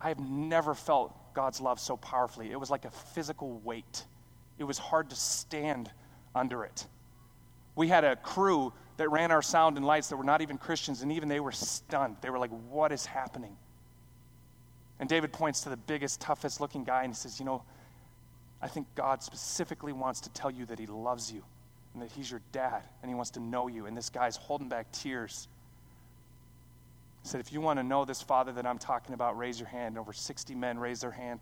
I 0.00 0.08
have 0.08 0.20
never 0.20 0.74
felt 0.74 1.34
God's 1.34 1.60
love 1.60 1.80
so 1.80 1.96
powerfully. 1.96 2.52
It 2.52 2.60
was 2.60 2.70
like 2.70 2.84
a 2.84 2.90
physical 2.90 3.60
weight, 3.64 4.04
it 4.58 4.64
was 4.64 4.78
hard 4.78 5.10
to 5.10 5.16
stand 5.16 5.90
under 6.34 6.64
it. 6.64 6.86
We 7.74 7.88
had 7.88 8.04
a 8.04 8.16
crew 8.16 8.72
that 8.96 9.10
ran 9.10 9.30
our 9.30 9.42
sound 9.42 9.76
and 9.76 9.84
lights 9.84 10.08
that 10.08 10.16
were 10.16 10.24
not 10.24 10.40
even 10.40 10.56
Christians, 10.56 11.02
and 11.02 11.12
even 11.12 11.28
they 11.28 11.40
were 11.40 11.52
stunned. 11.52 12.16
They 12.22 12.30
were 12.30 12.38
like, 12.38 12.50
What 12.70 12.92
is 12.92 13.04
happening? 13.06 13.56
And 14.98 15.08
David 15.08 15.32
points 15.32 15.62
to 15.62 15.68
the 15.68 15.76
biggest, 15.76 16.20
toughest 16.20 16.60
looking 16.60 16.84
guy 16.84 17.04
and 17.04 17.12
he 17.12 17.16
says, 17.16 17.38
You 17.38 17.44
know, 17.44 17.62
I 18.62 18.68
think 18.68 18.86
God 18.94 19.22
specifically 19.22 19.92
wants 19.92 20.20
to 20.22 20.30
tell 20.30 20.50
you 20.50 20.64
that 20.66 20.78
he 20.78 20.86
loves 20.86 21.30
you 21.30 21.42
and 21.92 22.02
that 22.02 22.10
he's 22.10 22.30
your 22.30 22.40
dad 22.52 22.82
and 23.02 23.10
he 23.10 23.14
wants 23.14 23.30
to 23.32 23.40
know 23.40 23.68
you. 23.68 23.86
And 23.86 23.96
this 23.96 24.08
guy's 24.08 24.36
holding 24.36 24.68
back 24.68 24.90
tears. 24.92 25.48
He 27.22 27.28
said, 27.28 27.40
If 27.40 27.52
you 27.52 27.60
want 27.60 27.78
to 27.78 27.82
know 27.82 28.04
this 28.04 28.22
father 28.22 28.52
that 28.52 28.66
I'm 28.66 28.78
talking 28.78 29.14
about, 29.14 29.36
raise 29.36 29.60
your 29.60 29.68
hand. 29.68 29.88
And 29.88 29.98
Over 29.98 30.14
60 30.14 30.54
men 30.54 30.78
raised 30.78 31.02
their 31.02 31.10
hand. 31.10 31.40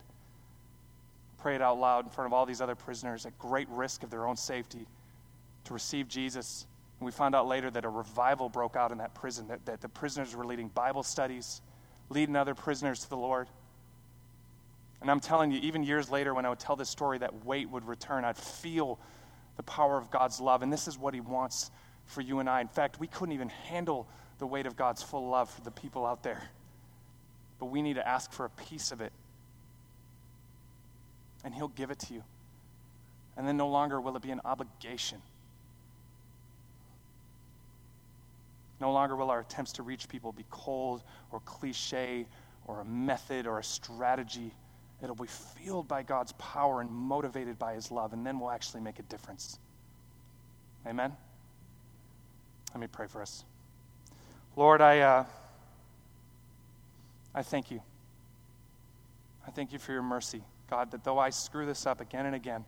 Pray 1.45 1.57
it 1.57 1.61
out 1.61 1.79
loud 1.79 2.07
in 2.07 2.11
front 2.11 2.25
of 2.25 2.33
all 2.33 2.47
these 2.47 2.63
other 2.63 2.75
prisoners 2.75 3.27
at 3.27 3.39
great 3.39 3.69
risk 3.69 4.03
of 4.03 4.09
their 4.09 4.27
own 4.27 4.35
safety 4.35 4.87
to 5.65 5.75
receive 5.75 6.09
Jesus. 6.09 6.67
And 6.99 7.05
we 7.05 7.13
found 7.13 7.35
out 7.35 7.47
later 7.47 7.71
that 7.71 7.85
a 7.85 7.89
revival 7.91 8.49
broke 8.49 8.77
out 8.77 8.93
in 8.93 8.97
that 8.97 9.15
prison, 9.15 9.49
that, 9.49 9.63
that 9.67 9.83
the 9.83 9.89
prisoners 9.91 10.35
were 10.35 10.47
leading 10.47 10.69
Bible 10.69 11.03
studies, 11.03 11.61
leading 12.09 12.35
other 12.35 12.55
prisoners 12.55 13.01
to 13.01 13.11
the 13.11 13.19
Lord. 13.19 13.47
And 15.03 15.11
I'm 15.11 15.21
telling 15.21 15.51
you, 15.53 15.61
even 15.61 15.83
years 15.83 16.11
later, 16.11 16.33
when 16.33 16.47
I 16.47 16.49
would 16.49 16.61
tell 16.61 16.77
this 16.77 16.89
story, 16.89 17.19
that 17.19 17.45
weight 17.45 17.69
would 17.69 17.87
return. 17.87 18.25
I'd 18.25 18.39
feel 18.39 18.99
the 19.59 19.65
power 19.65 19.99
of 19.99 20.11
God's 20.11 20.41
love. 20.41 20.63
And 20.63 20.73
this 20.73 20.89
is 20.89 20.97
what 20.97 21.13
He 21.13 21.21
wants 21.21 21.71
for 22.07 22.23
you 22.23 22.39
and 22.39 22.49
I. 22.49 22.63
In 22.63 22.69
fact, 22.69 22.99
we 22.99 23.07
couldn't 23.07 23.35
even 23.35 23.51
handle 23.51 24.09
the 24.39 24.47
weight 24.47 24.65
of 24.65 24.77
God's 24.77 25.03
full 25.03 25.29
love 25.29 25.51
for 25.51 25.61
the 25.61 25.73
people 25.73 26.07
out 26.07 26.23
there. 26.23 26.43
But 27.59 27.67
we 27.67 27.83
need 27.83 27.97
to 27.97 28.09
ask 28.09 28.33
for 28.33 28.47
a 28.47 28.51
piece 28.51 28.93
of 28.93 29.03
it. 29.03 29.13
And 31.45 31.55
He'll 31.55 31.69
give 31.69 31.91
it 31.91 31.99
to 32.01 32.15
you. 32.15 32.25
And 33.37 33.47
then 33.47 33.57
no 33.57 33.69
longer 33.69 34.01
will 34.01 34.17
it 34.17 34.23
be 34.23 34.31
an 34.31 34.41
obligation. 34.45 35.21
No 38.81 38.93
longer 38.93 39.17
will 39.17 39.31
our 39.31 39.41
attempts 39.41 39.73
to 39.73 39.83
reach 39.83 40.09
people 40.09 40.33
be 40.33 40.45
cold 40.51 41.03
or 41.33 41.41
cliche 41.41 42.27
or 42.67 42.81
a 42.81 42.85
method 42.85 43.47
or 43.47 43.59
a 43.59 43.65
strategy. 43.65 44.53
It'll 45.03 45.15
be 45.15 45.29
fueled 45.29 45.89
by 45.89 46.03
God's 46.03 46.33
power 46.33 46.81
and 46.81 46.91
motivated 46.91 47.59
by 47.59 47.75
His 47.75 47.91
love, 47.91 48.13
and 48.13 48.27
then 48.27 48.39
we'll 48.39 48.51
actually 48.51 48.81
make 48.81 48.99
a 48.99 49.03
difference. 49.03 49.59
Amen? 50.87 51.13
Let 52.73 52.81
me 52.81 52.87
pray 52.87 53.07
for 53.07 53.23
us. 53.23 53.45
Lord, 54.57 54.81
I, 54.81 55.01
uh, 55.01 55.25
I 57.35 57.43
thank 57.43 57.71
you. 57.71 57.81
I 59.47 59.51
thank 59.51 59.73
you 59.73 59.79
for 59.79 59.93
your 59.93 60.03
mercy, 60.03 60.43
God, 60.75 60.91
that 60.91 61.05
though 61.05 61.21
I 61.21 61.31
screw 61.31 61.67
this 61.67 61.87
up 61.87 62.01
again 62.01 62.27
and 62.27 62.35
again, 62.35 62.65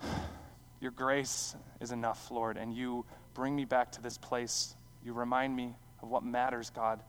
your 0.80 0.90
grace 0.90 1.54
is 1.82 1.92
enough, 1.92 2.30
Lord, 2.30 2.56
and 2.56 2.72
you 2.72 3.04
bring 3.34 3.54
me 3.54 3.66
back 3.66 3.92
to 3.92 4.00
this 4.00 4.16
place. 4.16 4.74
You 5.04 5.12
remind 5.12 5.54
me 5.54 5.74
of 6.00 6.08
what 6.08 6.24
matters, 6.24 6.70
God. 6.70 7.02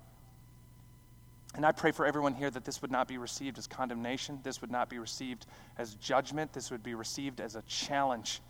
And 1.55 1.65
I 1.65 1.72
pray 1.72 1.93
for 1.93 2.05
everyone 2.05 2.34
here 2.34 2.49
that 2.49 2.65
this 2.65 2.82
would 2.82 2.91
not 2.91 3.07
be 3.07 3.18
received 3.18 3.57
as 3.57 3.68
condemnation. 3.68 4.39
This 4.43 4.59
would 4.59 4.70
not 4.70 4.89
be 4.89 4.99
received 4.99 5.45
as 5.78 5.95
judgment. 5.95 6.51
This 6.51 6.70
would 6.70 6.84
be 6.84 6.93
received 6.93 7.39
as 7.39 7.55
a 7.55 7.61
challenge 7.61 8.41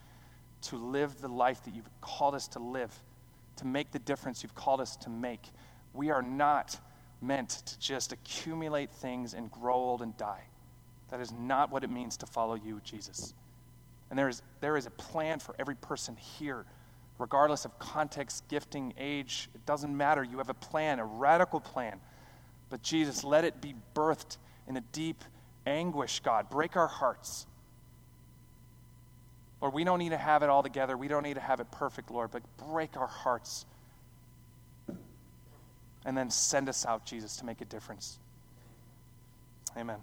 to 0.64 0.78
live 0.78 1.22
the 1.22 1.28
life 1.28 1.64
that 1.66 1.76
you've 1.76 1.92
called 2.02 2.34
us 2.34 2.48
to 2.50 2.60
live 2.60 2.92
to 3.58 3.68
make 3.68 3.92
the 3.92 4.00
difference 4.00 4.42
you've 4.42 4.56
called 4.56 4.82
us 4.82 4.96
to 4.96 5.12
make. 5.12 5.52
We 5.94 6.10
are 6.10 6.24
not 6.24 6.80
meant 7.22 7.50
to 7.50 7.80
just 7.80 8.12
accumulate 8.12 8.92
things 8.92 9.34
and 9.34 9.52
grow 9.52 9.76
old 9.76 10.02
and 10.02 10.16
die. 10.18 10.44
That 11.10 11.20
is 11.20 11.32
not 11.32 11.72
what 11.72 11.84
it 11.84 11.90
means 11.90 12.18
to 12.18 12.26
follow 12.26 12.56
you, 12.56 12.82
Jesus. 12.84 13.34
And 14.10 14.18
there 14.18 14.30
is, 14.30 14.42
there 14.62 14.78
is 14.78 14.86
a 14.86 14.92
plan 14.92 15.40
for 15.40 15.56
every 15.60 15.76
person 15.76 16.16
here, 16.16 16.66
regardless 17.18 17.66
of 17.66 17.78
context, 17.80 18.48
gifting, 18.48 18.94
age. 18.98 19.50
It 19.56 19.66
doesn't 19.66 19.96
matter. 19.96 20.24
You 20.24 20.38
have 20.38 20.50
a 20.50 20.54
plan, 20.54 21.00
a 21.00 21.06
radical 21.06 21.60
plan. 21.60 22.00
But 22.70 22.84
Jesus, 22.84 23.24
let 23.24 23.46
it 23.46 23.62
be 23.62 23.74
birthed 23.96 24.38
in 24.68 24.78
a 24.78 24.82
deep 24.92 25.24
anguish, 25.66 26.20
God. 26.20 26.50
Break 26.50 26.76
our 26.76 26.88
hearts. 26.88 27.48
Lord, 29.62 29.74
we 29.74 29.84
don't 29.84 30.00
need 30.00 30.10
to 30.10 30.18
have 30.18 30.44
it 30.44 30.50
all 30.50 30.62
together. 30.62 30.96
We 30.96 31.08
don't 31.08 31.24
need 31.24 31.34
to 31.36 31.42
have 31.42 31.60
it 31.60 31.72
perfect, 31.72 32.12
Lord, 32.12 32.32
but 32.32 32.44
break 32.70 32.96
our 32.96 33.08
hearts. 33.08 33.66
And 36.08 36.18
then 36.18 36.32
send 36.32 36.70
us 36.70 36.86
out, 36.86 37.06
Jesus, 37.06 37.36
to 37.36 37.46
make 37.46 37.60
a 37.60 37.66
difference. 37.66 38.18
Amen. 39.78 39.98